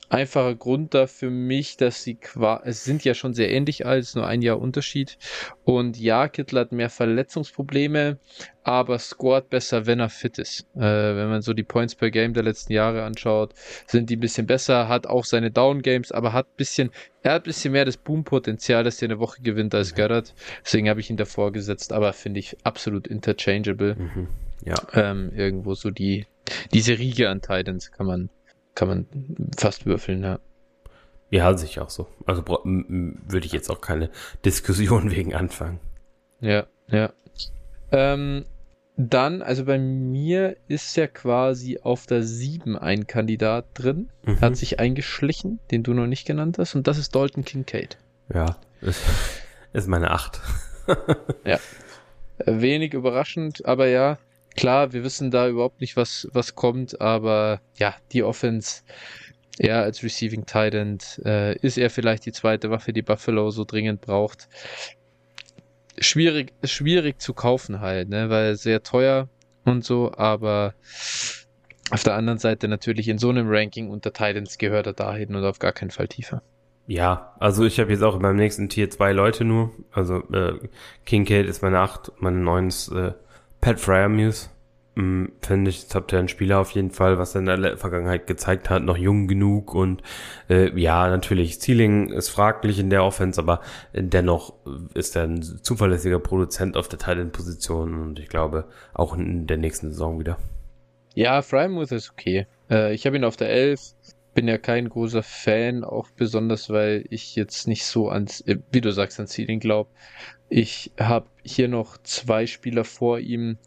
einfacher 0.08 0.54
Grund 0.54 0.94
da 0.94 1.06
für 1.06 1.30
mich, 1.30 1.76
dass 1.76 2.02
sie 2.02 2.14
qua 2.14 2.62
es 2.64 2.84
sind 2.84 3.04
ja 3.04 3.14
schon 3.14 3.34
sehr 3.34 3.50
ähnlich 3.50 3.86
alt, 3.86 4.10
nur 4.14 4.26
ein 4.26 4.42
Jahr 4.42 4.60
Unterschied. 4.60 5.18
Und 5.64 5.98
ja, 5.98 6.28
Kittel 6.28 6.60
hat 6.60 6.72
mehr 6.72 6.90
Verletzungsprobleme, 6.90 8.18
aber 8.62 8.98
scored 8.98 9.48
besser, 9.50 9.86
wenn 9.86 10.00
er 10.00 10.08
fit 10.08 10.38
ist. 10.38 10.66
Äh, 10.74 10.80
wenn 10.80 11.28
man 11.28 11.42
so 11.42 11.52
die 11.52 11.62
Points 11.62 11.94
per 11.94 12.10
Game 12.10 12.34
der 12.34 12.42
letzten 12.42 12.72
Jahre 12.72 13.04
anschaut, 13.04 13.54
sind 13.86 14.10
die 14.10 14.16
ein 14.16 14.20
bisschen 14.20 14.46
besser, 14.46 14.88
hat 14.88 15.06
auch 15.06 15.24
seine 15.24 15.50
Down 15.50 15.82
Games, 15.82 16.12
aber 16.12 16.32
hat 16.32 16.46
ein 16.46 16.56
bisschen, 16.56 16.90
er 17.22 17.34
hat 17.34 17.42
ein 17.42 17.46
bisschen 17.46 17.72
mehr 17.72 17.84
das 17.84 17.96
Boom-Potenzial, 17.96 18.84
dass 18.84 18.98
der 18.98 19.08
eine 19.08 19.18
Woche 19.18 19.42
gewinnt 19.42 19.74
als 19.74 19.94
Goddard. 19.94 20.34
Deswegen 20.64 20.88
habe 20.88 21.00
ich 21.00 21.10
ihn 21.10 21.16
davor 21.16 21.52
gesetzt, 21.52 21.92
aber 21.92 22.12
finde 22.12 22.40
ich 22.40 22.56
absolut 22.64 23.06
interchangeable. 23.06 23.96
Mhm. 23.96 24.28
Ja. 24.64 24.74
Ähm, 24.94 25.32
irgendwo 25.34 25.74
so 25.74 25.90
die, 25.90 26.26
diese 26.72 26.98
Riege 26.98 27.28
an 27.28 27.40
Titans 27.40 27.92
kann 27.92 28.06
man, 28.06 28.30
kann 28.76 28.86
man 28.88 29.06
fast 29.58 29.84
würfeln, 29.86 30.22
ja. 30.22 30.38
Ja, 31.30 31.56
sicher 31.58 31.82
auch 31.82 31.90
so. 31.90 32.06
Also 32.24 32.44
würde 32.46 33.46
ich 33.46 33.52
jetzt 33.52 33.68
auch 33.70 33.80
keine 33.80 34.10
Diskussion 34.44 35.10
wegen 35.16 35.34
anfangen. 35.34 35.80
Ja, 36.40 36.66
ja. 36.88 37.10
Ähm, 37.90 38.44
dann, 38.96 39.42
also 39.42 39.64
bei 39.64 39.78
mir 39.78 40.56
ist 40.68 40.96
ja 40.96 41.06
quasi 41.06 41.80
auf 41.82 42.06
der 42.06 42.22
7 42.22 42.78
ein 42.78 43.06
Kandidat 43.06 43.66
drin, 43.74 44.08
Mhm. 44.24 44.40
hat 44.40 44.56
sich 44.56 44.78
eingeschlichen, 44.80 45.58
den 45.70 45.82
du 45.82 45.92
noch 45.94 46.06
nicht 46.06 46.26
genannt 46.26 46.58
hast, 46.58 46.74
und 46.76 46.86
das 46.86 46.96
ist 46.98 47.14
Dalton 47.14 47.44
Kincaid. 47.44 47.98
Ja, 48.32 48.56
ist, 48.80 49.02
ist 49.72 49.88
meine 49.88 50.10
Acht. 50.12 50.40
Äh, 51.44 51.58
Wenig 52.44 52.94
überraschend, 52.94 53.64
aber 53.66 53.86
ja, 53.88 54.18
klar, 54.56 54.92
wir 54.92 55.04
wissen 55.04 55.30
da 55.30 55.48
überhaupt 55.48 55.80
nicht, 55.80 55.96
was, 55.96 56.28
was 56.32 56.54
kommt, 56.54 57.00
aber 57.00 57.60
ja, 57.76 57.94
die 58.12 58.22
Offense, 58.22 58.82
er 59.58 59.82
als 59.82 60.02
Receiving 60.02 60.46
Tight 60.46 60.74
End, 60.74 61.20
äh, 61.24 61.56
ist 61.58 61.78
er 61.78 61.90
vielleicht 61.90 62.26
die 62.26 62.32
zweite 62.32 62.70
Waffe, 62.70 62.92
die 62.92 63.02
Buffalo 63.02 63.50
so 63.50 63.64
dringend 63.64 64.00
braucht. 64.00 64.48
Schwierig, 65.98 66.52
schwierig 66.64 67.20
zu 67.20 67.32
kaufen 67.32 67.80
halt, 67.80 68.08
ne, 68.08 68.28
weil 68.28 68.56
sehr 68.56 68.82
teuer 68.82 69.28
und 69.64 69.84
so, 69.84 70.12
aber 70.14 70.74
auf 71.90 72.02
der 72.02 72.14
anderen 72.14 72.38
Seite 72.38 72.68
natürlich 72.68 73.08
in 73.08 73.18
so 73.18 73.30
einem 73.30 73.48
Ranking 73.48 73.90
unter 73.90 74.12
Titans 74.12 74.58
gehört 74.58 74.86
er 74.86 74.92
dahin 74.92 75.34
und 75.34 75.44
auf 75.44 75.58
gar 75.58 75.72
keinen 75.72 75.90
Fall 75.90 76.08
tiefer. 76.08 76.42
Ja, 76.88 77.34
also 77.40 77.64
ich 77.64 77.80
habe 77.80 77.90
jetzt 77.90 78.02
auch 78.02 78.14
in 78.14 78.22
meinem 78.22 78.36
nächsten 78.36 78.68
Tier 78.68 78.90
zwei 78.90 79.12
Leute 79.12 79.44
nur. 79.44 79.72
Also 79.90 80.18
äh, 80.32 80.54
Kincaid 81.04 81.46
ist 81.46 81.62
meine 81.62 81.80
Acht, 81.80 82.12
meine 82.18 82.38
Neun 82.38 82.68
ist 82.68 82.88
äh, 82.88 83.12
Pat 83.66 83.80
Fryermuse. 83.80 84.48
Mm, 84.94 85.24
Finde 85.42 85.70
ich 85.70 85.88
Top 85.88 86.08
10 86.08 86.28
Spieler 86.28 86.60
auf 86.60 86.70
jeden 86.70 86.92
Fall, 86.92 87.18
was 87.18 87.34
er 87.34 87.40
in 87.40 87.46
der 87.46 87.76
Vergangenheit 87.76 88.28
gezeigt 88.28 88.70
hat, 88.70 88.84
noch 88.84 88.96
jung 88.96 89.26
genug 89.26 89.74
und 89.74 90.04
äh, 90.48 90.70
ja, 90.78 91.08
natürlich, 91.08 91.58
Ceiling 91.60 92.12
ist 92.12 92.28
fraglich 92.28 92.78
in 92.78 92.90
der 92.90 93.02
Offense, 93.02 93.40
aber 93.40 93.60
dennoch 93.92 94.54
ist 94.94 95.16
er 95.16 95.24
ein 95.24 95.42
zuverlässiger 95.42 96.20
Produzent 96.20 96.76
auf 96.76 96.86
der 96.86 97.00
Titan-Position 97.00 98.00
und 98.00 98.20
ich 98.20 98.28
glaube 98.28 98.66
auch 98.94 99.16
in 99.16 99.48
der 99.48 99.56
nächsten 99.56 99.90
Saison 99.90 100.20
wieder. 100.20 100.38
Ja, 101.16 101.42
Frymouth 101.42 101.90
ist 101.90 102.12
okay. 102.12 102.46
Äh, 102.70 102.94
ich 102.94 103.04
habe 103.04 103.16
ihn 103.16 103.24
auf 103.24 103.36
der 103.36 103.50
11. 103.50 103.94
Bin 104.36 104.48
ja 104.48 104.58
kein 104.58 104.88
großer 104.88 105.22
Fan, 105.22 105.82
auch 105.82 106.08
besonders, 106.10 106.70
weil 106.70 107.06
ich 107.10 107.34
jetzt 107.36 107.66
nicht 107.66 107.84
so 107.84 108.10
ans, 108.10 108.42
äh, 108.42 108.58
wie 108.70 108.80
du 108.82 108.92
sagst, 108.92 109.18
an 109.18 109.26
Ceiling 109.26 109.60
glaube. 109.60 109.90
Ich 110.48 110.92
habe 111.00 111.26
hier 111.42 111.68
noch 111.68 111.96
zwei 112.02 112.46
Spieler 112.46 112.84
vor 112.84 113.18
ihm. 113.18 113.58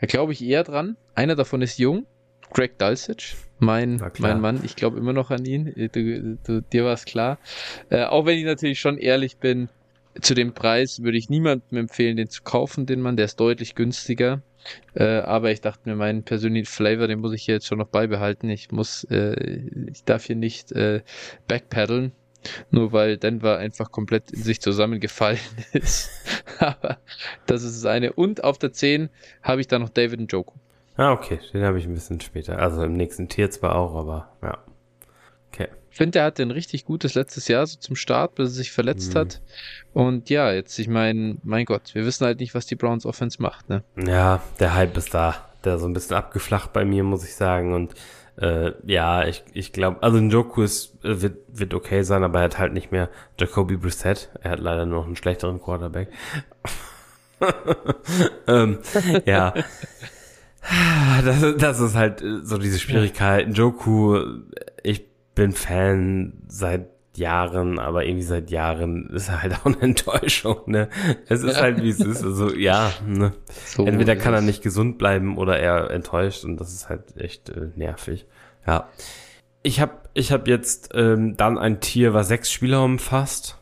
Da 0.00 0.06
glaube 0.06 0.32
ich 0.32 0.44
eher 0.44 0.64
dran. 0.64 0.96
Einer 1.14 1.34
davon 1.34 1.62
ist 1.62 1.78
jung. 1.78 2.06
Greg 2.52 2.78
Dulcich, 2.78 3.36
mein, 3.58 4.00
mein 4.18 4.40
Mann. 4.40 4.60
Ich 4.64 4.76
glaube 4.76 4.98
immer 4.98 5.12
noch 5.12 5.30
an 5.30 5.44
ihn. 5.44 5.66
Äh, 5.66 5.88
Du, 5.88 6.38
du, 6.46 6.60
dir 6.62 6.84
war 6.84 6.92
es 6.92 7.04
klar. 7.04 7.38
Äh, 7.90 8.04
auch 8.04 8.26
wenn 8.26 8.38
ich 8.38 8.44
natürlich 8.44 8.80
schon 8.80 8.98
ehrlich 8.98 9.38
bin, 9.38 9.68
zu 10.20 10.34
dem 10.34 10.52
Preis 10.52 11.02
würde 11.02 11.18
ich 11.18 11.30
niemandem 11.30 11.78
empfehlen, 11.78 12.16
den 12.16 12.28
zu 12.28 12.42
kaufen, 12.42 12.86
den 12.86 13.00
Mann. 13.00 13.16
Der 13.16 13.24
ist 13.26 13.40
deutlich 13.40 13.74
günstiger. 13.74 14.42
Äh, 14.94 15.04
aber 15.04 15.50
ich 15.50 15.60
dachte 15.60 15.88
mir, 15.88 15.96
meinen 15.96 16.22
persönlichen 16.22 16.66
Flavor, 16.66 17.06
den 17.06 17.20
muss 17.20 17.32
ich 17.32 17.42
hier 17.42 17.54
jetzt 17.54 17.66
schon 17.66 17.78
noch 17.78 17.88
beibehalten. 17.88 18.48
Ich 18.50 18.70
muss, 18.70 19.04
äh, 19.04 19.60
ich 19.90 20.04
darf 20.04 20.24
hier 20.24 20.36
nicht 20.36 20.72
äh, 20.72 21.02
backpedalen, 21.46 22.12
nur 22.70 22.92
weil 22.92 23.16
Denver 23.16 23.58
einfach 23.58 23.90
komplett 23.90 24.30
in 24.30 24.42
sich 24.42 24.60
zusammengefallen 24.60 25.38
ist. 25.72 26.10
aber 26.58 26.98
das 27.46 27.62
ist 27.62 27.84
das 27.84 27.90
eine. 27.90 28.12
Und 28.12 28.44
auf 28.44 28.58
der 28.58 28.72
10 28.72 29.08
habe 29.42 29.60
ich 29.60 29.68
da 29.68 29.78
noch 29.78 29.90
David 29.90 30.20
Njoku. 30.20 30.54
Ah, 30.96 31.12
okay, 31.12 31.38
den 31.52 31.62
habe 31.62 31.78
ich 31.78 31.86
ein 31.86 31.94
bisschen 31.94 32.20
später. 32.20 32.58
Also 32.58 32.82
im 32.82 32.94
nächsten 32.94 33.28
Tier 33.28 33.50
zwar 33.50 33.76
auch, 33.76 33.94
aber 33.94 34.32
ja. 34.42 34.58
Finde, 35.90 36.12
der 36.12 36.24
hatte 36.24 36.42
ein 36.42 36.50
richtig 36.50 36.84
gutes 36.84 37.14
letztes 37.14 37.48
Jahr 37.48 37.66
so 37.66 37.78
zum 37.78 37.96
Start, 37.96 38.34
bis 38.36 38.50
er 38.50 38.54
sich 38.54 38.72
verletzt 38.72 39.14
Mhm. 39.14 39.18
hat. 39.18 39.40
Und 39.92 40.30
ja, 40.30 40.52
jetzt, 40.52 40.78
ich 40.78 40.88
meine, 40.88 41.38
mein 41.42 41.64
Gott, 41.64 41.94
wir 41.94 42.04
wissen 42.04 42.24
halt 42.26 42.40
nicht, 42.40 42.54
was 42.54 42.66
die 42.66 42.76
Browns 42.76 43.04
Offense 43.06 43.42
macht, 43.42 43.68
ne? 43.68 43.82
Ja, 43.96 44.42
der 44.60 44.74
Hype 44.74 44.96
ist 44.96 45.14
da. 45.14 45.34
Der 45.64 45.74
ist 45.74 45.80
so 45.80 45.88
ein 45.88 45.92
bisschen 45.92 46.16
abgeflacht 46.16 46.72
bei 46.72 46.84
mir, 46.84 47.02
muss 47.02 47.24
ich 47.24 47.34
sagen. 47.34 47.74
Und 47.74 47.94
äh, 48.36 48.72
ja, 48.86 49.26
ich, 49.26 49.42
ich 49.52 49.72
glaube, 49.72 50.00
also 50.02 50.18
Njoku 50.20 50.62
ist, 50.62 50.94
äh, 51.04 51.20
wird, 51.20 51.38
wird 51.48 51.74
okay 51.74 52.02
sein, 52.02 52.22
aber 52.22 52.38
er 52.38 52.44
hat 52.44 52.58
halt 52.58 52.72
nicht 52.72 52.92
mehr 52.92 53.08
Jacoby 53.40 53.76
Brissett. 53.76 54.28
Er 54.40 54.52
hat 54.52 54.60
leider 54.60 54.86
nur 54.86 55.00
noch 55.00 55.06
einen 55.06 55.16
schlechteren 55.16 55.60
Quarterback. 55.60 56.08
ähm, 58.46 58.78
ja. 59.26 59.54
Das, 61.24 61.56
das 61.56 61.80
ist 61.80 61.94
halt 61.94 62.20
äh, 62.20 62.40
so 62.42 62.58
diese 62.58 62.78
Schwierigkeit. 62.78 63.48
Njoku, 63.48 64.18
ich 64.18 64.57
bin 65.38 65.52
Fan 65.52 66.34
seit 66.48 66.88
Jahren, 67.16 67.78
aber 67.80 68.04
irgendwie 68.04 68.22
seit 68.24 68.50
Jahren 68.50 69.08
ist 69.10 69.28
er 69.28 69.42
halt 69.42 69.54
auch 69.60 69.66
eine 69.66 69.80
Enttäuschung, 69.80 70.58
ne? 70.66 70.88
Es 71.28 71.42
ist 71.42 71.56
Ja. 71.56 71.62
halt 71.62 71.82
wie 71.82 71.88
es 71.90 72.00
ist. 72.00 72.22
Also 72.22 72.54
ja, 72.54 72.90
ne? 73.06 73.32
So 73.66 73.86
Entweder 73.86 74.14
kann 74.16 74.34
er 74.34 74.40
nicht 74.40 74.62
gesund 74.62 74.98
bleiben 74.98 75.36
oder 75.38 75.58
er 75.58 75.90
enttäuscht 75.90 76.44
und 76.44 76.58
das 76.60 76.72
ist 76.72 76.88
halt 76.88 77.16
echt 77.16 77.48
äh, 77.48 77.70
nervig. 77.74 78.26
Ja. 78.66 78.88
Ich 79.62 79.80
habe 79.80 79.92
ich 80.14 80.30
hab 80.30 80.46
jetzt 80.46 80.90
ähm, 80.94 81.36
dann 81.36 81.58
ein 81.58 81.80
Tier, 81.80 82.14
was 82.14 82.28
sechs 82.28 82.52
Spieler 82.52 82.84
umfasst 82.84 83.56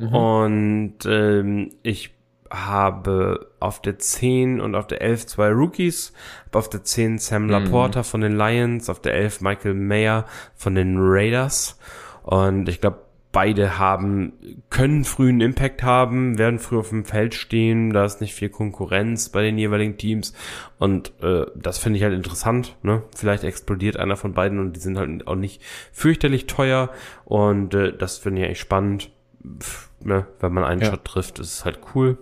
Mhm. 0.00 0.14
und 0.14 0.94
ähm, 1.06 1.70
ich 1.82 2.14
habe 2.52 3.48
auf 3.60 3.80
der 3.80 3.98
10 3.98 4.60
und 4.60 4.74
auf 4.74 4.86
der 4.86 5.02
11 5.02 5.26
zwei 5.26 5.48
Rookies. 5.50 6.12
Habe 6.46 6.58
auf 6.58 6.68
der 6.68 6.84
10 6.84 7.18
Sam 7.18 7.48
Laporta 7.48 8.00
mhm. 8.00 8.04
von 8.04 8.20
den 8.20 8.36
Lions, 8.36 8.88
auf 8.88 9.00
der 9.00 9.14
11 9.14 9.40
Michael 9.40 9.74
Mayer 9.74 10.26
von 10.54 10.74
den 10.74 10.96
Raiders. 10.98 11.78
Und 12.22 12.68
ich 12.68 12.80
glaube, 12.80 13.00
beide 13.32 13.78
haben, 13.78 14.34
können 14.68 15.04
frühen 15.04 15.40
Impact 15.40 15.82
haben, 15.82 16.38
werden 16.38 16.58
früh 16.58 16.78
auf 16.78 16.90
dem 16.90 17.04
Feld 17.04 17.34
stehen, 17.34 17.90
da 17.92 18.04
ist 18.04 18.20
nicht 18.20 18.34
viel 18.34 18.50
Konkurrenz 18.50 19.30
bei 19.30 19.42
den 19.42 19.58
jeweiligen 19.58 19.96
Teams 19.96 20.34
und 20.78 21.12
äh, 21.22 21.46
das 21.56 21.78
finde 21.78 21.96
ich 21.96 22.04
halt 22.04 22.14
interessant, 22.14 22.76
ne? 22.82 23.02
Vielleicht 23.16 23.42
explodiert 23.42 23.96
einer 23.96 24.16
von 24.16 24.34
beiden 24.34 24.58
und 24.58 24.74
die 24.74 24.80
sind 24.80 24.98
halt 24.98 25.26
auch 25.26 25.34
nicht 25.34 25.62
fürchterlich 25.92 26.46
teuer 26.46 26.90
und 27.24 27.74
äh, 27.74 27.96
das 27.96 28.18
finde 28.18 28.42
ich 28.42 28.50
echt 28.50 28.60
spannend, 28.60 29.10
Pff, 29.58 29.90
ne? 30.04 30.26
Wenn 30.38 30.52
man 30.52 30.64
einen 30.64 30.82
ja. 30.82 30.90
Shot 30.90 31.04
trifft, 31.04 31.38
ist 31.38 31.54
es 31.54 31.64
halt 31.64 31.80
cool. 31.94 32.18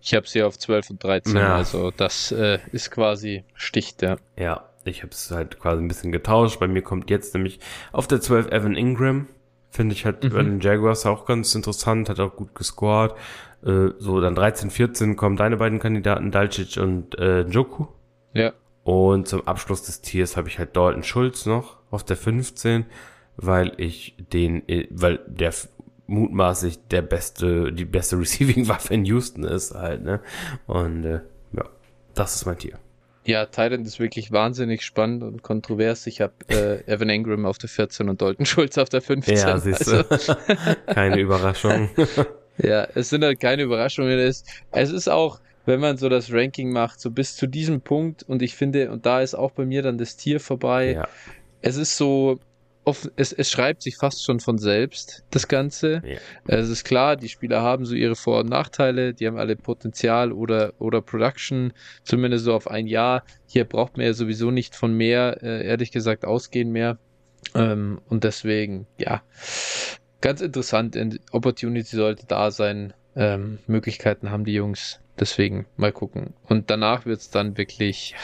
Ich 0.00 0.14
habe 0.14 0.26
sie 0.26 0.42
auf 0.42 0.58
12 0.58 0.90
und 0.90 1.04
13, 1.04 1.36
ja. 1.36 1.56
also 1.56 1.90
das 1.90 2.32
äh, 2.32 2.58
ist 2.72 2.90
quasi 2.90 3.44
Sticht, 3.54 4.02
ja. 4.02 4.16
Ja, 4.38 4.70
ich 4.84 5.02
habe 5.02 5.12
es 5.12 5.30
halt 5.30 5.58
quasi 5.58 5.82
ein 5.82 5.88
bisschen 5.88 6.12
getauscht. 6.12 6.58
Bei 6.58 6.68
mir 6.68 6.82
kommt 6.82 7.10
jetzt 7.10 7.34
nämlich 7.34 7.60
auf 7.92 8.08
der 8.08 8.20
12 8.20 8.50
Evan 8.50 8.76
Ingram, 8.76 9.26
Finde 9.70 9.94
ich 9.94 10.04
halt 10.04 10.24
mhm. 10.24 10.30
bei 10.30 10.42
den 10.42 10.60
Jaguars 10.60 11.06
auch 11.06 11.24
ganz 11.26 11.54
interessant, 11.54 12.08
hat 12.08 12.18
auch 12.18 12.34
gut 12.34 12.54
gescored. 12.56 13.14
Äh, 13.64 13.90
so, 13.98 14.20
dann 14.20 14.34
13, 14.34 14.70
14 14.70 15.16
kommen 15.16 15.36
deine 15.36 15.58
beiden 15.58 15.78
Kandidaten, 15.78 16.32
Dalcic 16.32 16.76
und 16.82 17.16
äh, 17.18 17.42
Joku. 17.42 17.86
Ja. 18.32 18.52
Und 18.82 19.28
zum 19.28 19.46
Abschluss 19.46 19.82
des 19.82 20.00
Tiers 20.00 20.36
habe 20.36 20.48
ich 20.48 20.58
halt 20.58 20.76
Dalton 20.76 21.04
Schulz 21.04 21.46
noch 21.46 21.76
auf 21.92 22.02
der 22.02 22.16
15, 22.16 22.86
weil 23.36 23.72
ich 23.76 24.16
den, 24.32 24.68
äh, 24.68 24.88
weil 24.90 25.20
der 25.28 25.54
mutmaßlich 26.10 26.88
der 26.88 27.02
beste, 27.02 27.72
die 27.72 27.84
beste 27.84 28.16
Receiving-Waffe 28.20 28.92
in 28.92 29.04
Houston 29.04 29.44
ist 29.44 29.74
halt, 29.74 30.02
ne? 30.02 30.20
Und 30.66 31.04
äh, 31.04 31.20
ja, 31.56 31.64
das 32.14 32.34
ist 32.34 32.46
mein 32.46 32.58
Tier. 32.58 32.78
Ja, 33.24 33.46
Thailand 33.46 33.86
ist 33.86 34.00
wirklich 34.00 34.32
wahnsinnig 34.32 34.82
spannend 34.82 35.22
und 35.22 35.42
kontrovers. 35.42 36.06
Ich 36.06 36.20
habe 36.20 36.32
äh, 36.48 36.82
Evan 36.90 37.10
Ingram 37.10 37.46
auf 37.46 37.58
der 37.58 37.68
14 37.68 38.08
und 38.08 38.20
Dalton 38.20 38.46
Schulz 38.46 38.76
auf 38.78 38.88
der 38.88 39.02
15. 39.02 39.36
Ja, 39.36 39.58
siehst 39.58 39.86
du. 39.86 40.10
Also. 40.10 40.34
keine 40.86 41.20
Überraschung. 41.20 41.90
ja, 42.58 42.88
es 42.94 43.10
sind 43.10 43.22
halt 43.22 43.38
keine 43.38 43.62
Überraschungen. 43.62 44.18
Es, 44.18 44.44
es 44.72 44.90
ist 44.90 45.08
auch, 45.08 45.40
wenn 45.66 45.80
man 45.80 45.98
so 45.98 46.08
das 46.08 46.32
Ranking 46.32 46.72
macht, 46.72 46.98
so 46.98 47.10
bis 47.10 47.36
zu 47.36 47.46
diesem 47.46 47.82
Punkt 47.82 48.22
und 48.22 48.42
ich 48.42 48.56
finde, 48.56 48.90
und 48.90 49.06
da 49.06 49.20
ist 49.20 49.34
auch 49.34 49.52
bei 49.52 49.66
mir 49.66 49.82
dann 49.82 49.98
das 49.98 50.16
Tier 50.16 50.40
vorbei. 50.40 50.92
Ja. 50.92 51.08
Es 51.62 51.76
ist 51.76 51.98
so, 51.98 52.40
es, 53.16 53.32
es 53.32 53.50
schreibt 53.50 53.82
sich 53.82 53.96
fast 53.96 54.24
schon 54.24 54.40
von 54.40 54.58
selbst, 54.58 55.24
das 55.30 55.48
Ganze. 55.48 56.02
Ja. 56.04 56.18
Es 56.46 56.68
ist 56.68 56.84
klar, 56.84 57.16
die 57.16 57.28
Spieler 57.28 57.62
haben 57.62 57.84
so 57.84 57.94
ihre 57.94 58.16
Vor- 58.16 58.40
und 58.40 58.48
Nachteile, 58.48 59.14
die 59.14 59.26
haben 59.26 59.36
alle 59.38 59.56
Potenzial 59.56 60.32
oder, 60.32 60.72
oder 60.78 61.02
Production, 61.02 61.72
zumindest 62.04 62.44
so 62.44 62.54
auf 62.54 62.68
ein 62.68 62.86
Jahr. 62.86 63.24
Hier 63.46 63.64
braucht 63.64 63.96
man 63.96 64.06
ja 64.06 64.12
sowieso 64.12 64.50
nicht 64.50 64.74
von 64.74 64.94
mehr, 64.94 65.42
äh, 65.42 65.66
ehrlich 65.66 65.92
gesagt, 65.92 66.24
ausgehen 66.24 66.72
mehr. 66.72 66.98
Ähm, 67.54 68.00
und 68.08 68.24
deswegen, 68.24 68.86
ja, 68.98 69.22
ganz 70.20 70.40
interessant. 70.40 70.96
Opportunity 71.32 71.96
sollte 71.96 72.26
da 72.26 72.50
sein. 72.50 72.92
Ähm, 73.16 73.58
Möglichkeiten 73.66 74.30
haben 74.30 74.44
die 74.44 74.54
Jungs. 74.54 75.00
Deswegen 75.18 75.66
mal 75.76 75.92
gucken. 75.92 76.32
Und 76.48 76.70
danach 76.70 77.04
wird 77.04 77.20
es 77.20 77.30
dann 77.30 77.58
wirklich 77.58 78.14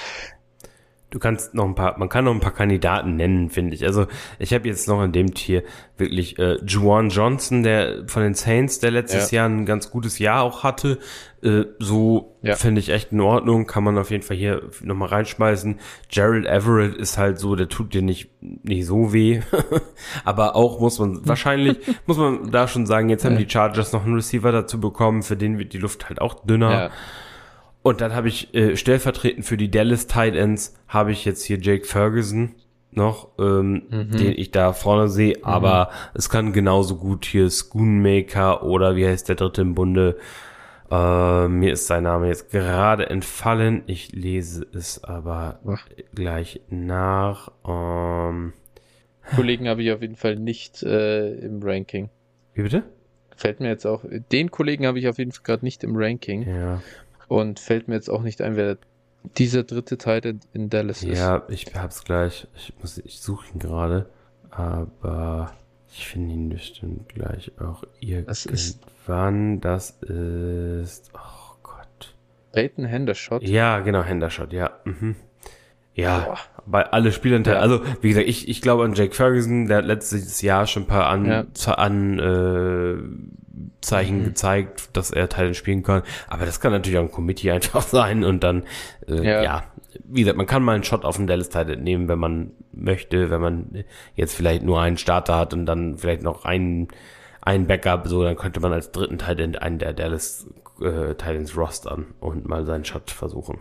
Du 1.11 1.21
kannst 1.21 1.55
noch 1.55 1.65
ein 1.65 1.77
paar, 1.77 1.97
man 1.99 2.09
kann 2.09 2.25
noch 2.25 2.35
ein 2.35 2.41
paar 2.41 2.53
Kandidaten 2.53 3.15
nennen, 3.15 3.49
finde 3.49 3.77
ich. 3.77 3.85
Also 3.85 4.07
ich 4.41 4.53
habe 4.53 4.67
jetzt 4.67 4.89
noch 4.89 5.03
in 5.05 5.13
dem 5.13 5.35
Tier 5.35 5.63
wirklich 5.97 6.37
äh, 6.41 6.57
Juwan 6.67 7.11
Johnson, 7.11 7.63
der 7.63 8.09
von 8.09 8.25
den 8.25 8.35
Saints, 8.35 8.81
der 8.81 8.91
letztes 8.91 9.31
ja. 9.31 9.43
Jahr 9.43 9.49
ein 9.49 9.67
ganz 9.67 9.91
gutes 9.91 10.19
Jahr 10.19 10.43
auch 10.43 10.65
hatte. 10.65 10.99
Äh, 11.45 11.67
so 11.79 12.37
ja. 12.43 12.57
finde 12.57 12.81
ich 12.81 12.89
echt 12.89 13.13
in 13.13 13.21
Ordnung, 13.21 13.69
kann 13.69 13.85
man 13.85 13.97
auf 13.99 14.11
jeden 14.11 14.25
Fall 14.25 14.37
hier 14.37 14.63
nochmal 14.83 15.11
reinschmeißen. 15.11 15.79
Gerald 16.11 16.45
Everett 16.45 16.97
ist 16.97 17.19
halt 17.19 17.39
so, 17.39 17.55
der 17.55 17.69
tut 17.69 17.95
dir 17.95 18.03
nicht, 18.03 18.31
nicht 18.41 18.85
so 18.85 19.13
weh. 19.13 19.43
Aber 20.25 20.57
auch 20.57 20.81
muss 20.81 20.99
man, 20.99 21.21
wahrscheinlich 21.27 21.79
muss 22.07 22.17
man 22.17 22.51
da 22.51 22.67
schon 22.67 22.85
sagen, 22.85 23.11
jetzt 23.11 23.25
haben 23.25 23.39
die 23.39 23.49
Chargers 23.49 23.93
noch 23.93 24.05
einen 24.05 24.17
Receiver 24.17 24.51
dazu 24.51 24.81
bekommen, 24.81 25.23
für 25.23 25.37
den 25.37 25.57
wird 25.57 25.73
die 25.73 25.79
Luft 25.79 26.09
halt 26.09 26.21
auch 26.21 26.45
dünner. 26.45 26.91
Und 27.87 28.01
dann 28.01 28.17
habe 28.17 28.27
ich 28.27 28.53
äh, 28.53 28.77
stellvertretend 28.77 29.47
für 29.47 29.57
die 29.57 29.71
Dallas 29.71 30.09
Tight 30.09 30.35
Ends 30.35 30.75
habe 30.89 31.13
ich 31.13 31.25
jetzt 31.25 31.45
hier 31.45 31.61
Jake 31.61 31.85
Ferguson 31.85 32.57
noch, 32.91 33.29
ähm, 33.39 33.85
mhm. 33.89 34.11
den 34.11 34.33
ich 34.37 34.51
da 34.51 34.73
vorne 34.73 35.09
sehe, 35.09 35.37
mhm. 35.39 35.45
aber 35.45 35.91
es 36.13 36.29
kann 36.29 36.53
genauso 36.53 36.97
gut 36.97 37.25
hier 37.25 37.49
Schoonmaker 37.49 38.65
oder 38.65 38.97
wie 38.97 39.07
heißt 39.07 39.29
der 39.29 39.37
dritte 39.37 39.63
im 39.63 39.77
Bunde? 39.77 40.17
Äh, 40.91 41.47
mir 41.47 41.75
ist 41.75 41.87
sein 41.87 42.03
Name 42.03 42.27
jetzt 42.27 42.51
gerade 42.51 43.09
entfallen. 43.09 43.85
Ich 43.87 44.11
lese 44.11 44.67
es 44.75 45.05
aber 45.05 45.61
Ach. 45.65 45.87
gleich 46.13 46.63
nach. 46.69 47.53
Ähm, 47.65 48.53
Kollegen 49.37 49.69
habe 49.69 49.85
ich 49.85 49.93
auf 49.93 50.03
jeden 50.03 50.17
Fall 50.17 50.35
nicht 50.35 50.83
äh, 50.83 51.35
im 51.35 51.63
Ranking. 51.63 52.11
Wie 52.53 52.63
bitte? 52.63 52.83
Fällt 53.37 53.61
mir 53.61 53.69
jetzt 53.69 53.87
auch. 53.87 54.03
Den 54.33 54.51
Kollegen 54.51 54.87
habe 54.87 54.99
ich 54.99 55.07
auf 55.09 55.19
jeden 55.19 55.31
Fall 55.31 55.43
gerade 55.45 55.65
nicht 55.65 55.85
im 55.85 55.95
Ranking. 55.95 56.49
Ja. 56.49 56.83
Und 57.29 57.59
fällt 57.61 57.89
mir 57.89 57.95
jetzt 57.95 58.11
auch 58.11 58.23
nicht 58.23 58.41
ein, 58.43 58.57
wer 58.57 58.79
dieser 59.37 59.65
dritte 59.65 59.99
Teil 59.99 60.39
in 60.53 60.71
Dallas 60.71 61.03
ist. 61.03 61.19
Ja, 61.19 61.43
ich 61.49 61.75
hab's 61.75 62.05
gleich. 62.05 62.47
Ich 62.55 62.73
muss, 62.81 62.99
ich 62.99 63.21
suche 63.21 63.47
ihn 63.53 63.59
gerade. 63.59 64.09
Aber 64.51 65.53
ich 65.89 66.09
finde 66.09 66.35
ihn 66.35 66.49
bestimmt 66.49 67.09
gleich 67.09 67.53
auch 67.61 67.83
irgendwann. 68.01 68.27
Das 68.27 68.47
ist, 68.47 68.81
das 69.61 69.91
ist 70.01 71.11
oh 71.15 71.57
Gott. 71.63 72.15
Peyton 72.53 72.85
Hendershot? 72.85 73.43
Ja, 73.43 73.81
genau, 73.81 74.03
Hendershot, 74.03 74.53
ja. 74.53 74.71
Mhm. 74.85 75.17
Ja, 75.97 76.19
Boah. 76.19 76.39
bei 76.67 76.85
alle 76.93 77.11
Spielern, 77.11 77.43
ja. 77.45 77.55
also 77.55 77.81
wie 78.03 78.11
gesagt, 78.11 78.29
ich, 78.29 78.49
ich 78.49 78.61
glaube 78.61 78.85
an 78.85 78.93
Jake 78.93 79.15
Ferguson, 79.15 79.67
der 79.67 79.79
hat 79.79 79.87
letztes 79.87 80.43
Jahr 80.43 80.67
schon 80.67 80.83
ein 80.83 80.87
paar 80.87 81.07
an, 81.07 81.25
ja. 81.25 81.73
an 81.73 82.19
äh, 82.19 83.67
Zeichen 83.81 84.19
mhm. 84.19 84.25
gezeigt, 84.25 84.95
dass 84.95 85.11
er 85.11 85.31
Teile 85.31 85.55
spielen 85.55 85.83
kann. 85.83 86.03
Aber 86.29 86.45
das 86.45 86.61
kann 86.61 86.73
natürlich 86.73 86.99
auch 86.99 87.05
ein 87.05 87.11
Committee 87.11 87.51
einfach 87.51 87.81
sein 87.81 88.25
und 88.25 88.45
dann, 88.45 88.65
äh, 89.09 89.25
ja. 89.25 89.43
ja. 89.43 89.63
wie 90.05 90.21
gesagt, 90.21 90.37
man 90.37 90.47
kann 90.47 90.63
mal 90.63 90.75
einen 90.75 90.85
Shot 90.85 91.07
auf 91.07 91.17
den 91.17 91.27
Dallas 91.27 91.49
Teil 91.49 91.75
nehmen, 91.79 92.09
wenn 92.09 92.19
man 92.19 92.51
möchte, 92.73 93.31
wenn 93.31 93.41
man 93.41 93.85
jetzt 94.15 94.35
vielleicht 94.35 94.65
nur 94.65 94.79
einen 94.79 94.99
Starter 94.99 95.39
hat 95.39 95.55
und 95.55 95.65
dann 95.65 95.97
vielleicht 95.97 96.23
noch 96.23 96.45
einen, 96.45 96.89
einen 97.41 97.67
Backup, 97.67 98.07
so, 98.07 98.23
dann 98.23 98.37
könnte 98.37 98.61
man 98.61 98.75
als 98.75 98.93
dritten 98.93 99.17
Teil 99.17 99.57
einen 99.57 99.79
der 99.79 99.95
Dallas 99.95 100.47
äh, 100.83 101.15
Titans 101.15 101.57
rostern 101.57 102.09
und 102.21 102.47
mal 102.47 102.67
seinen 102.67 102.85
Shot 102.85 103.11
versuchen 103.11 103.57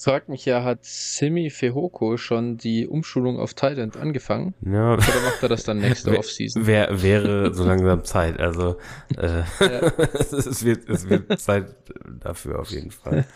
fragt 0.00 0.28
mich 0.28 0.44
ja, 0.46 0.64
hat 0.64 0.78
Simi 0.82 1.50
Fehoko 1.50 2.16
schon 2.16 2.56
die 2.56 2.86
Umschulung 2.86 3.38
auf 3.38 3.54
Thailand 3.54 3.96
angefangen? 3.96 4.54
Ja. 4.64 4.94
Oder 4.94 5.20
macht 5.24 5.42
er 5.42 5.48
das 5.48 5.64
dann 5.64 5.78
nächste 5.78 6.18
Offseason? 6.18 6.66
Wär, 6.66 7.02
wäre 7.02 7.52
so 7.54 7.64
langsam 7.64 8.04
Zeit. 8.04 8.40
Also 8.40 8.76
äh, 9.16 9.40
ja. 9.60 9.92
es, 9.98 10.64
wird, 10.64 10.88
es 10.88 11.08
wird 11.08 11.38
Zeit 11.40 11.74
dafür 12.20 12.60
auf 12.60 12.70
jeden 12.70 12.90
Fall. 12.90 13.26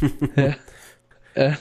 Ja. 1.34 1.56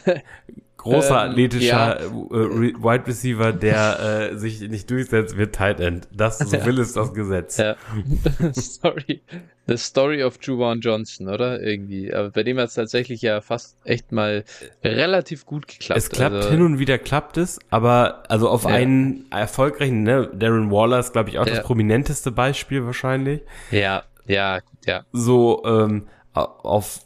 Großer 0.82 1.25
ähm, 1.25 1.32
athletischer 1.32 2.01
ja. 2.01 2.05
äh, 2.05 2.73
Wide 2.73 3.05
Receiver, 3.05 3.53
der 3.53 4.32
äh, 4.32 4.38
sich 4.38 4.61
nicht 4.61 4.89
durchsetzt, 4.89 5.38
wird 5.38 5.53
Tight 5.53 5.79
End. 5.79 6.07
Das 6.11 6.39
so 6.39 6.65
will 6.65 6.79
es 6.79 6.93
das 6.93 7.13
Gesetz. 7.13 7.57
Ja. 7.57 7.75
Sorry. 8.53 9.21
The 9.67 9.77
Story 9.77 10.23
of 10.23 10.39
Juwan 10.41 10.79
Johnson, 10.82 11.27
oder? 11.27 11.61
Irgendwie. 11.61 12.11
Aber 12.11 12.32
bei 12.32 12.41
dem 12.41 12.57
hat 12.57 12.69
es 12.69 12.73
tatsächlich 12.73 13.21
ja 13.21 13.41
fast 13.41 13.77
echt 13.84 14.11
mal 14.11 14.43
relativ 14.84 15.45
gut 15.45 15.67
geklappt. 15.67 15.99
Es 15.99 16.09
klappt 16.09 16.36
also, 16.36 16.49
hin 16.49 16.63
und 16.63 16.79
wieder 16.79 16.97
klappt 16.97 17.38
es, 17.38 17.59
aber 17.69 18.23
also 18.27 18.49
auf 18.49 18.63
ja. 18.63 18.71
einen 18.71 19.27
erfolgreichen, 19.29 20.01
ne, 20.01 20.32
Darren 20.34 20.71
Waller 20.71 20.99
ist, 20.99 21.13
glaube 21.13 21.29
ich, 21.29 21.38
auch 21.38 21.45
das 21.45 21.61
prominenteste 21.61 22.32
Beispiel 22.32 22.86
wahrscheinlich. 22.86 23.41
Ja, 23.69 24.03
ja, 24.25 24.61
ja. 24.88 25.05
So, 25.11 25.63
ähm, 25.63 26.07
auf 26.34 27.01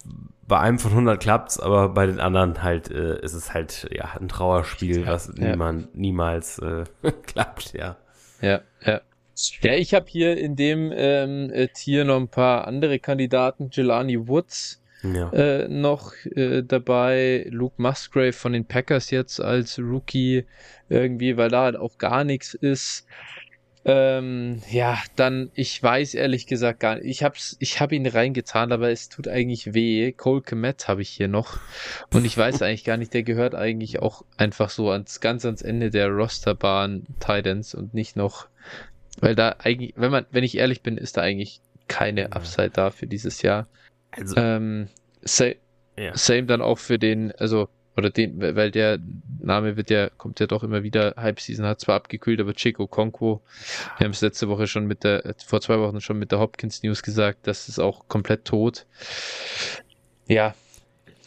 bei 0.47 0.59
einem 0.59 0.79
von 0.79 0.91
100 0.91 1.19
klappt's, 1.19 1.59
aber 1.59 1.89
bei 1.89 2.05
den 2.05 2.19
anderen 2.19 2.61
halt 2.61 2.91
äh, 2.91 3.19
ist 3.21 3.33
es 3.33 3.53
halt 3.53 3.87
ja 3.91 4.15
ein 4.19 4.27
Trauerspiel, 4.27 5.07
was 5.07 5.31
ja. 5.37 5.51
niemand 5.51 5.95
niemals 5.95 6.59
äh, 6.59 6.83
klappt, 7.25 7.73
ja. 7.73 7.97
Ja, 8.41 8.61
ja. 8.85 9.01
Ja, 9.61 9.73
ich 9.73 9.93
habe 9.93 10.05
hier 10.07 10.37
in 10.37 10.55
dem 10.55 10.93
ähm, 10.95 11.51
äh, 11.51 11.67
Tier 11.67 12.05
noch 12.05 12.15
ein 12.15 12.29
paar 12.29 12.67
andere 12.67 12.99
Kandidaten. 12.99 13.69
Jelani 13.69 14.29
Woods 14.29 14.81
ja. 15.13 15.29
äh, 15.31 15.67
noch 15.67 16.13
äh, 16.35 16.63
dabei, 16.63 17.45
Luke 17.49 17.81
Musgrave 17.81 18.33
von 18.33 18.53
den 18.53 18.65
Packers 18.65 19.11
jetzt 19.11 19.41
als 19.41 19.77
Rookie 19.77 20.45
irgendwie, 20.89 21.37
weil 21.37 21.49
da 21.49 21.63
halt 21.63 21.75
auch 21.75 21.97
gar 21.97 22.23
nichts 22.23 22.53
ist. 22.53 23.05
Ähm, 23.87 24.63
ja, 24.71 24.97
dann, 25.15 25.51
ich 25.53 25.81
weiß 25.81 26.15
ehrlich 26.15 26.47
gesagt 26.47 26.79
gar 26.79 26.95
nicht. 26.95 27.05
Ich 27.05 27.23
hab's, 27.23 27.55
ich 27.59 27.79
hab 27.79 27.91
ihn 27.91 28.07
reingetan, 28.07 28.71
aber 28.71 28.89
es 28.89 29.09
tut 29.09 29.27
eigentlich 29.27 29.75
weh. 29.75 30.11
Cole 30.11 30.41
Komet 30.41 30.87
habe 30.87 31.03
ich 31.03 31.09
hier 31.09 31.27
noch. 31.27 31.59
Und 32.11 32.25
ich 32.25 32.35
weiß 32.35 32.61
eigentlich 32.63 32.83
gar 32.83 32.97
nicht, 32.97 33.13
der 33.13 33.21
gehört 33.21 33.53
eigentlich 33.53 33.99
auch 34.01 34.23
einfach 34.37 34.71
so 34.71 34.89
ans, 34.89 35.21
ganz 35.21 35.45
ans 35.45 35.61
Ende 35.61 35.91
der 35.91 36.09
Rosterbahn 36.09 37.05
Titans 37.19 37.75
und 37.75 37.93
nicht 37.93 38.15
noch, 38.15 38.47
weil 39.19 39.35
da 39.35 39.55
eigentlich, 39.59 39.93
wenn 39.95 40.11
man, 40.11 40.25
wenn 40.31 40.43
ich 40.43 40.57
ehrlich 40.57 40.81
bin, 40.81 40.97
ist 40.97 41.17
da 41.17 41.21
eigentlich 41.21 41.61
keine 41.87 42.33
Upside 42.33 42.71
da 42.71 42.89
für 42.89 43.05
dieses 43.05 43.43
Jahr. 43.43 43.67
Also, 44.09 44.35
ähm, 44.35 44.87
same, 45.21 45.57
ja. 45.95 46.17
same 46.17 46.45
dann 46.45 46.61
auch 46.63 46.79
für 46.79 46.97
den, 46.97 47.31
also 47.33 47.69
oder 47.97 48.09
den, 48.09 48.39
weil 48.39 48.71
der 48.71 48.99
Name 49.39 49.77
wird 49.77 49.89
ja, 49.89 50.09
kommt 50.09 50.39
ja 50.39 50.47
doch 50.47 50.63
immer 50.63 50.83
wieder, 50.83 51.13
Hype 51.17 51.39
Season 51.39 51.65
hat 51.65 51.79
zwar 51.79 51.95
abgekühlt, 51.95 52.39
aber 52.41 52.53
Chico 52.53 52.87
Conquo, 52.87 53.41
wir 53.97 54.05
haben 54.05 54.11
es 54.11 54.21
letzte 54.21 54.49
Woche 54.49 54.67
schon 54.67 54.85
mit 54.85 55.03
der, 55.03 55.35
vor 55.45 55.61
zwei 55.61 55.79
Wochen 55.79 56.01
schon 56.01 56.19
mit 56.19 56.31
der 56.31 56.39
Hopkins 56.39 56.83
News 56.83 57.03
gesagt, 57.03 57.47
das 57.47 57.69
ist 57.69 57.79
auch 57.79 58.07
komplett 58.07 58.45
tot. 58.45 58.85
Ja, 60.27 60.55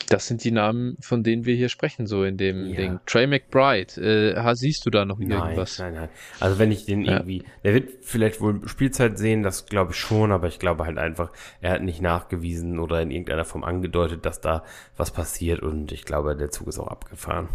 das 0.09 0.27
sind 0.27 0.43
die 0.45 0.51
Namen, 0.51 0.97
von 1.01 1.23
denen 1.23 1.45
wir 1.45 1.55
hier 1.55 1.69
sprechen, 1.69 2.07
so 2.07 2.25
in 2.25 2.37
dem 2.37 2.67
ja. 2.67 2.77
Ding. 2.77 3.01
Trey 3.07 3.27
McBride, 3.27 4.35
äh, 4.35 4.55
siehst 4.55 4.87
du 4.87 4.91
da 4.91 5.05
noch 5.05 5.19
nein, 5.19 5.31
irgendwas? 5.31 5.79
Nein, 5.79 5.95
nein. 5.95 6.09
Also 6.41 6.59
wenn 6.59 6.73
ich 6.73 6.87
den 6.87 7.05
ja. 7.05 7.15
irgendwie, 7.15 7.45
der 7.65 7.75
wird 7.75 7.91
vielleicht 8.03 8.41
wohl 8.41 8.67
Spielzeit 8.67 9.19
sehen, 9.19 9.43
das 9.43 9.67
glaube 9.67 9.93
ich 9.93 9.99
schon, 9.99 10.33
aber 10.33 10.49
ich 10.49 10.59
glaube 10.59 10.85
halt 10.85 10.99
einfach, 10.99 11.31
er 11.61 11.73
hat 11.73 11.83
nicht 11.83 12.01
nachgewiesen 12.01 12.79
oder 12.79 13.03
in 13.03 13.11
irgendeiner 13.11 13.45
Form 13.45 13.65
angedeutet, 13.65 14.25
dass 14.25 14.41
da 14.41 14.65
was 14.97 15.11
passiert 15.11 15.61
und 15.61 15.93
ich 15.93 16.05
glaube, 16.05 16.37
der 16.37 16.51
Zug 16.51 16.69
ist 16.69 16.79
auch 16.79 16.89
abgefahren. 16.89 17.49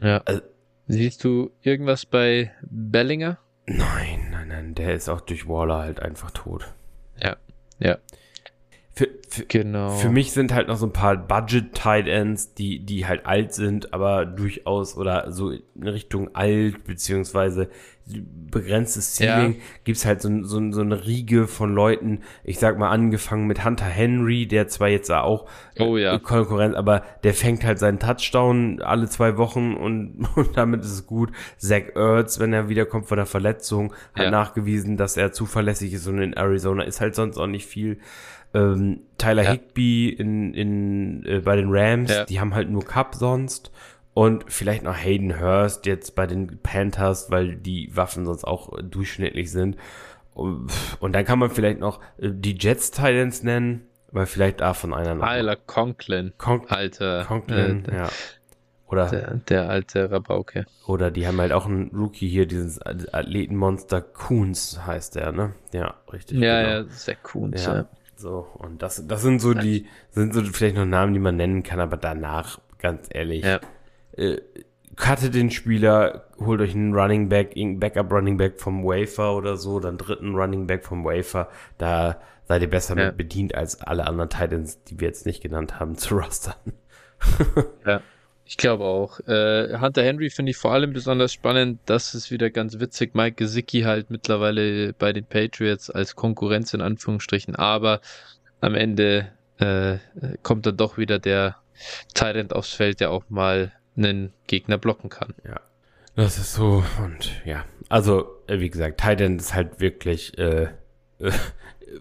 Ja. 0.00 0.20
Also, 0.24 0.42
Siehst 0.86 1.24
du 1.24 1.50
irgendwas 1.62 2.04
bei 2.04 2.52
Bellinger? 2.62 3.38
Nein, 3.66 4.28
nein, 4.30 4.48
nein, 4.48 4.74
der 4.74 4.94
ist 4.94 5.08
auch 5.08 5.22
durch 5.22 5.48
Waller 5.48 5.78
halt 5.78 6.00
einfach 6.00 6.30
tot. 6.30 6.74
Ja, 7.22 7.36
ja. 7.78 7.96
Für, 8.96 9.08
für, 9.28 9.44
genau. 9.46 9.90
für 9.90 10.08
mich 10.08 10.30
sind 10.30 10.54
halt 10.54 10.68
noch 10.68 10.76
so 10.76 10.86
ein 10.86 10.92
paar 10.92 11.16
Budget-Tight 11.16 12.06
Ends, 12.06 12.54
die, 12.54 12.78
die 12.78 13.06
halt 13.06 13.26
alt 13.26 13.52
sind, 13.52 13.92
aber 13.92 14.24
durchaus 14.24 14.96
oder 14.96 15.32
so 15.32 15.50
in 15.50 15.88
Richtung 15.88 16.34
alt, 16.36 16.84
beziehungsweise 16.84 17.68
begrenztes 18.06 19.16
Ceiling, 19.16 19.54
ja. 19.54 19.60
gibt's 19.84 20.04
halt 20.04 20.20
so, 20.20 20.42
so, 20.42 20.60
so 20.72 20.80
eine 20.82 21.06
Riege 21.06 21.46
von 21.46 21.74
Leuten, 21.74 22.20
ich 22.44 22.58
sag 22.58 22.78
mal 22.78 22.90
angefangen 22.90 23.46
mit 23.46 23.64
Hunter 23.64 23.86
Henry, 23.86 24.46
der 24.46 24.68
zwar 24.68 24.88
jetzt 24.88 25.10
auch 25.10 25.48
oh, 25.78 25.96
ja. 25.96 26.18
Konkurrenz, 26.18 26.76
aber 26.76 27.02
der 27.24 27.32
fängt 27.32 27.64
halt 27.64 27.78
seinen 27.78 27.98
Touchdown 27.98 28.82
alle 28.82 29.08
zwei 29.08 29.38
Wochen 29.38 29.74
und, 29.74 30.28
und 30.36 30.56
damit 30.56 30.82
ist 30.82 30.92
es 30.92 31.06
gut. 31.06 31.32
Zach 31.56 31.94
Ertz, 31.94 32.38
wenn 32.38 32.52
er 32.52 32.68
wiederkommt 32.68 33.06
von 33.06 33.16
der 33.16 33.26
Verletzung, 33.26 33.94
hat 34.14 34.24
ja. 34.24 34.30
nachgewiesen, 34.30 34.96
dass 34.96 35.16
er 35.16 35.32
zuverlässig 35.32 35.94
ist 35.94 36.06
und 36.06 36.20
in 36.20 36.34
Arizona 36.34 36.84
ist 36.84 37.00
halt 37.00 37.14
sonst 37.14 37.38
auch 37.38 37.46
nicht 37.46 37.66
viel 37.66 37.98
ähm, 38.54 39.00
Tyler 39.18 39.42
ja. 39.42 39.50
Higby 39.52 40.08
in, 40.08 40.54
in, 40.54 41.26
äh, 41.26 41.40
bei 41.40 41.56
den 41.56 41.68
Rams, 41.70 42.10
ja. 42.10 42.24
die 42.24 42.40
haben 42.40 42.54
halt 42.54 42.70
nur 42.70 42.84
Cup 42.84 43.14
sonst. 43.14 43.70
Und 44.14 44.44
vielleicht 44.46 44.84
noch 44.84 44.96
Hayden 44.96 45.40
Hurst 45.40 45.86
jetzt 45.86 46.14
bei 46.14 46.26
den 46.28 46.58
Panthers, 46.62 47.32
weil 47.32 47.56
die 47.56 47.90
Waffen 47.96 48.24
sonst 48.24 48.44
auch 48.44 48.70
durchschnittlich 48.80 49.50
sind. 49.50 49.76
Und, 50.34 50.70
dann 51.00 51.24
kann 51.24 51.38
man 51.38 51.50
vielleicht 51.50 51.80
noch 51.80 52.00
äh, 52.18 52.30
die 52.32 52.56
Jets 52.58 52.92
Titans 52.92 53.42
nennen, 53.42 53.86
weil 54.12 54.26
vielleicht 54.26 54.60
da 54.60 54.72
von 54.74 54.94
einer 54.94 55.14
noch. 55.14 55.26
Tyler 55.26 55.56
Conklin. 55.56 56.32
Con 56.38 56.66
Alter. 56.68 57.24
Conklin, 57.24 57.84
äh, 57.86 57.96
ja. 57.96 58.08
Oder 58.86 59.08
der, 59.08 59.34
der, 59.48 59.68
alte 59.70 60.10
Rabauke. 60.10 60.66
Oder 60.86 61.10
die 61.10 61.26
haben 61.26 61.40
halt 61.40 61.52
auch 61.52 61.66
einen 61.66 61.88
Rookie 61.88 62.28
hier, 62.28 62.46
dieses 62.46 62.80
Athletenmonster 62.80 64.00
Coons 64.00 64.80
heißt 64.86 65.16
der, 65.16 65.32
ne? 65.32 65.54
Ja, 65.72 65.94
richtig. 66.12 66.38
Ja, 66.38 66.62
genau. 66.62 66.74
ja, 66.74 66.84
sehr 66.88 67.16
Coons, 67.16 67.64
ja. 67.64 67.76
ja. 67.76 67.88
So, 68.24 68.48
und 68.54 68.80
das, 68.80 69.06
das 69.06 69.20
sind 69.20 69.42
so 69.42 69.52
die, 69.52 69.84
sind 70.12 70.32
so 70.32 70.42
vielleicht 70.44 70.76
noch 70.76 70.86
Namen, 70.86 71.12
die 71.12 71.20
man 71.20 71.36
nennen 71.36 71.62
kann, 71.62 71.78
aber 71.78 71.98
danach, 71.98 72.58
ganz 72.78 73.06
ehrlich, 73.10 73.44
ja. 73.44 73.60
äh, 74.16 74.40
cuttet 74.96 75.34
den 75.34 75.50
Spieler, 75.50 76.24
holt 76.38 76.62
euch 76.62 76.74
einen 76.74 76.94
Running 76.94 77.28
Back, 77.28 77.54
irgendein 77.54 77.80
Backup 77.80 78.10
Running 78.10 78.38
Back 78.38 78.58
vom 78.58 78.82
Wafer 78.82 79.36
oder 79.36 79.58
so, 79.58 79.78
dann 79.78 79.98
dritten 79.98 80.34
Running 80.34 80.66
Back 80.66 80.86
vom 80.86 81.04
Wafer, 81.04 81.50
da 81.76 82.18
seid 82.48 82.62
ihr 82.62 82.70
besser 82.70 82.96
ja. 82.96 83.08
mit 83.08 83.18
bedient 83.18 83.54
als 83.54 83.82
alle 83.82 84.06
anderen 84.06 84.30
Titans, 84.30 84.82
die 84.84 84.98
wir 85.00 85.08
jetzt 85.08 85.26
nicht 85.26 85.42
genannt 85.42 85.78
haben, 85.78 85.98
zu 85.98 86.14
rostern. 86.14 86.72
ja. 87.84 88.00
Ich 88.46 88.56
glaube 88.56 88.84
auch. 88.84 89.20
Äh, 89.20 89.78
Hunter 89.80 90.02
Henry 90.02 90.28
finde 90.28 90.50
ich 90.50 90.56
vor 90.56 90.72
allem 90.72 90.92
besonders 90.92 91.32
spannend. 91.32 91.80
Das 91.86 92.14
ist 92.14 92.30
wieder 92.30 92.50
ganz 92.50 92.78
witzig. 92.78 93.14
Mike 93.14 93.36
Gesicki 93.36 93.82
halt 93.82 94.10
mittlerweile 94.10 94.92
bei 94.92 95.12
den 95.12 95.24
Patriots 95.24 95.90
als 95.90 96.14
Konkurrenz 96.14 96.74
in 96.74 96.82
Anführungsstrichen. 96.82 97.56
Aber 97.56 98.00
am 98.60 98.74
Ende 98.74 99.28
äh, 99.58 99.96
kommt 100.42 100.66
dann 100.66 100.76
doch 100.76 100.98
wieder 100.98 101.18
der 101.18 101.56
Tyrant 102.14 102.54
aufs 102.54 102.72
Feld, 102.72 103.00
der 103.00 103.10
auch 103.10 103.24
mal 103.28 103.72
einen 103.96 104.32
Gegner 104.46 104.78
blocken 104.78 105.08
kann. 105.08 105.34
Ja, 105.46 105.60
das 106.14 106.38
ist 106.38 106.54
so. 106.54 106.84
Und 107.02 107.30
ja, 107.44 107.64
also 107.88 108.26
äh, 108.46 108.60
wie 108.60 108.70
gesagt, 108.70 109.00
Tyrant 109.00 109.40
ist 109.40 109.54
halt 109.54 109.80
wirklich 109.80 110.36
äh, 110.38 110.68
äh, 111.18 111.32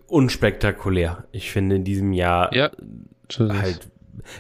unspektakulär. 0.07 1.25
Ich 1.31 1.51
finde 1.51 1.77
in 1.77 1.83
diesem 1.83 2.13
Jahr 2.13 2.53
ja, 2.53 2.71
halt 3.39 3.87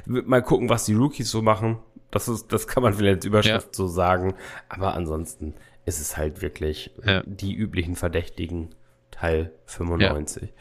mal 0.05 0.41
gucken, 0.41 0.69
was 0.69 0.85
die 0.85 0.93
Rookies 0.93 1.29
so 1.29 1.41
machen. 1.41 1.79
Das 2.13 2.27
ist, 2.27 2.53
das 2.53 2.67
kann 2.67 2.83
man 2.83 2.93
vielleicht 2.93 3.17
als 3.17 3.25
Überschrift 3.25 3.67
ja. 3.67 3.73
so 3.73 3.87
sagen. 3.87 4.35
Aber 4.69 4.93
ansonsten 4.93 5.55
ist 5.85 5.99
es 5.99 6.15
halt 6.15 6.41
wirklich 6.41 6.91
ja. 7.05 7.23
die 7.25 7.53
üblichen 7.53 7.95
Verdächtigen 7.95 8.69
Teil 9.11 9.51
95. 9.65 10.53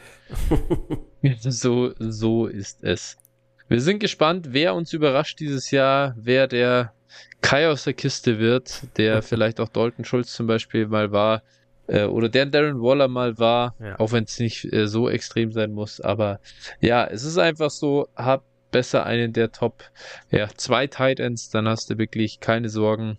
Ja. 1.22 1.34
so, 1.50 1.92
so 1.98 2.46
ist 2.46 2.82
es. 2.82 3.18
Wir 3.68 3.80
sind 3.80 4.00
gespannt, 4.00 4.48
wer 4.50 4.74
uns 4.74 4.92
überrascht 4.92 5.40
dieses 5.40 5.70
Jahr, 5.70 6.14
wer 6.18 6.46
der 6.46 6.92
Kai 7.40 7.68
aus 7.68 7.84
der 7.84 7.94
Kiste 7.94 8.38
wird, 8.38 8.82
der 8.96 9.22
vielleicht 9.22 9.60
auch 9.60 9.68
Dalton 9.68 10.04
Schulz 10.04 10.32
zum 10.32 10.46
Beispiel 10.46 10.86
mal 10.86 11.12
war, 11.12 11.42
äh, 11.86 12.04
oder 12.04 12.28
der 12.28 12.46
Darren 12.46 12.80
Waller 12.80 13.08
mal 13.08 13.38
war, 13.38 13.74
ja. 13.80 13.98
auch 13.98 14.12
wenn 14.12 14.24
es 14.24 14.38
nicht 14.38 14.72
äh, 14.72 14.86
so 14.86 15.08
extrem 15.08 15.52
sein 15.52 15.72
muss. 15.72 16.00
Aber 16.00 16.40
ja, 16.80 17.04
es 17.04 17.24
ist 17.24 17.38
einfach 17.38 17.70
so, 17.70 18.08
hab 18.16 18.44
besser 18.72 19.06
einen 19.06 19.32
der 19.32 19.52
Top, 19.52 19.84
ja, 20.30 20.48
zwei 20.56 20.88
Titans, 20.88 21.50
dann 21.50 21.68
hast 21.68 21.90
du 21.90 21.98
wirklich 21.98 22.40
keine 22.40 22.68
Sorgen. 22.68 23.18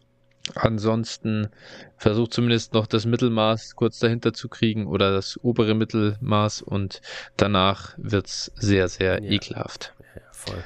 Ansonsten 0.55 1.47
versuch 1.95 2.27
zumindest 2.27 2.73
noch 2.73 2.85
das 2.85 3.05
Mittelmaß 3.05 3.77
kurz 3.77 3.99
dahinter 3.99 4.33
zu 4.33 4.49
kriegen 4.49 4.87
oder 4.87 5.13
das 5.13 5.39
obere 5.41 5.73
Mittelmaß 5.73 6.61
und 6.61 7.01
danach 7.37 7.93
wird's 7.95 8.51
sehr, 8.55 8.89
sehr 8.89 9.23
ja. 9.23 9.31
ekelhaft. 9.31 9.93
Ja, 10.15 10.21
voll. 10.31 10.63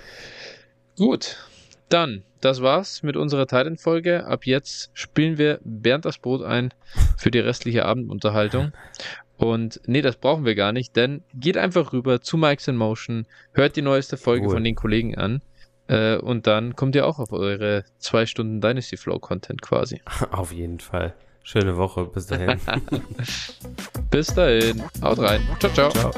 Gut, 0.98 1.38
dann, 1.90 2.24
das 2.42 2.62
war's 2.64 3.04
mit 3.04 3.16
unserer 3.16 3.46
Titan-Folge. 3.46 4.26
Ab 4.26 4.48
jetzt 4.48 4.90
spielen 4.94 5.38
wir 5.38 5.60
Bernd 5.64 6.06
das 6.06 6.18
Brot 6.18 6.42
ein 6.42 6.74
für 7.18 7.30
die 7.30 7.40
restliche 7.40 7.86
Abendunterhaltung. 7.86 8.74
Und 9.38 9.80
nee, 9.86 10.02
das 10.02 10.18
brauchen 10.18 10.46
wir 10.46 10.56
gar 10.56 10.72
nicht, 10.72 10.96
denn 10.96 11.24
geht 11.34 11.58
einfach 11.58 11.94
rüber 11.94 12.22
zu 12.22 12.38
Mike's 12.38 12.68
in 12.68 12.76
Motion, 12.76 13.26
hört 13.54 13.76
die 13.76 13.84
neueste 13.84 14.18
Folge 14.18 14.48
cool. 14.48 14.54
von 14.54 14.64
den 14.64 14.76
Kollegen 14.76 15.16
an 15.16 15.42
äh, 15.88 16.18
und 16.18 16.48
dann 16.48 16.76
kommt 16.76 16.96
ihr 16.96 17.06
auch 17.06 17.20
auf 17.20 17.32
eure 17.32 17.86
zwei 17.98 18.26
Stunden 18.26 18.62
Dynasty 18.62 18.98
Flow 18.98 19.20
Content 19.20 19.62
quasi. 19.62 20.02
Auf 20.32 20.52
jeden 20.52 20.80
Fall. 20.80 21.14
Schöne 21.44 21.78
Woche. 21.78 22.06
Bis 22.06 22.28
dahin. 22.28 22.60
Bis 24.12 24.28
dahin. 24.28 24.84
Haut 25.02 25.20
rein. 25.20 25.42
Ciao, 25.60 25.72
ciao. 25.72 25.90
Ciao. 25.92 26.12